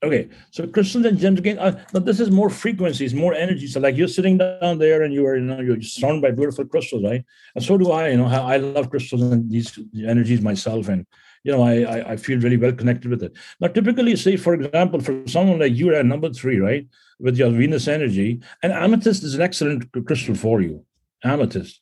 Okay, 0.00 0.28
so 0.52 0.64
crystals 0.68 1.04
and 1.06 1.18
gems 1.18 1.40
again. 1.40 1.58
Uh, 1.58 1.72
this 1.92 2.20
is 2.20 2.30
more 2.30 2.50
frequencies, 2.50 3.14
more 3.14 3.34
energy. 3.34 3.66
So, 3.66 3.80
like 3.80 3.96
you're 3.96 4.06
sitting 4.06 4.38
down 4.38 4.78
there 4.78 5.02
and 5.02 5.12
you 5.12 5.26
are, 5.26 5.36
you 5.36 5.42
know, 5.42 5.60
you're 5.60 5.82
surrounded 5.82 6.22
by 6.22 6.30
beautiful 6.30 6.64
crystals, 6.66 7.02
right? 7.02 7.24
And 7.56 7.64
so 7.64 7.76
do 7.76 7.90
I. 7.90 8.10
You 8.10 8.18
know, 8.18 8.26
I 8.26 8.58
love 8.58 8.90
crystals 8.90 9.22
and 9.22 9.50
these 9.50 9.76
energies 10.06 10.40
myself, 10.40 10.88
and 10.88 11.04
you 11.42 11.50
know, 11.50 11.62
I 11.62 12.12
I 12.12 12.16
feel 12.16 12.38
really 12.38 12.56
well 12.56 12.70
connected 12.72 13.10
with 13.10 13.24
it. 13.24 13.32
Now, 13.58 13.68
typically, 13.68 14.14
say 14.14 14.36
for 14.36 14.54
example, 14.54 15.00
for 15.00 15.26
someone 15.26 15.58
like 15.58 15.74
you 15.74 15.92
at 15.92 16.06
number 16.06 16.32
three, 16.32 16.60
right, 16.60 16.86
with 17.18 17.36
your 17.36 17.50
Venus 17.50 17.88
energy, 17.88 18.40
and 18.62 18.72
amethyst 18.72 19.24
is 19.24 19.34
an 19.34 19.42
excellent 19.42 19.90
crystal 20.06 20.36
for 20.36 20.60
you. 20.60 20.84
Amethyst. 21.24 21.80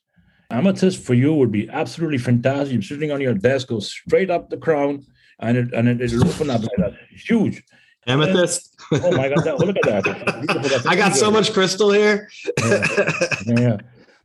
Amethyst 0.51 1.03
for 1.05 1.13
you 1.13 1.35
would 1.35 1.53
be 1.53 1.69
absolutely 1.69 2.19
fantastic. 2.19 2.73
You're 2.73 2.83
sitting 2.83 3.13
on 3.13 3.21
your 3.21 3.35
desk, 3.35 3.69
go 3.69 3.81
straight 3.81 4.31
up 4.31 4.49
the 4.49 4.57
crown, 4.57 5.05
and 5.39 5.59
it 5.59 5.75
and 5.75 5.87
it, 5.87 6.01
it'll 6.01 6.27
open 6.27 6.49
up 6.49 6.63
like 6.63 6.79
that. 6.79 6.95
Huge. 7.11 7.63
Amethyst. 8.07 8.77
oh 8.93 9.17
my 9.17 9.29
god! 9.29 9.45
That, 9.45 9.59
look 9.59 9.77
at 9.77 10.05
that. 10.05 10.87
I 10.89 10.97
got 10.97 11.17
so 11.17 11.31
much 11.31 11.53
crystal 11.53 11.91
here. 11.91 12.29
yeah. 12.59 12.87
yeah. 13.47 13.77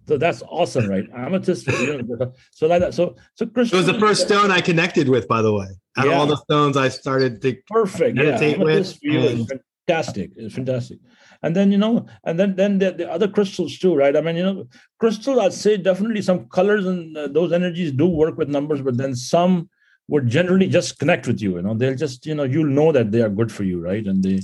So 0.07 0.17
that's 0.17 0.43
awesome, 0.43 0.87
right? 0.87 1.05
Amethyst. 1.15 1.65
so 1.65 2.67
like 2.67 2.81
that. 2.81 2.93
So 2.93 3.15
so 3.35 3.45
crystal. 3.45 3.79
It 3.79 3.85
was 3.85 3.93
the 3.93 3.99
first 3.99 4.27
stone 4.27 4.51
I 4.51 4.61
connected 4.61 5.09
with, 5.09 5.27
by 5.27 5.41
the 5.41 5.53
way. 5.53 5.67
Out 5.97 6.05
yeah. 6.05 6.11
of 6.11 6.19
all 6.19 6.25
the 6.27 6.37
stones 6.37 6.77
I 6.77 6.89
started 6.89 7.41
to 7.41 7.55
perfect 7.67 8.15
meditate 8.15 8.57
yeah. 8.57 8.63
with. 8.63 8.99
And... 9.03 9.51
Fantastic. 9.87 10.31
It's 10.35 10.55
fantastic. 10.55 10.99
And 11.43 11.55
then 11.55 11.71
you 11.71 11.77
know, 11.77 12.05
and 12.23 12.39
then 12.39 12.55
then 12.55 12.77
the, 12.77 12.91
the 12.91 13.11
other 13.11 13.27
crystals 13.27 13.77
too, 13.77 13.95
right? 13.95 14.15
I 14.15 14.21
mean, 14.21 14.35
you 14.35 14.43
know, 14.43 14.67
crystal. 14.99 15.41
I'd 15.41 15.53
say 15.53 15.77
definitely 15.77 16.21
some 16.21 16.47
colors 16.49 16.85
and 16.85 17.17
uh, 17.17 17.27
those 17.27 17.51
energies 17.51 17.91
do 17.91 18.05
work 18.05 18.37
with 18.37 18.49
numbers, 18.49 18.81
but 18.81 18.97
then 18.97 19.15
some 19.15 19.69
would 20.07 20.27
generally 20.27 20.67
just 20.67 20.99
connect 20.99 21.27
with 21.27 21.41
you. 21.41 21.55
You 21.55 21.61
know, 21.61 21.73
they'll 21.73 21.95
just, 21.95 22.25
you 22.25 22.35
know, 22.35 22.43
you'll 22.43 22.65
know 22.65 22.91
that 22.91 23.11
they 23.11 23.21
are 23.21 23.29
good 23.29 23.51
for 23.51 23.63
you, 23.63 23.79
right? 23.81 24.05
And 24.05 24.23
they 24.23 24.41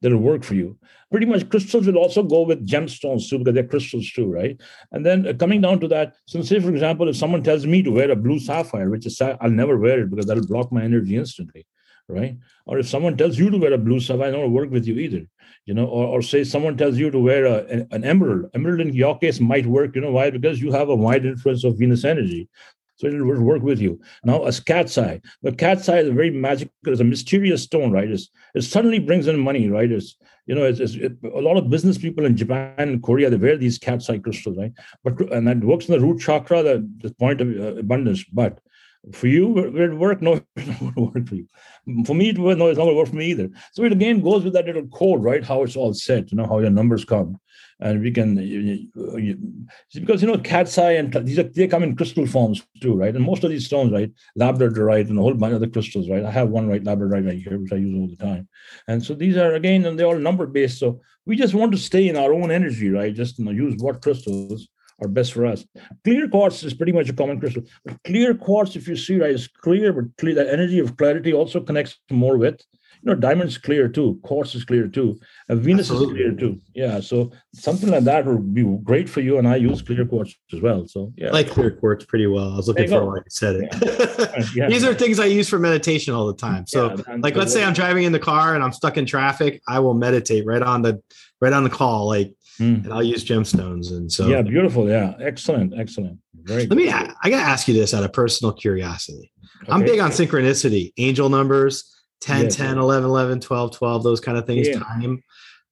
they'll 0.00 0.16
work 0.16 0.44
for 0.44 0.54
you. 0.54 0.78
Pretty 1.10 1.26
much 1.26 1.48
crystals 1.48 1.86
will 1.86 1.98
also 1.98 2.22
go 2.22 2.42
with 2.42 2.66
gemstones 2.66 3.28
too, 3.28 3.38
because 3.38 3.54
they're 3.54 3.66
crystals 3.66 4.10
too, 4.12 4.26
right? 4.26 4.60
And 4.92 5.04
then 5.04 5.26
uh, 5.26 5.32
coming 5.32 5.60
down 5.60 5.80
to 5.80 5.88
that, 5.88 6.14
so 6.26 6.42
say 6.42 6.60
for 6.60 6.70
example, 6.70 7.08
if 7.08 7.16
someone 7.16 7.42
tells 7.42 7.66
me 7.66 7.82
to 7.82 7.90
wear 7.90 8.10
a 8.10 8.16
blue 8.16 8.38
sapphire, 8.38 8.90
which 8.90 9.06
is 9.06 9.20
I'll 9.20 9.50
never 9.50 9.76
wear 9.76 10.02
it 10.02 10.10
because 10.10 10.26
that'll 10.26 10.46
block 10.46 10.70
my 10.70 10.84
energy 10.84 11.16
instantly, 11.16 11.66
right? 12.08 12.36
Or 12.66 12.78
if 12.78 12.88
someone 12.88 13.16
tells 13.16 13.38
you 13.38 13.50
to 13.50 13.58
wear 13.58 13.72
a 13.72 13.78
blue 13.78 13.98
sapphire, 13.98 14.28
I 14.28 14.30
don't 14.30 14.52
work 14.52 14.70
with 14.70 14.86
you 14.86 14.98
either, 14.98 15.26
you 15.64 15.74
know. 15.74 15.86
Or, 15.86 16.06
or 16.06 16.22
say 16.22 16.44
someone 16.44 16.76
tells 16.76 16.96
you 16.96 17.10
to 17.10 17.18
wear 17.18 17.46
a, 17.46 17.64
an, 17.64 17.88
an 17.90 18.04
emerald, 18.04 18.50
emerald 18.54 18.80
in 18.80 18.92
your 18.92 19.18
case 19.18 19.40
might 19.40 19.66
work, 19.66 19.96
you 19.96 20.02
know 20.02 20.12
why? 20.12 20.30
Because 20.30 20.60
you 20.60 20.70
have 20.70 20.90
a 20.90 20.94
wide 20.94 21.24
influence 21.26 21.64
of 21.64 21.78
Venus 21.78 22.04
energy. 22.04 22.48
So 22.98 23.06
it 23.06 23.22
will 23.22 23.40
work 23.40 23.62
with 23.62 23.80
you. 23.80 24.00
Now, 24.24 24.44
as 24.44 24.58
cat's 24.58 24.98
eye, 24.98 25.20
the 25.42 25.52
cat's 25.52 25.88
eye 25.88 26.00
is 26.00 26.08
a 26.08 26.12
very 26.12 26.30
magical, 26.30 26.72
it's 26.86 27.00
a 27.00 27.04
mysterious 27.04 27.62
stone, 27.62 27.92
right? 27.92 28.10
It's, 28.10 28.28
it 28.56 28.62
suddenly 28.62 28.98
brings 28.98 29.28
in 29.28 29.38
money, 29.38 29.70
right? 29.70 29.90
It's, 29.90 30.16
you 30.46 30.56
know, 30.56 30.64
it's, 30.64 30.80
it's 30.80 30.94
it, 30.94 31.12
a 31.22 31.40
lot 31.40 31.56
of 31.56 31.70
business 31.70 31.96
people 31.96 32.26
in 32.26 32.36
Japan 32.36 32.74
and 32.76 33.02
Korea, 33.02 33.30
they 33.30 33.36
wear 33.36 33.56
these 33.56 33.78
cat's 33.78 34.10
eye 34.10 34.18
crystals, 34.18 34.58
right? 34.58 34.72
But, 35.04 35.20
and 35.32 35.46
that 35.46 35.60
works 35.60 35.86
in 35.86 35.92
the 35.92 36.04
root 36.04 36.20
chakra, 36.20 36.64
the, 36.64 36.90
the 36.98 37.14
point 37.14 37.40
of 37.40 37.48
uh, 37.48 37.76
abundance. 37.78 38.24
But 38.32 38.58
for 39.12 39.26
you, 39.26 39.58
it 39.58 39.94
work? 39.94 40.22
No, 40.22 40.40
it's 40.56 40.80
not 40.80 40.96
work 40.96 41.28
for 41.28 41.34
you. 41.34 41.46
For 42.04 42.14
me, 42.14 42.30
it 42.30 42.38
will, 42.38 42.56
no, 42.56 42.68
it's 42.68 42.78
not 42.78 42.84
going 42.84 42.94
to 42.94 42.98
work 42.98 43.08
for 43.08 43.16
me 43.16 43.26
either. 43.26 43.48
So 43.72 43.84
it 43.84 43.92
again 43.92 44.20
goes 44.20 44.44
with 44.44 44.52
that 44.54 44.66
little 44.66 44.86
code, 44.88 45.22
right? 45.22 45.44
How 45.44 45.62
it's 45.62 45.76
all 45.76 45.94
set, 45.94 46.30
you 46.30 46.36
know, 46.36 46.46
how 46.46 46.58
your 46.58 46.70
numbers 46.70 47.04
come 47.04 47.38
and 47.80 48.02
we 48.02 48.10
can 48.10 48.36
you, 48.36 48.88
you, 49.16 49.38
because 49.94 50.20
you 50.20 50.28
know 50.28 50.38
cat's 50.38 50.76
eye 50.78 50.92
and 50.92 51.12
these 51.24 51.38
are 51.38 51.44
they 51.44 51.68
come 51.68 51.82
in 51.82 51.94
crystal 51.94 52.26
forms 52.26 52.62
too, 52.80 52.94
right? 52.94 53.14
And 53.14 53.24
most 53.24 53.44
of 53.44 53.50
these 53.50 53.66
stones, 53.66 53.92
right, 53.92 54.10
labradorite 54.38 55.08
and 55.08 55.18
a 55.18 55.22
whole 55.22 55.34
bunch 55.34 55.54
of 55.54 55.60
the 55.60 55.68
crystals, 55.68 56.08
right? 56.08 56.24
I 56.24 56.30
have 56.30 56.48
one 56.48 56.68
right 56.68 56.82
labradorite 56.82 57.26
right 57.26 57.38
here, 57.38 57.58
which 57.58 57.72
I 57.72 57.76
use 57.76 57.94
all 57.94 58.08
the 58.08 58.16
time. 58.16 58.48
And 58.88 59.02
so 59.02 59.14
these 59.14 59.36
are 59.36 59.54
again, 59.54 59.84
and 59.86 59.98
they're 59.98 60.06
all 60.06 60.18
number 60.18 60.46
based. 60.46 60.78
So 60.78 61.00
we 61.24 61.36
just 61.36 61.54
want 61.54 61.72
to 61.72 61.78
stay 61.78 62.08
in 62.08 62.16
our 62.16 62.32
own 62.32 62.50
energy, 62.50 62.90
right? 62.90 63.14
Just 63.14 63.38
you 63.38 63.44
know, 63.44 63.52
use 63.52 63.76
what 63.78 64.02
crystals 64.02 64.68
are 65.00 65.08
best 65.08 65.32
for 65.32 65.46
us. 65.46 65.64
Clear 66.04 66.28
quartz 66.28 66.62
is 66.62 66.74
pretty 66.74 66.92
much 66.92 67.08
a 67.08 67.12
common 67.12 67.38
crystal. 67.40 67.62
But 67.84 68.02
clear 68.04 68.34
quartz, 68.34 68.76
if 68.76 68.88
you 68.88 68.96
see 68.96 69.18
right, 69.18 69.30
is 69.30 69.48
clear, 69.48 69.92
but 69.92 70.04
clear, 70.18 70.34
that 70.34 70.48
energy 70.48 70.78
of 70.78 70.96
clarity 70.96 71.32
also 71.32 71.60
connects 71.60 71.98
more 72.10 72.36
with 72.36 72.60
you 73.02 73.10
know, 73.10 73.14
diamond's 73.14 73.58
clear 73.58 73.88
too, 73.88 74.18
quartz 74.22 74.54
is 74.54 74.64
clear 74.64 74.88
too, 74.88 75.18
and 75.48 75.60
Venus 75.60 75.90
Absolutely. 75.90 76.20
is 76.20 76.26
clear 76.26 76.36
too. 76.36 76.60
Yeah, 76.74 77.00
so 77.00 77.30
something 77.54 77.90
like 77.90 78.04
that 78.04 78.26
would 78.26 78.52
be 78.52 78.64
great 78.82 79.08
for 79.08 79.20
you. 79.20 79.38
And 79.38 79.46
I 79.46 79.56
use 79.56 79.82
clear 79.82 80.04
quartz 80.04 80.34
as 80.52 80.60
well. 80.60 80.86
So 80.86 81.12
yeah, 81.16 81.28
I 81.28 81.32
like 81.32 81.50
clear 81.50 81.70
quartz 81.70 82.04
pretty 82.04 82.26
well. 82.26 82.52
I 82.52 82.56
was 82.56 82.68
looking 82.68 82.88
for 82.88 83.04
why 83.04 83.16
you 83.16 83.22
said 83.28 83.56
it. 83.56 84.48
Yeah. 84.54 84.68
These 84.68 84.84
are 84.84 84.94
things 84.94 85.18
I 85.18 85.26
use 85.26 85.48
for 85.48 85.58
meditation 85.58 86.14
all 86.14 86.26
the 86.26 86.34
time. 86.34 86.66
So, 86.66 86.94
yeah, 86.96 87.16
like, 87.18 87.36
let's 87.36 87.52
say 87.52 87.64
I'm 87.64 87.72
driving 87.72 88.04
in 88.04 88.12
the 88.12 88.18
car 88.18 88.54
and 88.54 88.62
I'm 88.62 88.72
stuck 88.72 88.96
in 88.96 89.04
traffic, 89.04 89.60
I 89.68 89.78
will 89.80 89.94
meditate 89.94 90.46
right 90.46 90.62
on 90.62 90.82
the 90.82 91.02
right 91.40 91.52
on 91.52 91.64
the 91.64 91.70
call, 91.70 92.06
like, 92.06 92.32
mm. 92.58 92.84
and 92.84 92.92
I'll 92.92 93.02
use 93.02 93.24
gemstones. 93.24 93.90
And 93.90 94.10
so, 94.10 94.26
yeah, 94.26 94.42
beautiful. 94.42 94.88
Yeah, 94.88 95.14
excellent, 95.20 95.74
excellent. 95.78 96.18
Very. 96.34 96.66
Let 96.66 96.76
me. 96.76 96.90
I 96.90 97.14
gotta 97.24 97.36
ask 97.36 97.68
you 97.68 97.74
this 97.74 97.94
out 97.94 98.04
of 98.04 98.12
personal 98.12 98.52
curiosity. 98.52 99.32
Okay. 99.62 99.72
I'm 99.72 99.82
big 99.82 100.00
on 100.00 100.10
synchronicity, 100.10 100.92
angel 100.98 101.28
numbers 101.28 101.94
10, 102.20 102.44
yes. 102.44 102.56
10, 102.56 102.78
11, 102.78 103.08
11, 103.08 103.40
12, 103.40 103.76
12, 103.76 104.02
those 104.02 104.20
kind 104.20 104.36
of 104.38 104.46
things, 104.46 104.68
yeah. 104.68 104.78
time. 104.78 105.22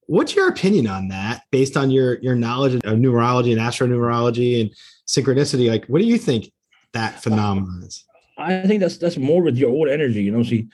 What's 0.06 0.36
your 0.36 0.48
opinion 0.48 0.86
on 0.86 1.08
that 1.08 1.42
based 1.50 1.76
on 1.76 1.90
your 1.90 2.20
your 2.20 2.36
knowledge 2.36 2.74
of 2.74 2.82
numerology 2.82 3.50
and 3.50 3.60
astronumerology 3.60 4.60
and 4.60 4.70
synchronicity? 5.08 5.68
Like, 5.68 5.86
what 5.86 6.00
do 6.00 6.06
you 6.06 6.16
think 6.16 6.52
that 6.92 7.20
phenomenon 7.20 7.82
is? 7.84 8.04
I 8.38 8.60
think 8.62 8.80
that's 8.80 8.98
that's 8.98 9.16
more 9.16 9.42
with 9.42 9.56
your 9.56 9.70
own 9.70 9.88
energy. 9.88 10.22
You 10.22 10.30
know, 10.30 10.44
see, 10.44 10.68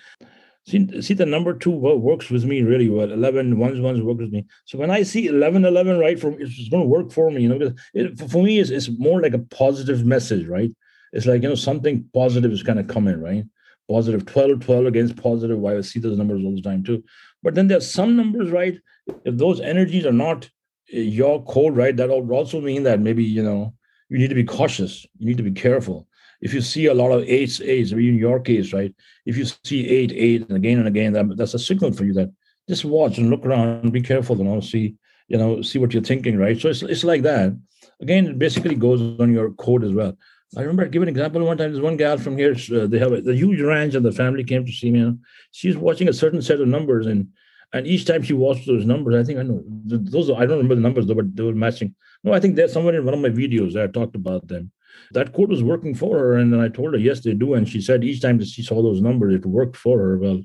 see, 0.67 1.03
see 1.03 1.15
the 1.15 1.27
number 1.27 1.55
two 1.55 1.71
works 1.71 2.31
with 2.31 2.45
me 2.45 2.63
really 2.63 2.89
well. 2.89 3.11
11, 3.11 3.59
ones, 3.59 3.81
ones 3.81 4.03
work 4.03 4.19
with 4.19 4.33
me. 4.33 4.47
So 4.65 4.79
when 4.79 4.91
I 4.91 5.03
see 5.03 5.27
11, 5.27 5.65
11, 5.65 5.99
right, 5.99 6.19
from 6.19 6.37
it's 6.41 6.69
going 6.69 6.83
to 6.83 6.89
work 6.89 7.13
for 7.13 7.31
me. 7.31 7.43
You 7.43 7.49
know, 7.49 7.59
because 7.59 7.81
it, 7.95 8.31
for 8.31 8.43
me, 8.43 8.59
it's, 8.59 8.71
it's 8.71 8.91
more 8.99 9.21
like 9.21 9.35
a 9.35 9.39
positive 9.39 10.05
message, 10.05 10.47
right? 10.47 10.71
It's 11.13 11.27
like 11.27 11.43
you 11.43 11.49
know 11.49 11.55
something 11.55 12.09
positive 12.15 12.53
is 12.53 12.63
kind 12.63 12.79
of 12.79 12.89
coming, 12.89 13.21
right? 13.21 13.45
positive 13.89 14.25
12, 14.27 14.61
12 14.61 14.87
against 14.87 15.17
positive. 15.17 15.59
Why 15.59 15.77
I 15.77 15.81
see 15.81 16.01
those 16.01 16.19
numbers 16.19 16.45
all 16.45 16.55
the 16.55 16.63
time 16.63 16.83
too. 16.83 17.05
But 17.43 17.55
then 17.55 17.69
there's 17.69 17.91
some 17.91 18.17
numbers, 18.17 18.51
right? 18.51 18.79
If 19.25 19.37
those 19.37 19.61
energies 19.61 20.07
are 20.07 20.13
not 20.13 20.49
eh, 20.93 21.01
your 21.01 21.45
code, 21.45 21.77
right, 21.77 21.97
that 21.97 22.09
would 22.09 22.31
also 22.31 22.61
mean 22.61 22.85
that 22.85 23.01
maybe, 23.01 23.25
you 23.25 23.43
know, 23.43 23.75
you 24.09 24.19
need 24.19 24.29
to 24.29 24.35
be 24.35 24.45
cautious. 24.45 25.07
You 25.19 25.27
need 25.27 25.39
to 25.39 25.43
be 25.43 25.53
careful. 25.53 26.07
If 26.43 26.53
you 26.53 26.61
see 26.61 26.87
a 26.87 26.95
lot 26.95 27.13
of 27.13 27.23
eights, 27.23 27.61
eights, 27.61 27.93
in 27.93 28.19
your 28.19 28.41
case, 28.41 28.73
right? 28.73 28.95
If 29.25 29.37
you 29.39 29.47
see 29.65 29.89
eight, 29.89 30.13
eight, 30.15 30.43
and 30.49 30.57
again 30.57 30.79
and 30.79 30.89
again, 30.89 31.13
that, 31.15 31.37
that's 31.37 31.55
a 31.55 31.59
signal 31.59 31.93
for 31.93 32.05
you 32.05 32.13
that 32.15 32.31
just 32.69 32.85
watch 32.85 33.17
and 33.19 33.31
look 33.31 33.47
around, 33.47 33.93
be 33.93 34.03
careful, 34.03 34.37
you 34.37 34.45
know, 34.45 34.61
see, 34.61 34.97
you 35.29 35.39
know, 35.39 35.63
see 35.63 35.79
what 35.79 35.95
you're 35.95 36.03
thinking, 36.03 36.37
right? 36.37 36.61
So 36.61 36.69
it's, 36.69 36.83
it's 36.83 37.05
like 37.05 37.23
that. 37.23 37.57
Again, 38.01 38.27
it 38.27 38.39
basically 38.39 38.75
goes 38.75 39.01
on 39.21 39.33
your 39.33 39.53
code 39.53 39.85
as 39.85 39.93
well. 39.93 40.17
I 40.57 40.61
remember 40.61 40.87
give 40.87 41.03
an 41.03 41.09
example 41.09 41.43
one 41.45 41.57
time. 41.57 41.73
There's 41.73 41.83
one 41.83 41.97
gal 41.97 42.19
from 42.19 42.37
here. 42.37 42.55
Uh, 42.75 42.87
they 42.87 42.99
have 42.99 43.13
a, 43.13 43.23
the 43.23 43.35
huge 43.35 43.61
ranch, 43.61 43.95
and 43.95 44.05
the 44.05 44.13
family 44.13 44.45
came 44.45 44.67
to 44.67 44.73
see 44.73 44.91
me. 44.91 45.15
She's 45.51 45.77
watching 45.77 46.09
a 46.09 46.13
certain 46.13 46.43
set 46.43 46.61
of 46.61 46.69
numbers, 46.69 47.07
and 47.07 47.29
and 47.73 47.87
each 47.87 48.05
time 48.05 48.23
she 48.23 48.35
watched 48.35 48.67
those 48.67 48.85
numbers, 48.85 49.15
I 49.15 49.25
think 49.25 49.39
I 49.39 49.45
know 49.45 49.63
those. 49.67 50.31
I 50.31 50.45
don't 50.45 50.59
remember 50.59 50.75
the 50.75 50.83
numbers 50.83 51.07
though, 51.07 51.15
but 51.15 51.35
they 51.35 51.43
were 51.43 51.55
matching. 51.55 51.95
No, 52.23 52.35
I 52.35 52.41
think 52.41 52.55
there's 52.55 52.73
somewhere 52.73 52.97
in 52.97 53.05
one 53.05 53.15
of 53.15 53.21
my 53.21 53.31
videos 53.31 53.73
that 53.73 53.85
I 53.85 53.87
talked 53.87 54.15
about 54.15 54.47
them. 54.47 54.73
That 55.13 55.33
code 55.35 55.51
was 55.51 55.63
working 55.63 55.95
for 55.95 56.19
her, 56.19 56.35
and 56.35 56.53
then 56.53 56.61
I 56.61 56.69
told 56.69 56.95
her 56.95 56.99
yes, 56.99 57.21
they 57.21 57.35
do. 57.35 57.55
And 57.55 57.69
she 57.69 57.81
said 57.81 58.05
each 58.05 58.21
time 58.21 58.39
that 58.39 58.49
she 58.49 58.63
saw 58.63 58.83
those 58.83 59.01
numbers, 59.01 59.35
it 59.35 59.47
worked 59.47 59.77
for 59.77 59.99
her. 59.99 60.19
Well, 60.19 60.43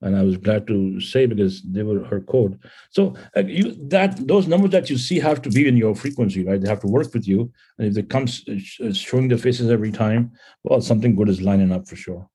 and 0.00 0.16
I 0.16 0.22
was 0.22 0.36
glad 0.36 0.66
to 0.68 1.00
say 1.00 1.26
because 1.26 1.62
they 1.62 1.82
were 1.82 2.04
her 2.04 2.20
code. 2.20 2.60
So 2.90 3.14
uh, 3.36 3.40
you 3.40 3.76
that 3.88 4.26
those 4.26 4.46
numbers 4.46 4.70
that 4.70 4.90
you 4.90 4.96
see 4.96 5.18
have 5.18 5.42
to 5.42 5.50
be 5.50 5.66
in 5.66 5.76
your 5.76 5.94
frequency, 5.94 6.44
right? 6.44 6.60
They 6.60 6.68
have 6.68 6.80
to 6.80 6.86
work 6.86 7.12
with 7.12 7.26
you, 7.26 7.52
and 7.78 7.88
if 7.88 7.96
it 7.96 8.08
comes 8.08 8.44
uh, 8.48 8.92
showing 8.92 9.28
their 9.28 9.38
faces 9.38 9.70
every 9.70 9.92
time, 9.92 10.32
well, 10.64 10.80
something 10.80 11.16
good 11.16 11.28
is 11.28 11.42
lining 11.42 11.72
up 11.72 11.88
for 11.88 11.96
sure. 11.96 12.28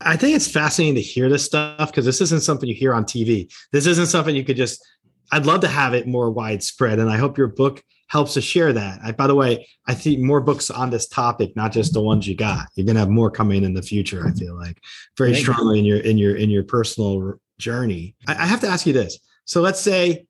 I 0.00 0.16
think 0.16 0.36
it's 0.36 0.48
fascinating 0.48 0.96
to 0.96 1.00
hear 1.00 1.28
this 1.28 1.44
stuff 1.44 1.90
because 1.90 2.04
this 2.04 2.20
isn't 2.20 2.42
something 2.42 2.68
you 2.68 2.74
hear 2.74 2.92
on 2.92 3.04
TV. 3.04 3.50
This 3.72 3.86
isn't 3.86 4.06
something 4.06 4.34
you 4.34 4.44
could 4.44 4.56
just. 4.56 4.84
I'd 5.32 5.46
love 5.46 5.60
to 5.62 5.68
have 5.68 5.94
it 5.94 6.06
more 6.06 6.30
widespread, 6.30 6.98
and 6.98 7.10
I 7.10 7.16
hope 7.16 7.38
your 7.38 7.48
book 7.48 7.82
helps 8.08 8.34
to 8.34 8.40
share 8.40 8.72
that. 8.72 9.00
I, 9.02 9.12
by 9.12 9.26
the 9.26 9.34
way, 9.34 9.66
I 9.86 9.94
think 9.94 10.20
more 10.20 10.40
books 10.40 10.70
on 10.70 10.90
this 10.90 11.08
topic, 11.08 11.56
not 11.56 11.72
just 11.72 11.92
the 11.92 12.00
ones 12.00 12.26
you 12.26 12.36
got. 12.36 12.66
You're 12.74 12.86
gonna 12.86 13.00
have 13.00 13.08
more 13.08 13.30
coming 13.30 13.64
in 13.64 13.74
the 13.74 13.82
future. 13.82 14.26
I 14.26 14.32
feel 14.32 14.56
like 14.56 14.78
very 15.16 15.32
Thank 15.32 15.44
strongly 15.44 15.80
you. 15.80 15.80
in 15.80 15.86
your 15.86 15.98
in 16.00 16.18
your 16.18 16.36
in 16.36 16.50
your 16.50 16.64
personal 16.64 17.34
journey. 17.58 18.14
I, 18.26 18.34
I 18.34 18.46
have 18.46 18.60
to 18.60 18.68
ask 18.68 18.86
you 18.86 18.92
this. 18.92 19.18
So 19.44 19.60
let's 19.60 19.80
say 19.80 20.26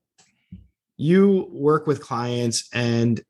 you 0.96 1.48
work 1.50 1.86
with 1.86 2.00
clients, 2.00 2.68
and 2.72 3.20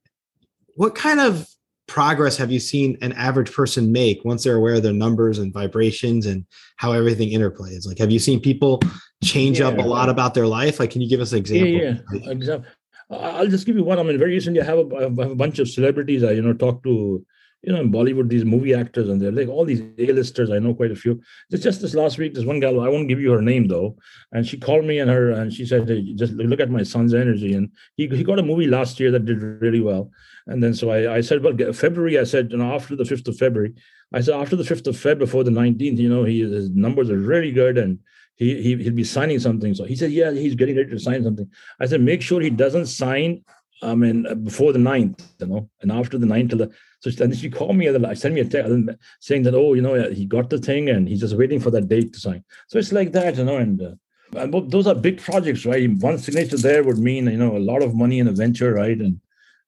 what 0.74 0.94
kind 0.94 1.20
of 1.20 1.48
progress 1.88 2.36
have 2.36 2.50
you 2.50 2.58
seen 2.58 2.98
an 3.00 3.12
average 3.12 3.52
person 3.52 3.92
make 3.92 4.24
once 4.24 4.44
they're 4.44 4.56
aware 4.56 4.74
of 4.74 4.82
their 4.82 4.92
numbers 4.92 5.38
and 5.38 5.52
vibrations 5.52 6.26
and 6.26 6.44
how 6.76 6.92
everything 6.92 7.30
interplays? 7.30 7.86
Like, 7.86 7.98
have 7.98 8.10
you 8.10 8.18
seen 8.18 8.40
people 8.40 8.80
change 9.22 9.60
yeah. 9.60 9.68
up 9.68 9.78
a 9.78 9.82
lot 9.82 10.08
about 10.08 10.34
their 10.34 10.46
life? 10.46 10.78
Like, 10.80 10.90
can 10.90 11.00
you 11.00 11.08
give 11.08 11.20
us 11.20 11.32
an 11.32 11.38
example? 11.38 11.68
Yeah, 11.68 11.94
yeah. 12.12 12.30
example. 12.30 12.70
I'll 13.10 13.46
just 13.46 13.66
give 13.66 13.76
you 13.76 13.84
one. 13.84 13.98
I 13.98 14.02
mean, 14.02 14.18
very 14.18 14.32
recently, 14.32 14.60
I 14.60 14.64
have 14.64 14.78
a, 14.78 14.96
I 14.96 15.02
have 15.02 15.18
a 15.18 15.34
bunch 15.34 15.58
of 15.58 15.68
celebrities 15.68 16.24
I, 16.24 16.32
you 16.32 16.42
know, 16.42 16.54
talk 16.54 16.82
to, 16.82 17.24
you 17.62 17.72
know, 17.72 17.80
in 17.80 17.92
Bollywood, 17.92 18.28
these 18.28 18.44
movie 18.44 18.74
actors, 18.74 19.08
and 19.08 19.20
they're 19.20 19.32
like 19.32 19.48
all 19.48 19.64
these 19.64 19.82
A-listers. 19.98 20.50
I 20.50 20.58
know 20.58 20.74
quite 20.74 20.90
a 20.90 20.96
few. 20.96 21.20
It's 21.50 21.62
just 21.62 21.80
this 21.80 21.94
last 21.94 22.18
week, 22.18 22.34
this 22.34 22.44
one 22.44 22.60
girl, 22.60 22.80
I 22.80 22.88
won't 22.88 23.08
give 23.08 23.20
you 23.20 23.32
her 23.32 23.42
name 23.42 23.68
though, 23.68 23.96
and 24.32 24.46
she 24.46 24.58
called 24.58 24.84
me 24.84 24.98
and 24.98 25.10
her, 25.10 25.30
and 25.30 25.52
she 25.52 25.64
said, 25.66 25.88
hey, 25.88 26.14
just 26.14 26.32
look 26.34 26.60
at 26.60 26.70
my 26.70 26.82
son's 26.82 27.14
energy. 27.14 27.54
And 27.54 27.70
he, 27.96 28.08
he 28.08 28.24
got 28.24 28.38
a 28.38 28.42
movie 28.42 28.66
last 28.66 28.98
year 28.98 29.10
that 29.12 29.24
did 29.24 29.40
really 29.40 29.80
well. 29.80 30.10
And 30.48 30.62
then 30.62 30.74
so 30.74 30.90
I, 30.90 31.16
I 31.16 31.20
said, 31.20 31.42
well, 31.42 31.72
February, 31.72 32.18
I 32.18 32.24
said, 32.24 32.52
you 32.52 32.58
know, 32.58 32.74
after 32.74 32.94
the 32.94 33.04
5th 33.04 33.28
of 33.28 33.36
February, 33.36 33.74
I 34.12 34.20
said, 34.20 34.34
after 34.34 34.54
the 34.54 34.62
5th 34.62 34.86
of 34.86 34.96
Feb, 34.96 35.18
before 35.18 35.42
the 35.42 35.50
19th, 35.50 35.98
you 35.98 36.08
know, 36.08 36.24
he, 36.24 36.40
his 36.40 36.70
numbers 36.70 37.10
are 37.10 37.18
really 37.18 37.50
good 37.50 37.78
and 37.78 37.98
he, 38.36 38.62
he, 38.62 38.76
he'll 38.76 38.92
be 38.92 39.04
signing 39.04 39.40
something. 39.40 39.74
So 39.74 39.84
he 39.84 39.96
said, 39.96 40.12
yeah, 40.12 40.30
he's 40.30 40.54
getting 40.54 40.76
ready 40.76 40.90
to 40.90 40.98
sign 40.98 41.24
something. 41.24 41.50
I 41.80 41.86
said, 41.86 42.00
make 42.00 42.22
sure 42.22 42.40
he 42.40 42.50
doesn't 42.50 42.86
sign, 42.86 43.44
I 43.82 43.94
mean, 43.94 44.44
before 44.44 44.72
the 44.72 44.78
9th, 44.78 45.22
you 45.40 45.46
know, 45.46 45.70
and 45.80 45.90
after 45.90 46.18
the 46.18 46.26
9th 46.26 46.50
till 46.50 46.58
the, 46.58 46.70
so 47.00 47.10
then 47.10 47.34
she 47.34 47.50
called 47.50 47.76
me 47.76 47.86
and 47.86 48.18
sent 48.18 48.34
me 48.34 48.40
a 48.40 48.44
text 48.44 48.72
saying 49.20 49.42
that, 49.44 49.54
oh, 49.54 49.74
you 49.74 49.82
know, 49.82 50.10
he 50.10 50.26
got 50.26 50.50
the 50.50 50.58
thing 50.58 50.88
and 50.90 51.08
he's 51.08 51.20
just 51.20 51.36
waiting 51.36 51.60
for 51.60 51.70
that 51.70 51.88
date 51.88 52.12
to 52.12 52.20
sign. 52.20 52.44
So 52.68 52.78
it's 52.78 52.92
like 52.92 53.12
that, 53.12 53.36
you 53.36 53.44
know, 53.44 53.56
and, 53.56 53.82
uh, 53.82 53.94
and 54.36 54.70
those 54.70 54.86
are 54.86 54.94
big 54.94 55.20
projects, 55.20 55.64
right? 55.64 55.90
One 55.90 56.18
signature 56.18 56.56
there 56.56 56.84
would 56.84 56.98
mean, 56.98 57.26
you 57.26 57.38
know, 57.38 57.56
a 57.56 57.58
lot 57.58 57.82
of 57.82 57.94
money 57.94 58.18
in 58.18 58.28
a 58.28 58.32
venture, 58.32 58.74
right? 58.74 58.98
And 58.98 59.20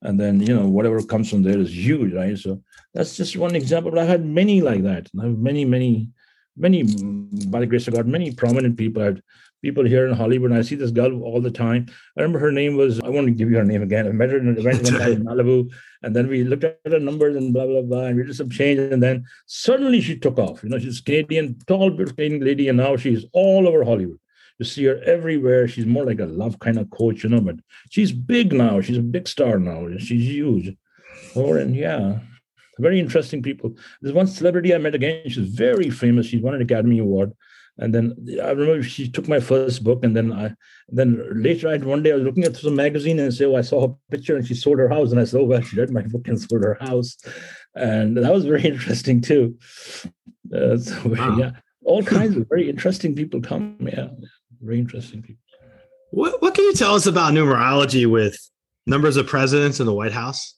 and 0.02 0.18
then 0.18 0.40
you 0.40 0.54
know 0.54 0.68
whatever 0.68 1.02
comes 1.02 1.30
from 1.30 1.42
there 1.42 1.58
is 1.58 1.74
huge 1.76 2.12
right 2.12 2.38
so 2.38 2.62
that's 2.94 3.16
just 3.16 3.36
one 3.36 3.54
example 3.54 3.90
but 3.90 3.98
i've 4.00 4.08
had 4.08 4.24
many 4.24 4.60
like 4.60 4.82
that 4.82 5.08
i 5.18 5.24
have 5.24 5.38
many 5.38 5.64
many 5.64 6.08
many 6.58 6.82
by 7.48 7.60
the 7.60 7.66
grace 7.66 7.88
of 7.88 7.94
god 7.94 8.06
many 8.06 8.30
prominent 8.32 8.76
people 8.76 9.02
i 9.02 9.06
had 9.06 9.22
people 9.62 9.84
here 9.84 10.06
in 10.06 10.14
hollywood 10.14 10.50
and 10.50 10.58
i 10.58 10.62
see 10.62 10.76
this 10.76 10.90
girl 10.90 11.22
all 11.22 11.40
the 11.40 11.50
time 11.50 11.86
i 12.16 12.20
remember 12.20 12.38
her 12.38 12.52
name 12.52 12.76
was 12.76 13.00
i 13.00 13.08
won't 13.08 13.36
give 13.36 13.50
you 13.50 13.56
her 13.56 13.64
name 13.64 13.82
again 13.82 14.06
i 14.06 14.12
met 14.12 14.30
her 14.30 14.38
in 14.38 14.48
an 14.48 14.58
event 14.58 14.88
in 14.88 15.24
malibu 15.28 15.68
and 16.02 16.14
then 16.14 16.28
we 16.28 16.44
looked 16.44 16.64
at 16.64 16.78
her 16.86 17.00
numbers 17.00 17.36
and 17.36 17.52
blah 17.52 17.66
blah 17.66 17.82
blah 17.82 18.04
and 18.04 18.16
we 18.16 18.22
did 18.22 18.36
some 18.36 18.50
change 18.50 18.78
and 18.78 19.02
then 19.02 19.24
suddenly 19.46 20.00
she 20.00 20.16
took 20.16 20.38
off 20.38 20.62
you 20.62 20.68
know 20.68 20.78
she's 20.78 21.00
canadian 21.00 21.58
tall 21.66 21.90
beautiful 21.90 22.16
canadian 22.16 22.44
lady 22.44 22.68
and 22.68 22.78
now 22.78 22.96
she's 22.96 23.24
all 23.32 23.66
over 23.66 23.84
hollywood 23.84 24.18
you 24.58 24.64
see 24.64 24.84
her 24.84 25.00
everywhere. 25.04 25.68
She's 25.68 25.86
more 25.86 26.04
like 26.04 26.18
a 26.18 26.26
love 26.26 26.58
kind 26.58 26.78
of 26.78 26.90
coach, 26.90 27.22
you 27.22 27.30
know, 27.30 27.40
but 27.40 27.56
she's 27.90 28.12
big 28.12 28.52
now. 28.52 28.80
She's 28.80 28.98
a 28.98 29.02
big 29.02 29.28
star 29.28 29.58
now. 29.58 29.88
She's 29.98 30.28
huge. 30.28 30.76
Or 31.34 31.58
and 31.58 31.76
yeah, 31.76 32.18
very 32.78 33.00
interesting 33.00 33.42
people. 33.42 33.76
There's 34.00 34.14
one 34.14 34.26
celebrity 34.26 34.74
I 34.74 34.78
met 34.78 34.94
again. 34.94 35.22
She's 35.28 35.48
very 35.48 35.90
famous. 35.90 36.26
She's 36.26 36.42
won 36.42 36.54
an 36.54 36.62
Academy 36.62 36.98
Award. 36.98 37.32
And 37.80 37.94
then 37.94 38.16
I 38.42 38.50
remember 38.50 38.82
she 38.82 39.08
took 39.08 39.28
my 39.28 39.38
first 39.38 39.84
book, 39.84 40.02
and 40.02 40.16
then 40.16 40.32
I, 40.32 40.52
then 40.88 41.22
later, 41.40 41.68
I 41.68 41.76
one 41.76 42.02
day 42.02 42.10
I 42.10 42.16
was 42.16 42.24
looking 42.24 42.42
at 42.42 42.56
some 42.56 42.74
magazine 42.74 43.20
and 43.20 43.32
say, 43.32 43.44
"Oh, 43.44 43.54
I 43.54 43.60
saw 43.60 43.86
her 43.86 43.94
picture, 44.10 44.36
and 44.36 44.44
she 44.44 44.54
sold 44.54 44.80
her 44.80 44.88
house." 44.88 45.12
And 45.12 45.20
I 45.20 45.24
said, 45.24 45.40
"Oh, 45.40 45.44
well, 45.44 45.60
she 45.60 45.78
read 45.78 45.90
my 45.90 46.02
book 46.02 46.26
and 46.26 46.40
sold 46.50 46.64
her 46.64 46.76
house," 46.80 47.16
and 47.76 48.16
that 48.16 48.32
was 48.32 48.46
very 48.46 48.64
interesting 48.72 49.20
too. 49.20 49.56
Uh, 50.52 50.76
so, 50.76 51.00
wow. 51.04 51.36
yeah, 51.38 51.50
all 51.84 52.02
kinds 52.02 52.36
of 52.36 52.48
very 52.48 52.68
interesting 52.68 53.14
people 53.14 53.40
come. 53.40 53.78
Yeah 53.80 54.08
very 54.60 54.78
interesting 54.78 55.22
people. 55.22 55.42
What 56.10 56.40
What 56.40 56.54
can 56.54 56.64
you 56.64 56.74
tell 56.74 56.94
us 56.94 57.06
about 57.06 57.32
numerology 57.32 58.06
with 58.06 58.38
numbers 58.86 59.16
of 59.16 59.26
presidents 59.26 59.80
in 59.80 59.86
the 59.86 59.94
White 59.94 60.12
House? 60.12 60.54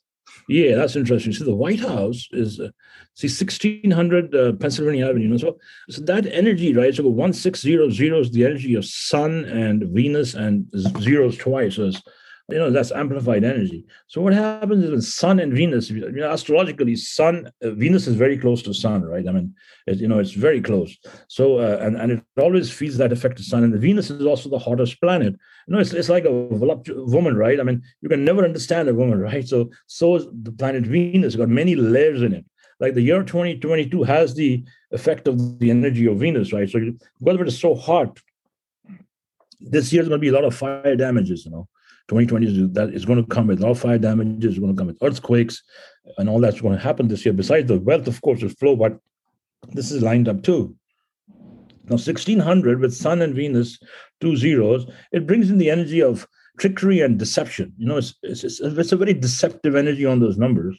Yeah, 0.51 0.75
that's 0.75 0.97
interesting. 0.97 1.33
See, 1.33 1.45
the 1.45 1.55
White 1.55 1.79
House 1.79 2.27
is 2.33 2.59
uh, 2.59 2.71
see 3.15 3.29
sixteen 3.29 3.93
hundred 3.93 4.35
uh, 4.35 4.53
Pennsylvania 4.55 5.09
Avenue. 5.09 5.27
You 5.27 5.29
know, 5.29 5.37
so 5.37 5.59
so 5.89 6.03
that 6.03 6.27
energy, 6.27 6.75
right? 6.75 6.93
So 6.93 7.07
one 7.07 7.33
six 7.33 7.61
zero 7.61 7.89
zero 7.89 8.19
is 8.19 8.33
the 8.33 8.45
energy 8.45 8.75
of 8.75 8.85
Sun 8.85 9.45
and 9.45 9.85
Venus, 9.99 10.35
and 10.35 10.67
zeros 10.99 11.37
twice. 11.37 11.77
So 11.77 11.93
you 12.53 12.59
know 12.59 12.71
that's 12.71 12.93
amplified 12.93 13.45
energy. 13.45 13.87
So 14.09 14.21
what 14.21 14.33
happens 14.33 14.85
is 14.85 14.91
when 14.91 15.03
sun 15.03 15.41
and 15.41 15.53
venus 15.53 15.91
you 15.91 16.11
know 16.11 16.31
astrologically 16.31 16.97
sun 16.97 17.51
uh, 17.63 17.71
venus 17.71 18.07
is 18.07 18.17
very 18.17 18.39
close 18.39 18.63
to 18.63 18.75
sun 18.75 19.03
right? 19.03 19.27
I 19.27 19.33
mean 19.33 19.55
it, 19.87 19.99
you 19.99 20.09
know 20.09 20.19
it's 20.19 20.33
very 20.33 20.61
close. 20.61 20.97
So 21.29 21.59
uh, 21.59 21.79
and, 21.81 21.97
and 21.97 22.13
it 22.13 22.25
always 22.39 22.71
feels 22.71 22.97
that 22.99 23.13
effect 23.13 23.39
of 23.39 23.45
sun. 23.45 23.65
And 23.65 23.73
the 23.73 23.79
venus 23.79 24.11
is 24.11 24.27
also 24.27 24.49
the 24.49 24.59
hottest 24.59 25.01
planet. 25.01 25.35
You 25.67 25.75
know 25.75 25.81
it's, 25.81 25.93
it's 25.93 26.09
like 26.09 26.25
a 26.25 26.33
woman 26.33 27.37
right? 27.37 27.61
I 27.61 27.63
mean 27.63 27.83
you 28.01 28.09
can 28.09 28.25
never 28.25 28.45
understand 28.45 28.89
a 28.89 28.95
woman 28.95 29.21
right? 29.29 29.47
So 29.47 29.71
so 29.87 30.17
is 30.17 30.27
the 30.43 30.53
planet 30.53 30.85
venus. 30.85 31.37
Got 31.37 31.49
many 31.49 31.75
layers 31.75 32.23
in 32.23 32.33
it. 32.33 32.45
Like 32.79 32.95
the 32.95 33.03
year 33.03 33.23
2022 33.23 34.03
has 34.05 34.35
the 34.35 34.65
effect 34.91 35.29
of 35.29 35.59
the 35.59 35.71
energy 35.71 36.07
of 36.07 36.19
venus 36.19 36.53
right? 36.53 36.69
So 36.69 36.81
because 37.23 37.41
it 37.41 37.49
is 37.49 37.61
so 37.61 37.75
hot 37.75 38.19
this 39.61 39.93
year 39.93 40.03
is 40.03 40.09
going 40.09 40.19
to 40.19 40.23
be 40.23 40.29
a 40.29 40.33
lot 40.33 40.45
of 40.45 40.55
fire 40.55 40.97
damages 40.97 41.45
you 41.45 41.51
know 41.51 41.69
2020 42.11 42.47
is, 42.47 42.73
that 42.73 42.93
is 42.93 43.05
going 43.05 43.23
to 43.23 43.29
come 43.29 43.47
with 43.47 43.63
all 43.63 43.75
fire 43.75 43.97
damages, 43.97 44.55
is 44.55 44.59
going 44.59 44.75
to 44.75 44.77
come 44.77 44.89
with 44.89 44.99
earthquakes, 45.01 45.63
and 46.19 46.29
all 46.29 46.41
that's 46.41 46.61
going 46.61 46.75
to 46.75 46.83
happen 46.83 47.07
this 47.07 47.25
year. 47.25 47.33
Besides 47.33 47.69
the 47.69 47.79
wealth, 47.79 48.09
of 48.09 48.21
course, 48.21 48.43
will 48.43 48.51
flow, 48.51 48.75
but 48.75 48.99
this 49.69 49.93
is 49.93 50.03
lined 50.03 50.29
up 50.29 50.43
too. 50.43 50.75
Now, 51.85 51.97
1600 51.97 52.81
with 52.81 52.93
Sun 52.93 53.23
and 53.23 53.33
Venus, 53.33 53.79
two 54.21 54.37
zeros, 54.37 54.87
it 55.13 55.25
brings 55.25 55.51
in 55.51 55.59
the 55.59 55.71
energy 55.71 56.03
of 56.03 56.27
trickery 56.59 57.01
and 57.01 57.17
deception. 57.17 57.73
You 57.79 57.87
know, 57.87 57.99
it's, 57.99 58.15
it's, 58.25 58.43
it's, 58.43 58.59
it's 58.61 58.93
a 58.93 58.97
very 58.97 59.15
deceptive 59.15 59.77
energy 59.77 60.05
on 60.05 60.19
those 60.19 60.37
numbers. 60.37 60.77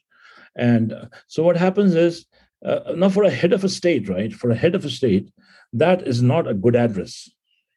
And 0.57 0.91
uh, 0.91 1.05
so 1.27 1.43
what 1.43 1.55
happens 1.55 1.95
is, 1.95 2.25
uh, 2.65 2.91
now 2.95 3.07
for 3.07 3.23
a 3.23 3.29
head 3.29 3.53
of 3.53 3.63
a 3.63 3.69
state, 3.69 4.09
right? 4.09 4.33
For 4.33 4.51
a 4.51 4.55
head 4.55 4.75
of 4.75 4.83
a 4.83 4.89
state, 4.89 5.31
that 5.71 6.05
is 6.05 6.21
not 6.21 6.45
a 6.45 6.53
good 6.53 6.75
address. 6.75 7.29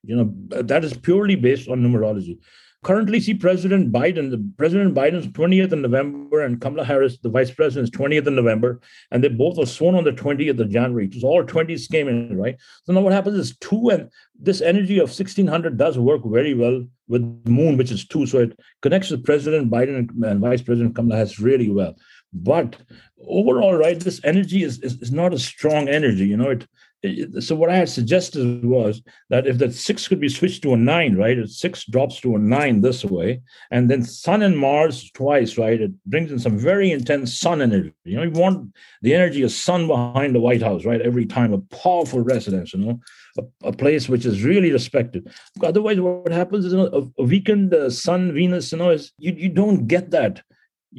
You 0.03 0.17
know, 0.17 0.63
that 0.63 0.85
is 0.85 0.95
purely 0.97 1.37
based 1.37 1.69
on 1.69 1.81
numerology 1.81 2.39
currently 2.85 3.19
see 3.19 3.35
President 3.35 3.91
Biden, 3.91 4.31
the 4.31 4.53
President 4.57 4.95
Biden's 4.95 5.27
20th 5.29 5.73
of 5.73 5.79
November 5.81 6.43
and 6.43 6.61
Kamala 6.61 6.85
Harris, 6.85 7.19
the 7.19 7.31
Vice 7.31 7.51
President's 7.51 7.91
20th 7.97 8.27
of 8.27 8.35
November, 8.35 8.81
and 9.11 9.25
they 9.25 9.29
both 9.29 9.57
were 9.57 9.67
sworn 9.67 9.95
on 9.95 10.05
the 10.05 10.13
20th 10.13 10.61
of 10.61 10.71
January. 10.71 11.11
So 11.19 11.27
all 11.27 11.43
20s 11.43 11.91
came 11.91 12.09
in, 12.09 12.39
right? 12.39 12.57
So 12.85 12.93
now 12.93 13.01
what 13.01 13.13
happens 13.13 13.39
is 13.39 13.57
two, 13.59 13.89
and 13.89 14.11
this 14.39 14.61
energy 14.61 14.99
of 14.99 15.09
1600 15.09 15.77
does 15.77 15.99
work 15.99 16.21
very 16.27 16.55
well 16.55 16.85
with 17.09 17.23
Moon, 17.47 17.77
which 17.77 17.91
is 17.91 18.07
two. 18.07 18.27
So 18.27 18.39
it 18.39 18.59
connects 18.83 19.11
with 19.11 19.25
President 19.25 19.71
Biden 19.71 20.09
and, 20.25 20.41
Vice 20.41 20.63
President 20.63 20.95
Kamala 20.95 21.17
Harris 21.17 21.41
really 21.41 21.71
well. 21.71 21.97
But 22.33 22.77
overall, 23.27 23.75
right, 23.75 23.99
this 23.99 24.21
energy 24.25 24.63
is, 24.63 24.79
is, 24.81 25.01
is 25.01 25.13
not 25.13 25.33
a 25.33 25.39
strong 25.39 25.89
energy. 25.89 26.27
You 26.27 26.37
know, 26.37 26.51
it 26.51 26.67
so 27.41 27.55
what 27.55 27.71
I 27.71 27.77
had 27.77 27.89
suggested 27.89 28.65
was 28.65 29.03
that 29.29 29.47
if 29.47 29.59
that 29.59 29.75
six 29.75 30.09
could 30.09 30.21
be 30.21 30.29
switched 30.29 30.63
to 30.63 30.73
a 30.73 30.77
nine, 30.77 31.17
right? 31.17 31.39
If 31.39 31.51
six 31.51 31.85
drops 31.85 32.21
to 32.21 32.37
a 32.37 32.39
nine 32.39 32.81
this 32.81 33.05
way, 33.05 33.43
and 33.71 33.91
then 33.91 34.03
Sun 34.03 34.43
and 34.43 34.57
Mars 34.57 35.11
twice, 35.13 35.59
right? 35.59 35.81
It 35.81 35.93
brings 36.07 36.33
in 36.33 36.39
some 36.39 36.59
very 36.59 36.91
intense 36.91 37.39
Sun 37.39 37.61
energy. 37.61 37.93
You 38.05 38.17
know, 38.17 38.23
you 38.23 38.31
want 38.31 38.75
the 39.03 39.15
energy 39.15 39.43
of 39.43 39.53
Sun 39.53 39.87
behind 39.87 40.35
the 40.35 40.41
White 40.41 40.63
House, 40.63 40.85
right? 40.85 41.01
Every 41.01 41.27
time, 41.27 41.53
a 41.53 41.59
powerful 41.59 42.21
residence, 42.21 42.73
you 42.73 42.81
know, 42.81 43.01
a, 43.39 43.69
a 43.69 43.73
place 43.73 44.09
which 44.09 44.25
is 44.25 44.43
really 44.43 44.73
respected. 44.73 45.31
Otherwise, 45.63 46.01
what 46.01 46.33
happens 46.33 46.65
is 46.65 46.73
you 46.73 46.79
know, 46.79 47.11
a, 47.19 47.23
a 47.23 47.27
weakened 47.27 47.75
uh, 47.75 47.91
Sun, 47.91 48.33
Venus, 48.33 48.73
you 48.73 48.79
know, 48.79 48.91
is 48.91 49.13
you, 49.19 49.33
you 49.37 49.49
don't 49.49 49.87
get 49.87 50.11
that 50.13 50.43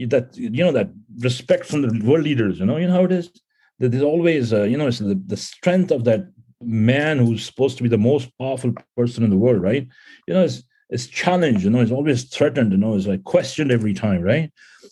that 0.07 0.35
you 0.35 0.63
know 0.63 0.73
that 0.73 0.89
respect 1.19 1.65
from 1.65 1.81
the 1.81 2.05
world 2.05 2.25
leaders. 2.25 2.59
You 2.59 2.65
know, 2.65 2.77
you 2.77 2.87
know 2.87 2.93
how 2.93 3.05
it 3.05 3.11
is 3.11 3.31
that 3.79 3.89
there's 3.91 4.03
always, 4.03 4.53
uh, 4.53 4.63
you 4.63 4.77
know, 4.77 4.87
it's 4.87 4.99
the, 4.99 5.21
the 5.27 5.37
strength 5.37 5.91
of 5.91 6.03
that 6.05 6.27
man 6.61 7.19
who's 7.19 7.45
supposed 7.45 7.77
to 7.77 7.83
be 7.83 7.89
the 7.89 7.97
most 7.97 8.29
powerful 8.39 8.73
person 8.95 9.23
in 9.23 9.29
the 9.29 9.37
world, 9.37 9.61
right? 9.61 9.87
You 10.27 10.33
know, 10.33 10.43
it's, 10.43 10.63
it's 10.89 11.07
challenged, 11.07 11.63
you 11.63 11.69
know, 11.69 11.81
it's 11.81 11.91
always 11.91 12.23
threatened, 12.25 12.71
you 12.71 12.77
know, 12.77 12.95
it's 12.95 13.07
like 13.07 13.23
questioned 13.23 13.71
every 13.71 13.93
time, 13.93 14.21
right? 14.21 14.51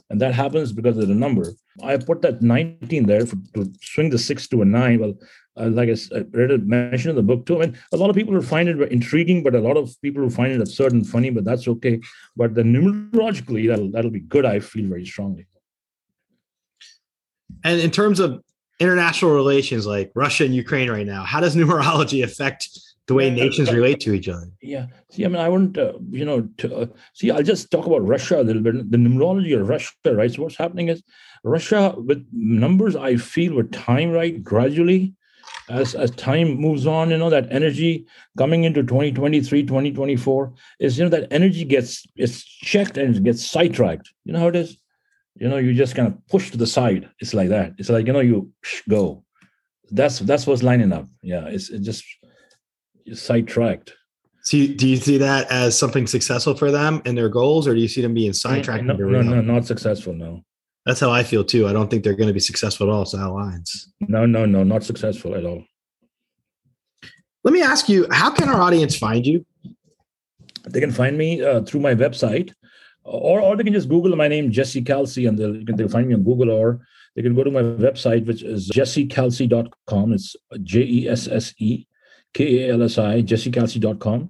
And 0.10 0.20
that 0.22 0.34
happens 0.34 0.72
because 0.72 0.98
of 0.98 1.08
the 1.08 1.16
number. 1.16 1.54
I 1.82 1.98
put 1.98 2.22
that 2.22 2.42
19 2.42 3.06
there 3.06 3.26
for, 3.26 3.38
to 3.56 3.72
swing 3.82 4.10
the 4.10 4.18
six 4.18 4.48
to 4.50 4.62
a 4.62 4.66
nine. 4.66 5.00
Well, 5.00 5.14
uh, 5.58 5.70
like 5.70 5.90
I, 5.90 6.18
I 6.18 6.24
read 6.32 6.52
it 6.52 6.66
mentioned 6.66 7.12
in 7.12 7.16
the 7.16 7.24
book 7.24 7.46
too. 7.46 7.58
I 7.58 7.68
mean, 7.68 7.78
a 7.92 7.98
lot 7.98 8.10
of 8.10 8.16
people 8.16 8.34
will 8.34 8.42
find 8.42 8.68
it 8.68 8.92
intriguing, 8.92 9.44
but 9.44 9.56
a 9.56 9.60
lot 9.60 9.78
of 9.78 9.96
people 10.02 10.22
will 10.22 10.30
find 10.30 10.52
it 10.52 10.62
absurd 10.62 10.94
and 10.94 11.08
funny, 11.08 11.30
but 11.30 11.46
that's 11.46 11.68
okay. 11.68 12.00
But 12.36 12.54
the 12.56 12.64
numerologically, 12.64 13.68
that'll 13.68 13.92
that'll 13.92 14.12
be 14.12 14.20
good, 14.20 14.46
I 14.46 14.60
feel 14.60 14.88
very 14.88 15.06
strongly. 15.06 15.48
And 17.64 17.80
in 17.80 17.92
terms 17.92 18.20
of 18.20 18.42
international 18.80 19.32
relations 19.32 19.86
like 19.86 20.12
Russia 20.16 20.46
and 20.46 20.56
Ukraine 20.56 20.90
right 20.90 21.06
now? 21.06 21.24
How 21.24 21.40
does 21.40 21.56
numerology 21.62 22.24
affect 22.24 22.70
the 23.08 23.14
way 23.14 23.30
nations 23.30 23.72
relate 23.72 24.00
to 24.02 24.14
each 24.14 24.30
other? 24.30 24.48
Yeah. 24.62 24.88
See, 25.12 25.26
I 25.26 25.28
mean, 25.28 25.42
I 25.42 25.50
wouldn't, 25.50 25.78
uh, 25.78 25.94
you 26.10 26.26
know, 26.26 26.48
to, 26.58 26.76
uh, 26.76 26.86
see, 27.14 27.32
I'll 27.32 27.44
just 27.44 27.70
talk 27.70 27.86
about 27.86 28.08
Russia 28.08 28.40
a 28.40 28.44
little 28.44 28.62
bit. 28.62 28.92
The 28.92 28.98
numerology 28.98 29.60
of 29.60 29.68
Russia, 29.68 29.92
right? 30.06 30.32
So 30.32 30.44
what's 30.44 30.56
happening 30.56 30.88
is 30.90 31.04
Russia 31.44 31.94
with 31.98 32.26
numbers, 32.32 32.96
I 32.96 33.18
feel, 33.18 33.56
with 33.56 33.72
time, 33.72 34.12
right, 34.12 34.42
gradually. 34.42 35.14
As, 35.70 35.96
as 35.96 36.12
time 36.12 36.56
moves 36.56 36.88
on, 36.88 37.10
you 37.10 37.18
know, 37.18 37.30
that 37.30 37.48
energy 37.52 38.06
coming 38.38 38.66
into 38.66 38.82
2023, 38.82 39.64
2024 39.64 40.54
is, 40.80 40.98
you 40.98 41.06
know, 41.06 41.10
that 41.10 41.32
energy 41.32 41.64
gets 41.64 42.06
it's 42.16 42.44
checked 42.44 42.98
and 42.98 43.16
it 43.16 43.24
gets 43.24 43.46
sidetracked. 43.46 44.12
You 44.26 44.34
know 44.34 44.40
how 44.40 44.48
it 44.48 44.58
is? 44.58 44.78
You 45.36 45.48
know, 45.50 45.58
you 45.58 45.74
just 45.74 45.96
kind 45.96 46.08
of 46.08 46.28
push 46.28 46.52
to 46.52 46.58
the 46.58 46.68
side. 46.68 47.10
It's 47.20 47.34
like 47.34 47.50
that. 47.50 47.74
It's 47.78 47.90
like, 47.90 48.08
you 48.08 48.14
know, 48.14 48.20
you 48.20 48.52
go. 48.90 49.24
That's 49.92 50.20
that's 50.20 50.48
what's 50.48 50.64
lining 50.64 50.94
up. 50.94 51.08
Yeah, 51.22 51.46
it's 51.48 51.70
it 51.70 51.82
just 51.82 52.04
sidetracked. 53.14 53.94
So 54.44 54.58
you, 54.58 54.76
do 54.76 54.88
you 54.88 54.98
see 54.98 55.18
that 55.18 55.50
as 55.50 55.78
something 55.78 56.08
successful 56.08 56.56
for 56.56 56.72
them 56.72 57.02
and 57.06 57.18
their 57.18 57.30
goals, 57.30 57.68
or 57.68 57.74
do 57.74 57.80
you 57.80 57.88
see 57.88 58.02
them 58.02 58.14
being 58.14 58.34
sidetracked? 58.34 58.84
No, 58.84 58.96
no, 58.96 59.22
no, 59.22 59.42
not 59.42 59.66
successful. 59.66 60.14
No. 60.14 60.42
That's 60.86 61.00
how 61.00 61.12
I 61.12 61.24
feel 61.24 61.46
too. 61.46 61.68
I 61.68 61.74
don't 61.74 61.90
think 61.90 62.04
they're 62.04 62.16
going 62.16 62.28
to 62.28 62.34
be 62.34 62.42
successful 62.42 62.88
at 62.90 62.94
all. 62.94 63.06
So 63.06 63.18
lines. 63.34 63.94
No, 64.02 64.26
no, 64.26 64.46
no, 64.46 64.64
not 64.64 64.84
successful 64.84 65.36
at 65.36 65.46
all. 65.46 65.64
Let 67.46 67.54
me 67.54 67.62
ask 67.62 67.88
you, 67.88 68.06
how 68.12 68.32
can 68.32 68.50
our 68.50 68.62
audience 68.62 68.98
find 68.98 69.26
you? 69.26 69.46
They 70.70 70.80
can 70.80 70.92
find 70.92 71.18
me 71.18 71.42
uh, 71.42 71.62
through 71.62 71.82
my 71.82 71.96
website, 71.96 72.54
or, 73.04 73.42
or 73.42 73.56
they 73.56 73.64
can 73.64 73.74
just 73.74 73.90
Google 73.90 74.16
my 74.16 74.28
name, 74.28 74.52
Jesse 74.52 74.84
Kalsi, 74.84 75.28
and 75.28 75.38
they'll, 75.38 75.76
they'll 75.76 75.90
find 75.90 76.08
me 76.08 76.14
on 76.14 76.24
Google, 76.24 76.52
or 76.52 76.86
they 77.16 77.22
can 77.22 77.36
go 77.36 77.44
to 77.44 77.52
my 77.52 77.62
website, 77.62 78.26
which 78.26 78.44
is 78.44 78.70
jessekalsi.com. 78.70 80.14
It's 80.14 80.36
J 80.64 80.82
E 80.82 81.10
S 81.10 81.28
S 81.28 81.54
E 81.58 81.86
K 82.34 82.70
A 82.70 82.74
L 82.74 82.84
S 82.84 82.98
I, 82.98 83.22
jessekalsi.com. 83.22 84.30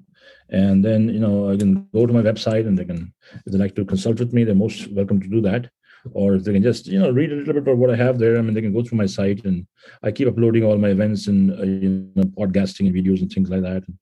And 0.50 0.84
then, 0.84 1.10
you 1.10 1.20
know, 1.20 1.52
I 1.52 1.58
can 1.58 1.88
go 1.94 2.06
to 2.06 2.14
my 2.14 2.22
website 2.22 2.68
and 2.68 2.78
they 2.78 2.86
can, 2.86 3.14
if 3.46 3.52
they 3.52 3.58
like 3.58 3.76
to 3.76 3.86
consult 3.86 4.20
with 4.20 4.34
me, 4.34 4.44
they're 4.44 4.54
most 4.54 4.92
welcome 4.92 5.22
to 5.22 5.28
do 5.28 5.42
that. 5.42 5.70
Or 6.12 6.38
they 6.38 6.52
can 6.52 6.62
just, 6.62 6.86
you 6.88 7.00
know, 7.00 7.12
read 7.12 7.32
a 7.32 7.36
little 7.36 7.54
bit 7.54 7.64
about 7.64 7.78
what 7.78 7.90
I 7.90 7.96
have 7.96 8.20
there. 8.20 8.38
I 8.38 8.42
mean, 8.42 8.54
they 8.54 8.62
can 8.62 8.74
go 8.74 8.84
through 8.84 8.98
my 8.98 9.06
site 9.06 9.46
and 9.46 9.66
I 10.04 10.12
keep 10.12 10.28
uploading 10.28 10.66
all 10.66 10.78
my 10.78 10.90
events 10.90 11.28
and, 11.28 11.52
uh, 11.52 11.64
you 11.64 12.12
know, 12.16 12.24
podcasting 12.24 12.88
and 12.88 12.96
videos 12.96 13.22
and 13.22 13.32
things 13.32 13.50
like 13.50 13.62
that. 13.62 13.84
And, 13.88 13.98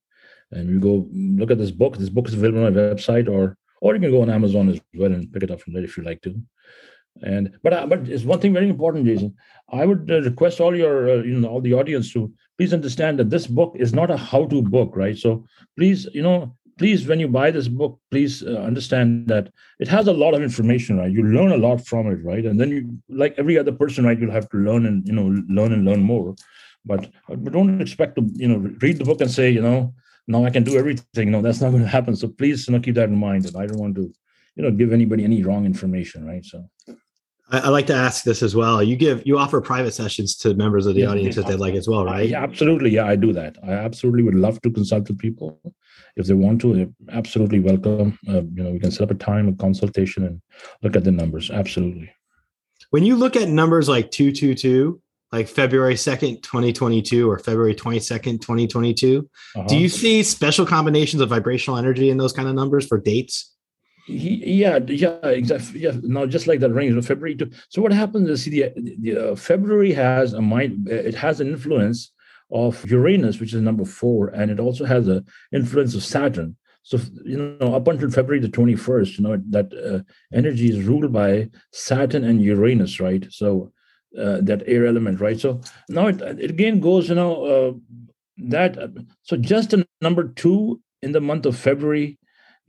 and 0.50 0.68
you 0.68 0.80
go 0.80 1.08
look 1.12 1.52
at 1.52 1.58
this 1.58 1.70
book. 1.70 1.96
This 1.96 2.08
book 2.08 2.26
is 2.26 2.34
available 2.34 2.66
on 2.66 2.74
my 2.74 2.80
website, 2.80 3.28
or 3.28 3.56
or 3.82 3.94
you 3.94 4.00
can 4.00 4.12
go 4.12 4.22
on 4.22 4.30
Amazon 4.30 4.68
as 4.68 4.80
well 4.94 5.12
and 5.12 5.30
pick 5.32 5.42
it 5.42 5.50
up 5.50 5.60
from 5.60 5.72
there 5.72 5.82
if 5.82 5.96
you 5.96 6.04
like 6.04 6.22
to. 6.22 6.40
And 7.22 7.52
but 7.62 7.72
uh, 7.72 7.86
but 7.86 8.08
it's 8.08 8.24
one 8.24 8.40
thing 8.40 8.54
very 8.54 8.68
important, 8.68 9.04
Jason. 9.04 9.34
I 9.70 9.84
would 9.84 10.10
uh, 10.10 10.22
request 10.22 10.60
all 10.60 10.74
your 10.74 11.10
uh, 11.10 11.22
you 11.22 11.38
know 11.38 11.48
all 11.48 11.60
the 11.60 11.74
audience 11.74 12.12
to 12.14 12.32
please 12.56 12.72
understand 12.72 13.18
that 13.18 13.28
this 13.28 13.46
book 13.46 13.74
is 13.76 13.92
not 13.92 14.10
a 14.10 14.16
how-to 14.16 14.62
book, 14.62 14.92
right? 14.94 15.18
So 15.18 15.44
please 15.76 16.06
you 16.14 16.22
know 16.22 16.56
please 16.78 17.06
when 17.06 17.20
you 17.20 17.28
buy 17.28 17.50
this 17.50 17.68
book, 17.68 18.00
please 18.10 18.42
uh, 18.42 18.52
understand 18.70 19.28
that 19.28 19.52
it 19.78 19.88
has 19.88 20.06
a 20.06 20.12
lot 20.12 20.32
of 20.32 20.42
information, 20.42 20.96
right? 20.98 21.12
You 21.12 21.24
learn 21.24 21.52
a 21.52 21.62
lot 21.66 21.86
from 21.86 22.06
it, 22.06 22.24
right? 22.24 22.46
And 22.46 22.58
then 22.58 22.70
you 22.70 22.98
like 23.10 23.34
every 23.36 23.58
other 23.58 23.72
person, 23.72 24.06
right? 24.06 24.18
You'll 24.18 24.38
have 24.38 24.48
to 24.50 24.56
learn 24.56 24.86
and 24.86 25.06
you 25.06 25.12
know 25.12 25.26
learn 25.48 25.72
and 25.72 25.84
learn 25.84 26.02
more. 26.02 26.34
But 26.86 27.10
but 27.28 27.52
don't 27.52 27.82
expect 27.82 28.16
to 28.16 28.22
you 28.32 28.48
know 28.48 28.58
read 28.80 28.98
the 28.98 29.04
book 29.04 29.20
and 29.20 29.30
say 29.30 29.50
you 29.50 29.62
know 29.62 29.92
now 30.26 30.44
I 30.44 30.50
can 30.50 30.62
do 30.62 30.78
everything. 30.78 31.30
No, 31.30 31.42
that's 31.42 31.60
not 31.60 31.70
going 31.70 31.82
to 31.82 31.88
happen. 31.88 32.16
So 32.16 32.28
please 32.28 32.66
you 32.66 32.72
know 32.72 32.80
keep 32.80 32.94
that 32.94 33.08
in 33.08 33.16
mind. 33.16 33.44
That 33.44 33.56
I 33.56 33.66
don't 33.66 33.78
want 33.78 33.96
to 33.96 34.12
you 34.56 34.62
know 34.62 34.70
give 34.70 34.92
anybody 34.92 35.24
any 35.24 35.42
wrong 35.42 35.66
information, 35.66 36.26
right? 36.26 36.44
So 36.44 36.68
I, 37.50 37.58
I, 37.58 37.68
like 37.68 37.86
to 37.88 37.94
ask 37.94 38.24
this 38.24 38.42
as 38.42 38.56
well. 38.56 38.82
You 38.82 38.96
give 38.96 39.22
you 39.26 39.38
offer 39.38 39.60
private 39.60 39.92
sessions 39.92 40.36
to 40.38 40.54
members 40.54 40.86
of 40.86 40.94
the 40.94 41.02
yeah, 41.02 41.10
audience 41.10 41.36
yeah, 41.36 41.42
that 41.42 41.50
they'd 41.50 41.60
like 41.60 41.74
as 41.74 41.88
well, 41.88 42.04
right? 42.04 42.28
Yeah, 42.28 42.42
absolutely. 42.42 42.90
Yeah, 42.90 43.06
I 43.06 43.16
do 43.16 43.32
that. 43.34 43.56
I 43.62 43.72
absolutely 43.72 44.22
would 44.22 44.34
love 44.34 44.60
to 44.62 44.70
consult 44.70 45.08
with 45.08 45.18
people 45.18 45.60
if 46.16 46.26
they 46.26 46.34
want 46.34 46.60
to. 46.62 46.92
absolutely 47.10 47.60
welcome. 47.60 48.18
Uh, 48.28 48.42
you 48.54 48.62
know, 48.62 48.70
we 48.70 48.78
can 48.78 48.90
set 48.90 49.02
up 49.02 49.10
a 49.10 49.14
time 49.14 49.48
of 49.48 49.58
consultation 49.58 50.24
and 50.24 50.40
look 50.82 50.96
at 50.96 51.04
the 51.04 51.12
numbers. 51.12 51.50
Absolutely. 51.50 52.10
When 52.90 53.04
you 53.04 53.16
look 53.16 53.36
at 53.36 53.48
numbers 53.48 53.88
like 53.88 54.10
two 54.10 54.32
two 54.32 54.54
two, 54.54 55.00
like 55.32 55.48
February 55.48 55.94
2nd, 55.94 56.42
2022 56.42 57.28
or 57.28 57.38
February 57.38 57.74
22nd, 57.74 58.40
2022. 58.40 59.28
Uh-huh. 59.56 59.66
Do 59.66 59.78
you 59.78 59.88
see 59.88 60.22
special 60.22 60.66
combinations 60.66 61.22
of 61.22 61.30
vibrational 61.30 61.78
energy 61.78 62.10
in 62.10 62.18
those 62.18 62.32
kind 62.32 62.48
of 62.48 62.54
numbers 62.54 62.86
for 62.86 62.98
dates? 62.98 63.52
yeah, 64.08 64.78
yeah, 64.88 65.18
exactly. 65.24 65.80
Yeah, 65.80 65.92
now 66.02 66.26
just 66.26 66.46
like 66.46 66.60
that 66.60 66.72
range 66.72 66.96
of 66.96 67.06
February 67.06 67.36
to. 67.36 67.50
So 67.68 67.80
what 67.80 67.92
happens 67.92 68.28
is, 68.28 68.42
see, 68.42 68.50
the, 68.50 68.72
the 68.98 69.32
uh, 69.32 69.36
February 69.36 69.92
has 69.92 70.32
a 70.32 70.42
mind. 70.42 70.88
It 70.88 71.14
has 71.14 71.40
an 71.40 71.48
influence 71.48 72.10
of 72.50 72.84
Uranus, 72.90 73.40
which 73.40 73.54
is 73.54 73.60
number 73.62 73.84
four, 73.84 74.28
and 74.28 74.50
it 74.50 74.58
also 74.60 74.84
has 74.84 75.08
an 75.08 75.24
influence 75.52 75.94
of 75.94 76.02
Saturn. 76.02 76.56
So 76.82 76.98
you 77.24 77.56
know, 77.60 77.74
up 77.74 77.86
until 77.86 78.10
February 78.10 78.40
the 78.40 78.48
twenty 78.48 78.74
first, 78.74 79.18
you 79.18 79.24
know 79.24 79.40
that 79.50 79.72
uh, 79.72 80.00
energy 80.36 80.70
is 80.70 80.84
ruled 80.84 81.12
by 81.12 81.48
Saturn 81.70 82.24
and 82.24 82.42
Uranus, 82.42 82.98
right? 82.98 83.24
So 83.30 83.72
uh, 84.18 84.38
that 84.42 84.62
air 84.66 84.86
element, 84.86 85.20
right? 85.20 85.38
So 85.38 85.60
now 85.88 86.06
it, 86.08 86.20
it 86.20 86.50
again 86.50 86.80
goes, 86.80 87.08
you 87.08 87.14
know, 87.14 87.44
uh, 87.44 87.72
that. 88.48 88.76
So 89.22 89.36
just 89.36 89.72
a 89.72 89.86
number 90.00 90.28
two 90.28 90.80
in 91.02 91.12
the 91.12 91.20
month 91.20 91.46
of 91.46 91.56
February 91.56 92.18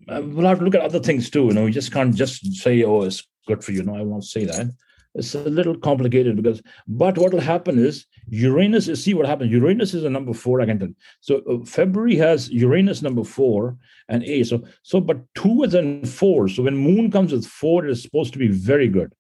uh, 0.10 0.22
we'll 0.24 0.48
have 0.48 0.60
to 0.60 0.66
look 0.66 0.76
at 0.76 0.82
other 0.82 1.00
things 1.00 1.30
too. 1.30 1.46
You 1.46 1.54
know, 1.54 1.66
we 1.66 1.72
just 1.72 1.92
can't 1.92 2.16
just 2.16 2.56
say, 2.56 2.84
"Oh, 2.84 3.04
it's 3.04 3.26
good 3.48 3.64
for 3.64 3.72
you." 3.72 3.84
No, 3.84 3.96
I 3.96 4.02
won't 4.02 4.26
say 4.26 4.46
that. 4.46 4.68
It's 5.16 5.36
a 5.36 5.42
little 5.42 5.78
complicated 5.78 6.36
because, 6.36 6.62
but 6.88 7.18
what 7.20 7.34
will 7.34 7.40
happen 7.40 7.78
is 7.78 8.06
Uranus. 8.28 8.88
See 9.04 9.14
what 9.14 9.28
happens. 9.28 9.52
Uranus 9.52 9.94
is 9.94 10.04
a 10.04 10.10
number 10.10 10.34
four. 10.34 10.60
I 10.62 10.66
can 10.66 10.80
tell. 10.80 10.90
So 11.22 11.42
uh, 11.50 11.66
February 11.66 12.16
has 12.16 12.50
Uranus 12.50 13.02
number 13.02 13.24
four 13.24 13.78
and 14.10 14.24
A. 14.24 14.44
So 14.44 14.64
so, 14.82 15.00
but 15.00 15.22
two 15.36 15.64
is 15.64 15.76
in 15.76 16.06
four. 16.06 16.50
So 16.50 16.64
when 16.64 16.76
Moon 16.76 17.12
comes 17.12 17.32
with 17.32 17.46
four, 17.46 17.86
it 17.86 17.92
is 17.92 18.02
supposed 18.02 18.34
to 18.34 18.40
be 18.40 18.48
very 18.48 18.88
good, 18.88 19.14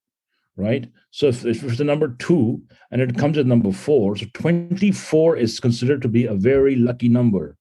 right? 0.55 0.89
So 1.11 1.27
if, 1.27 1.45
if 1.45 1.63
it's 1.63 1.77
the 1.77 1.83
number 1.83 2.09
two 2.19 2.61
and 2.91 3.01
it 3.01 3.17
comes 3.17 3.37
at 3.37 3.45
number 3.45 3.71
four, 3.71 4.15
so 4.15 4.25
twenty-four 4.33 5.37
is 5.37 5.59
considered 5.59 6.01
to 6.01 6.07
be 6.07 6.25
a 6.25 6.33
very 6.33 6.75
lucky 6.75 7.09
number. 7.09 7.57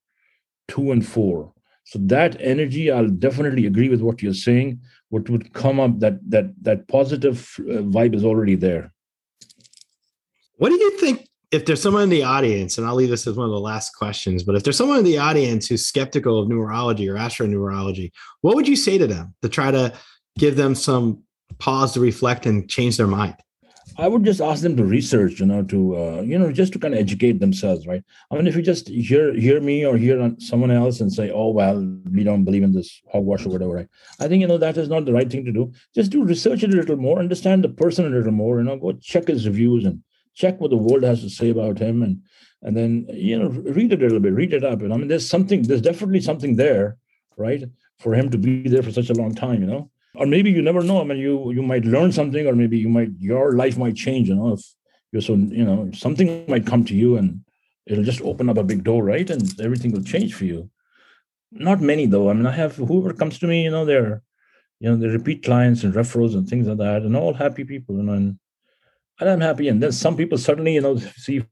Two 0.68 0.92
and 0.92 1.06
four 1.06 1.52
so 1.84 1.98
that 2.02 2.40
energy, 2.40 2.90
I'll 2.90 3.08
definitely 3.08 3.66
agree 3.66 3.88
with 3.88 4.00
what 4.00 4.22
you're 4.22 4.34
saying. 4.34 4.80
What 5.08 5.28
would 5.28 5.52
come 5.52 5.80
up 5.80 5.98
that 5.98 6.18
that 6.30 6.52
that 6.62 6.88
positive 6.88 7.54
uh, 7.58 7.82
vibe 7.82 8.14
is 8.14 8.24
already 8.24 8.54
there. 8.54 8.92
What 10.56 10.70
do 10.70 10.76
you 10.76 10.98
think? 10.98 11.28
If 11.50 11.66
there's 11.66 11.82
someone 11.82 12.04
in 12.04 12.08
the 12.08 12.22
audience, 12.22 12.78
and 12.78 12.86
I'll 12.86 12.94
leave 12.94 13.10
this 13.10 13.26
as 13.26 13.36
one 13.36 13.44
of 13.44 13.52
the 13.52 13.60
last 13.60 13.90
questions, 13.90 14.42
but 14.42 14.54
if 14.54 14.62
there's 14.62 14.78
someone 14.78 14.96
in 14.96 15.04
the 15.04 15.18
audience 15.18 15.66
who's 15.66 15.84
skeptical 15.84 16.38
of 16.38 16.48
numerology 16.48 17.10
or 17.10 17.16
astronumerology, 17.16 18.10
what 18.40 18.54
would 18.54 18.66
you 18.66 18.76
say 18.76 18.96
to 18.96 19.06
them 19.06 19.34
to 19.42 19.50
try 19.50 19.70
to 19.70 19.92
give 20.38 20.56
them 20.56 20.74
some 20.74 21.22
pause 21.62 21.92
to 21.92 22.00
reflect 22.00 22.44
and 22.44 22.68
change 22.68 22.96
their 22.96 23.06
mind? 23.06 23.36
I 23.98 24.08
would 24.08 24.24
just 24.24 24.40
ask 24.40 24.62
them 24.62 24.76
to 24.76 24.84
research, 24.84 25.38
you 25.40 25.46
know, 25.46 25.62
to 25.64 25.78
uh, 26.02 26.20
you 26.22 26.38
know, 26.38 26.50
just 26.50 26.72
to 26.72 26.78
kind 26.78 26.94
of 26.94 27.00
educate 27.00 27.40
themselves, 27.40 27.86
right? 27.86 28.02
I 28.30 28.36
mean, 28.36 28.46
if 28.46 28.56
you 28.56 28.62
just 28.62 28.88
hear 28.88 29.34
hear 29.34 29.60
me 29.60 29.84
or 29.84 29.96
hear 29.96 30.16
someone 30.38 30.70
else 30.70 31.00
and 31.00 31.12
say, 31.12 31.30
"Oh, 31.30 31.50
well, 31.50 31.76
we 32.16 32.24
don't 32.24 32.44
believe 32.44 32.64
in 32.68 32.72
this 32.72 32.90
hogwash 33.12 33.44
or 33.46 33.50
whatever," 33.50 33.74
right? 33.74 33.90
I 34.18 34.28
think 34.28 34.40
you 34.40 34.48
know 34.48 34.58
that 34.58 34.78
is 34.78 34.88
not 34.88 35.04
the 35.04 35.12
right 35.12 35.30
thing 35.30 35.44
to 35.44 35.52
do. 35.52 35.72
Just 35.94 36.10
do 36.10 36.24
research 36.24 36.62
it 36.64 36.72
a 36.72 36.76
little 36.76 36.96
more, 36.96 37.18
understand 37.18 37.62
the 37.62 37.68
person 37.82 38.06
a 38.06 38.16
little 38.16 38.38
more, 38.42 38.58
you 38.58 38.64
know, 38.64 38.78
go 38.78 38.92
check 39.12 39.28
his 39.28 39.46
reviews 39.46 39.84
and 39.84 40.02
check 40.34 40.60
what 40.60 40.70
the 40.70 40.84
world 40.86 41.02
has 41.10 41.20
to 41.22 41.30
say 41.38 41.50
about 41.50 41.78
him, 41.78 42.02
and 42.02 42.22
and 42.62 42.76
then 42.76 43.06
you 43.12 43.38
know, 43.38 43.48
read 43.78 43.92
it 43.92 44.00
a 44.00 44.06
little 44.06 44.24
bit, 44.26 44.40
read 44.42 44.54
it 44.54 44.64
up. 44.64 44.80
And 44.82 44.92
I 44.94 44.96
mean, 44.96 45.08
there's 45.08 45.28
something, 45.28 45.62
there's 45.62 45.88
definitely 45.90 46.22
something 46.22 46.56
there, 46.56 46.96
right, 47.36 47.64
for 47.98 48.14
him 48.14 48.30
to 48.30 48.38
be 48.38 48.68
there 48.68 48.82
for 48.82 48.92
such 48.92 49.10
a 49.10 49.20
long 49.22 49.34
time, 49.34 49.60
you 49.60 49.70
know 49.74 49.90
or 50.14 50.26
maybe 50.26 50.50
you 50.50 50.62
never 50.62 50.82
know. 50.82 51.00
I 51.00 51.04
mean, 51.04 51.18
you 51.18 51.52
you 51.52 51.62
might 51.62 51.84
learn 51.84 52.12
something, 52.12 52.46
or 52.46 52.54
maybe 52.54 52.78
you 52.78 52.88
might 52.88 53.10
your 53.18 53.52
life 53.52 53.78
might 53.78 53.96
change. 53.96 54.28
You 54.28 54.36
know, 54.36 54.52
if 54.54 54.62
you're 55.10 55.22
so 55.22 55.34
you 55.34 55.64
know 55.64 55.90
something 55.92 56.44
might 56.48 56.66
come 56.66 56.84
to 56.86 56.94
you 56.94 57.16
and 57.16 57.44
it'll 57.86 58.04
just 58.04 58.22
open 58.22 58.48
up 58.48 58.58
a 58.58 58.64
big 58.64 58.84
door, 58.84 59.04
right? 59.04 59.28
And 59.28 59.60
everything 59.60 59.92
will 59.92 60.04
change 60.04 60.34
for 60.34 60.44
you. 60.44 60.70
Not 61.50 61.80
many 61.80 62.06
though. 62.06 62.30
I 62.30 62.32
mean, 62.32 62.46
I 62.46 62.52
have 62.52 62.76
whoever 62.76 63.12
comes 63.12 63.38
to 63.40 63.46
me, 63.46 63.64
you 63.64 63.70
know, 63.70 63.84
they're 63.84 64.22
you 64.80 64.90
know 64.90 64.96
they 64.96 65.08
repeat 65.08 65.44
clients 65.44 65.84
and 65.84 65.94
referrals 65.94 66.34
and 66.34 66.48
things 66.48 66.66
like 66.66 66.78
that, 66.78 67.02
and 67.02 67.16
all 67.16 67.34
happy 67.34 67.64
people, 67.64 67.96
you 67.96 68.02
know, 68.02 68.12
and 68.14 68.38
and 69.20 69.30
I'm 69.30 69.40
happy. 69.40 69.68
And 69.68 69.82
then 69.82 69.92
some 69.92 70.16
people 70.16 70.38
suddenly, 70.38 70.74
you 70.74 70.80
know, 70.80 70.96
see 71.16 71.44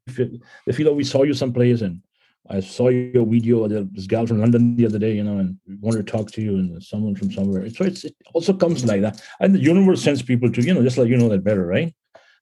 they 0.67 0.73
feel, 0.73 0.89
oh, 0.89 0.93
we 0.93 1.05
saw 1.05 1.23
you 1.23 1.35
someplace, 1.35 1.81
and 1.81 2.03
I 2.51 2.59
saw 2.59 2.89
your 2.89 3.25
video. 3.25 3.69
This 3.69 4.09
gal 4.09 4.27
from 4.27 4.41
London 4.41 4.75
the 4.75 4.85
other 4.85 4.99
day, 4.99 5.15
you 5.15 5.23
know, 5.23 5.39
and 5.39 5.57
wanted 5.81 6.05
to 6.05 6.13
talk 6.13 6.33
to 6.33 6.43
you, 6.43 6.57
and 6.57 6.83
someone 6.83 7.15
from 7.15 7.31
somewhere. 7.31 7.71
So 7.71 7.85
it 7.85 8.05
also 8.35 8.53
comes 8.53 8.85
like 8.85 9.03
that. 9.03 9.23
And 9.39 9.55
the 9.55 9.61
universe 9.61 10.03
sends 10.03 10.21
people 10.21 10.51
to 10.51 10.61
you 10.61 10.75
know, 10.75 10.83
just 10.83 10.99
like 10.99 11.09
you 11.09 11.17
know 11.17 11.29
that 11.29 11.45
better, 11.45 11.65
right? 11.65 11.95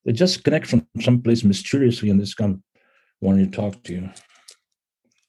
They 0.05 0.13
just 0.13 0.45
connect 0.45 0.67
from 0.67 0.87
someplace 1.01 1.45
mysteriously, 1.45 2.09
and 2.09 2.19
just 2.19 2.39
come 2.39 2.63
wanting 3.21 3.51
to 3.51 3.57
talk 3.57 3.83
to 3.85 3.93
you. 3.93 4.11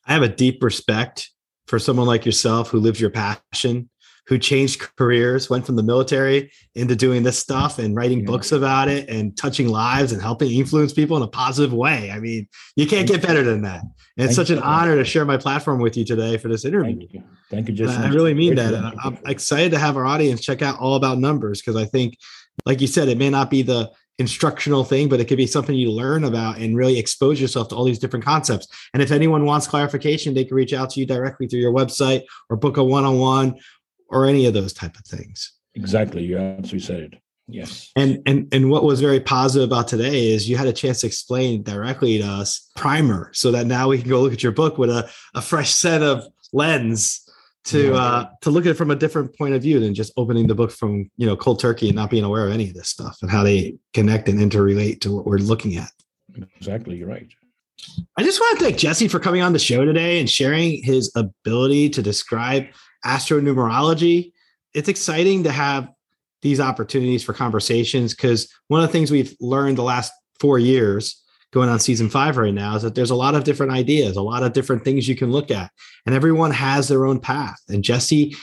I 0.05 0.13
have 0.13 0.23
a 0.23 0.29
deep 0.29 0.63
respect 0.63 1.29
for 1.67 1.77
someone 1.77 2.07
like 2.07 2.25
yourself 2.25 2.69
who 2.69 2.79
lives 2.79 3.01
your 3.01 3.11
passion 3.11 3.89
who 4.27 4.37
changed 4.37 4.79
careers, 4.95 5.49
went 5.49 5.65
from 5.65 5.75
the 5.75 5.83
military 5.83 6.51
into 6.75 6.95
doing 6.95 7.23
this 7.23 7.39
stuff 7.39 7.79
and 7.79 7.95
writing 7.95 8.19
yeah. 8.19 8.25
books 8.25 8.51
about 8.51 8.87
it 8.87 9.09
and 9.09 9.35
touching 9.37 9.67
lives 9.67 10.11
and 10.11 10.21
helping 10.21 10.51
influence 10.51 10.93
people 10.93 11.17
in 11.17 11.23
a 11.23 11.27
positive 11.27 11.73
way. 11.73 12.11
I 12.11 12.19
mean, 12.19 12.47
you 12.75 12.87
can't 12.87 13.07
get 13.07 13.21
better 13.21 13.43
than 13.43 13.61
that. 13.63 13.81
And 13.81 14.27
it's 14.27 14.35
Thank 14.35 14.47
such 14.47 14.57
an 14.57 14.63
honor 14.63 14.95
to 14.95 15.05
share 15.05 15.25
my 15.25 15.37
platform 15.37 15.79
with 15.79 15.97
you 15.97 16.05
today 16.05 16.37
for 16.37 16.47
this 16.47 16.65
interview. 16.65 16.97
Thank 16.97 17.13
you. 17.13 17.23
Thank 17.49 17.69
you, 17.69 17.73
Jason. 17.73 18.01
I 18.01 18.09
really 18.09 18.33
mean 18.33 18.55
that. 18.55 18.73
I'm 19.03 19.17
excited 19.25 19.71
to 19.71 19.79
have 19.79 19.97
our 19.97 20.05
audience 20.05 20.41
check 20.41 20.61
out 20.61 20.79
all 20.79 20.95
about 20.95 21.17
numbers 21.17 21.61
because 21.61 21.75
I 21.75 21.85
think, 21.85 22.17
like 22.65 22.81
you 22.81 22.87
said, 22.87 23.07
it 23.07 23.17
may 23.17 23.29
not 23.29 23.49
be 23.49 23.61
the 23.61 23.91
instructional 24.19 24.83
thing, 24.83 25.07
but 25.07 25.19
it 25.19 25.25
could 25.25 25.37
be 25.37 25.47
something 25.47 25.73
you 25.73 25.89
learn 25.89 26.25
about 26.25 26.57
and 26.57 26.75
really 26.75 26.99
expose 26.99 27.39
yourself 27.39 27.69
to 27.69 27.75
all 27.75 27.85
these 27.85 27.99
different 27.99 28.25
concepts. 28.25 28.67
And 28.93 29.01
if 29.01 29.11
anyone 29.11 29.45
wants 29.45 29.65
clarification, 29.65 30.33
they 30.33 30.43
can 30.43 30.55
reach 30.55 30.73
out 30.73 30.89
to 30.91 30.99
you 30.99 31.05
directly 31.05 31.47
through 31.47 31.61
your 31.61 31.73
website 31.73 32.23
or 32.49 32.57
book 32.57 32.75
a 32.77 32.83
one 32.83 33.05
on 33.05 33.17
one 33.17 33.55
or 34.09 34.25
any 34.25 34.45
of 34.45 34.53
those 34.53 34.73
type 34.73 34.95
of 34.97 35.05
things. 35.05 35.53
Exactly. 35.75 36.23
You 36.23 36.37
absolutely 36.37 36.79
said 36.79 36.99
it. 37.01 37.13
Yes. 37.47 37.91
And 37.95 38.21
and 38.25 38.47
and 38.53 38.69
what 38.69 38.83
was 38.83 39.01
very 39.01 39.19
positive 39.19 39.67
about 39.67 39.87
today 39.87 40.31
is 40.31 40.47
you 40.47 40.55
had 40.55 40.67
a 40.67 40.73
chance 40.73 41.01
to 41.01 41.07
explain 41.07 41.63
directly 41.63 42.19
to 42.19 42.25
us 42.25 42.69
primer 42.75 43.31
so 43.33 43.51
that 43.51 43.65
now 43.65 43.87
we 43.89 43.99
can 43.99 44.09
go 44.09 44.21
look 44.21 44.33
at 44.33 44.43
your 44.43 44.51
book 44.51 44.77
with 44.77 44.89
a, 44.89 45.09
a 45.33 45.41
fresh 45.41 45.71
set 45.71 46.03
of 46.03 46.25
lens 46.53 47.27
to 47.65 47.93
uh 47.93 48.29
to 48.41 48.51
look 48.51 48.65
at 48.65 48.71
it 48.71 48.75
from 48.75 48.91
a 48.91 48.95
different 48.95 49.35
point 49.37 49.53
of 49.53 49.61
view 49.61 49.79
than 49.79 49.93
just 49.93 50.13
opening 50.15 50.47
the 50.47 50.55
book 50.55 50.71
from 50.71 51.09
you 51.17 51.25
know 51.25 51.35
cold 51.35 51.59
turkey 51.59 51.87
and 51.89 51.95
not 51.95 52.09
being 52.09 52.23
aware 52.23 52.45
of 52.45 52.53
any 52.53 52.69
of 52.69 52.73
this 52.75 52.89
stuff 52.89 53.17
and 53.21 53.31
how 53.31 53.43
they 53.43 53.75
connect 53.93 54.29
and 54.29 54.39
interrelate 54.39 55.01
to 55.01 55.13
what 55.15 55.25
we're 55.25 55.37
looking 55.37 55.75
at. 55.75 55.91
Exactly, 56.57 56.97
you're 56.97 57.07
right. 57.07 57.27
I 58.17 58.23
just 58.23 58.39
want 58.39 58.59
to 58.59 58.65
thank 58.65 58.77
Jesse 58.77 59.07
for 59.07 59.19
coming 59.19 59.41
on 59.41 59.53
the 59.53 59.59
show 59.59 59.85
today 59.85 60.19
and 60.19 60.29
sharing 60.29 60.83
his 60.83 61.11
ability 61.15 61.89
to 61.91 62.01
describe 62.01 62.67
astronumerology. 63.05 64.33
It's 64.73 64.89
exciting 64.89 65.43
to 65.43 65.51
have 65.51 65.89
these 66.41 66.59
opportunities 66.59 67.23
for 67.23 67.33
conversations 67.33 68.15
because 68.15 68.49
one 68.67 68.81
of 68.81 68.87
the 68.87 68.91
things 68.91 69.11
we've 69.11 69.35
learned 69.39 69.77
the 69.77 69.83
last 69.83 70.13
four 70.39 70.57
years 70.57 71.21
going 71.51 71.69
on 71.69 71.79
season 71.79 72.09
five 72.09 72.37
right 72.37 72.53
now 72.53 72.75
is 72.75 72.83
that 72.83 72.95
there's 72.95 73.09
a 73.09 73.15
lot 73.15 73.35
of 73.35 73.43
different 73.43 73.71
ideas, 73.71 74.15
a 74.15 74.21
lot 74.21 74.43
of 74.43 74.53
different 74.53 74.83
things 74.83 75.07
you 75.07 75.15
can 75.15 75.31
look 75.31 75.51
at, 75.51 75.71
and 76.05 76.13
everyone 76.13 76.51
has 76.51 76.87
their 76.87 77.05
own 77.05 77.19
path. 77.19 77.59
And 77.67 77.83
Jesse 77.83 78.35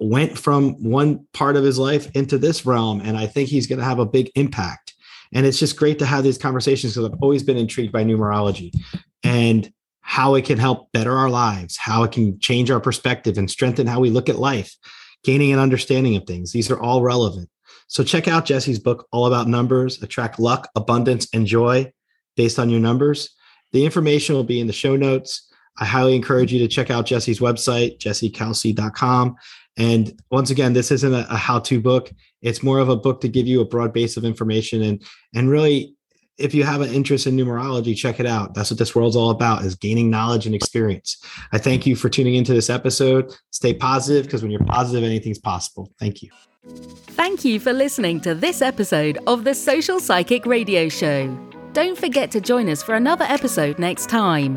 went 0.00 0.36
from 0.36 0.72
one 0.82 1.26
part 1.32 1.56
of 1.56 1.64
his 1.64 1.78
life 1.78 2.10
into 2.14 2.38
this 2.38 2.66
realm, 2.66 3.00
and 3.00 3.16
I 3.16 3.26
think 3.26 3.48
he's 3.48 3.66
going 3.66 3.78
to 3.78 3.84
have 3.84 3.98
a 3.98 4.06
big 4.06 4.30
impact. 4.34 4.94
And 5.32 5.46
it's 5.46 5.60
just 5.60 5.76
great 5.76 5.98
to 6.00 6.06
have 6.06 6.24
these 6.24 6.38
conversations 6.38 6.94
because 6.94 7.08
I've 7.08 7.22
always 7.22 7.44
been 7.44 7.56
intrigued 7.56 7.92
by 7.92 8.02
numerology 8.02 8.74
and 9.22 9.72
how 10.10 10.34
it 10.34 10.44
can 10.44 10.58
help 10.58 10.90
better 10.90 11.16
our 11.16 11.30
lives, 11.30 11.76
how 11.76 12.02
it 12.02 12.10
can 12.10 12.36
change 12.40 12.68
our 12.68 12.80
perspective 12.80 13.38
and 13.38 13.48
strengthen 13.48 13.86
how 13.86 14.00
we 14.00 14.10
look 14.10 14.28
at 14.28 14.40
life, 14.40 14.74
gaining 15.22 15.52
an 15.52 15.60
understanding 15.60 16.16
of 16.16 16.24
things. 16.24 16.50
These 16.50 16.68
are 16.68 16.80
all 16.80 17.00
relevant. 17.00 17.48
So 17.86 18.02
check 18.02 18.26
out 18.26 18.44
Jesse's 18.44 18.80
book, 18.80 19.06
All 19.12 19.26
About 19.26 19.46
Numbers 19.46 20.02
Attract 20.02 20.40
Luck, 20.40 20.68
Abundance, 20.74 21.28
and 21.32 21.46
Joy 21.46 21.92
based 22.36 22.58
on 22.58 22.70
your 22.70 22.80
numbers. 22.80 23.30
The 23.70 23.84
information 23.84 24.34
will 24.34 24.42
be 24.42 24.58
in 24.58 24.66
the 24.66 24.72
show 24.72 24.96
notes. 24.96 25.48
I 25.78 25.84
highly 25.84 26.16
encourage 26.16 26.52
you 26.52 26.58
to 26.58 26.66
check 26.66 26.90
out 26.90 27.06
Jesse's 27.06 27.38
website, 27.38 27.98
jessekalsi.com. 27.98 29.36
And 29.76 30.20
once 30.32 30.50
again, 30.50 30.72
this 30.72 30.90
isn't 30.90 31.14
a, 31.14 31.24
a 31.30 31.36
how-to 31.36 31.80
book. 31.80 32.10
It's 32.42 32.64
more 32.64 32.80
of 32.80 32.88
a 32.88 32.96
book 32.96 33.20
to 33.20 33.28
give 33.28 33.46
you 33.46 33.60
a 33.60 33.64
broad 33.64 33.92
base 33.92 34.16
of 34.16 34.24
information. 34.24 34.82
And, 34.82 35.04
and 35.36 35.48
really, 35.48 35.94
if 36.40 36.54
you 36.54 36.64
have 36.64 36.80
an 36.80 36.92
interest 36.92 37.26
in 37.26 37.36
numerology, 37.36 37.96
check 37.96 38.18
it 38.18 38.26
out. 38.26 38.54
That's 38.54 38.70
what 38.70 38.78
this 38.78 38.94
world's 38.94 39.16
all 39.16 39.30
about 39.30 39.64
is 39.64 39.74
gaining 39.74 40.10
knowledge 40.10 40.46
and 40.46 40.54
experience. 40.54 41.22
I 41.52 41.58
thank 41.58 41.86
you 41.86 41.96
for 41.96 42.08
tuning 42.08 42.34
into 42.34 42.54
this 42.54 42.70
episode. 42.70 43.32
Stay 43.50 43.74
positive 43.74 44.24
because 44.24 44.42
when 44.42 44.50
you're 44.50 44.64
positive, 44.64 45.04
anything's 45.04 45.38
possible. 45.38 45.92
Thank 45.98 46.22
you. 46.22 46.30
Thank 46.66 47.44
you 47.44 47.60
for 47.60 47.72
listening 47.72 48.20
to 48.20 48.34
this 48.34 48.62
episode 48.62 49.18
of 49.26 49.44
the 49.44 49.54
Social 49.54 50.00
Psychic 50.00 50.46
Radio 50.46 50.88
Show. 50.88 51.28
Don't 51.72 51.96
forget 51.96 52.30
to 52.32 52.40
join 52.40 52.68
us 52.68 52.82
for 52.82 52.94
another 52.94 53.24
episode 53.26 53.78
next 53.78 54.08
time. 54.08 54.56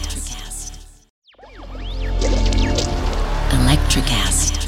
Electrocast. 3.71 4.60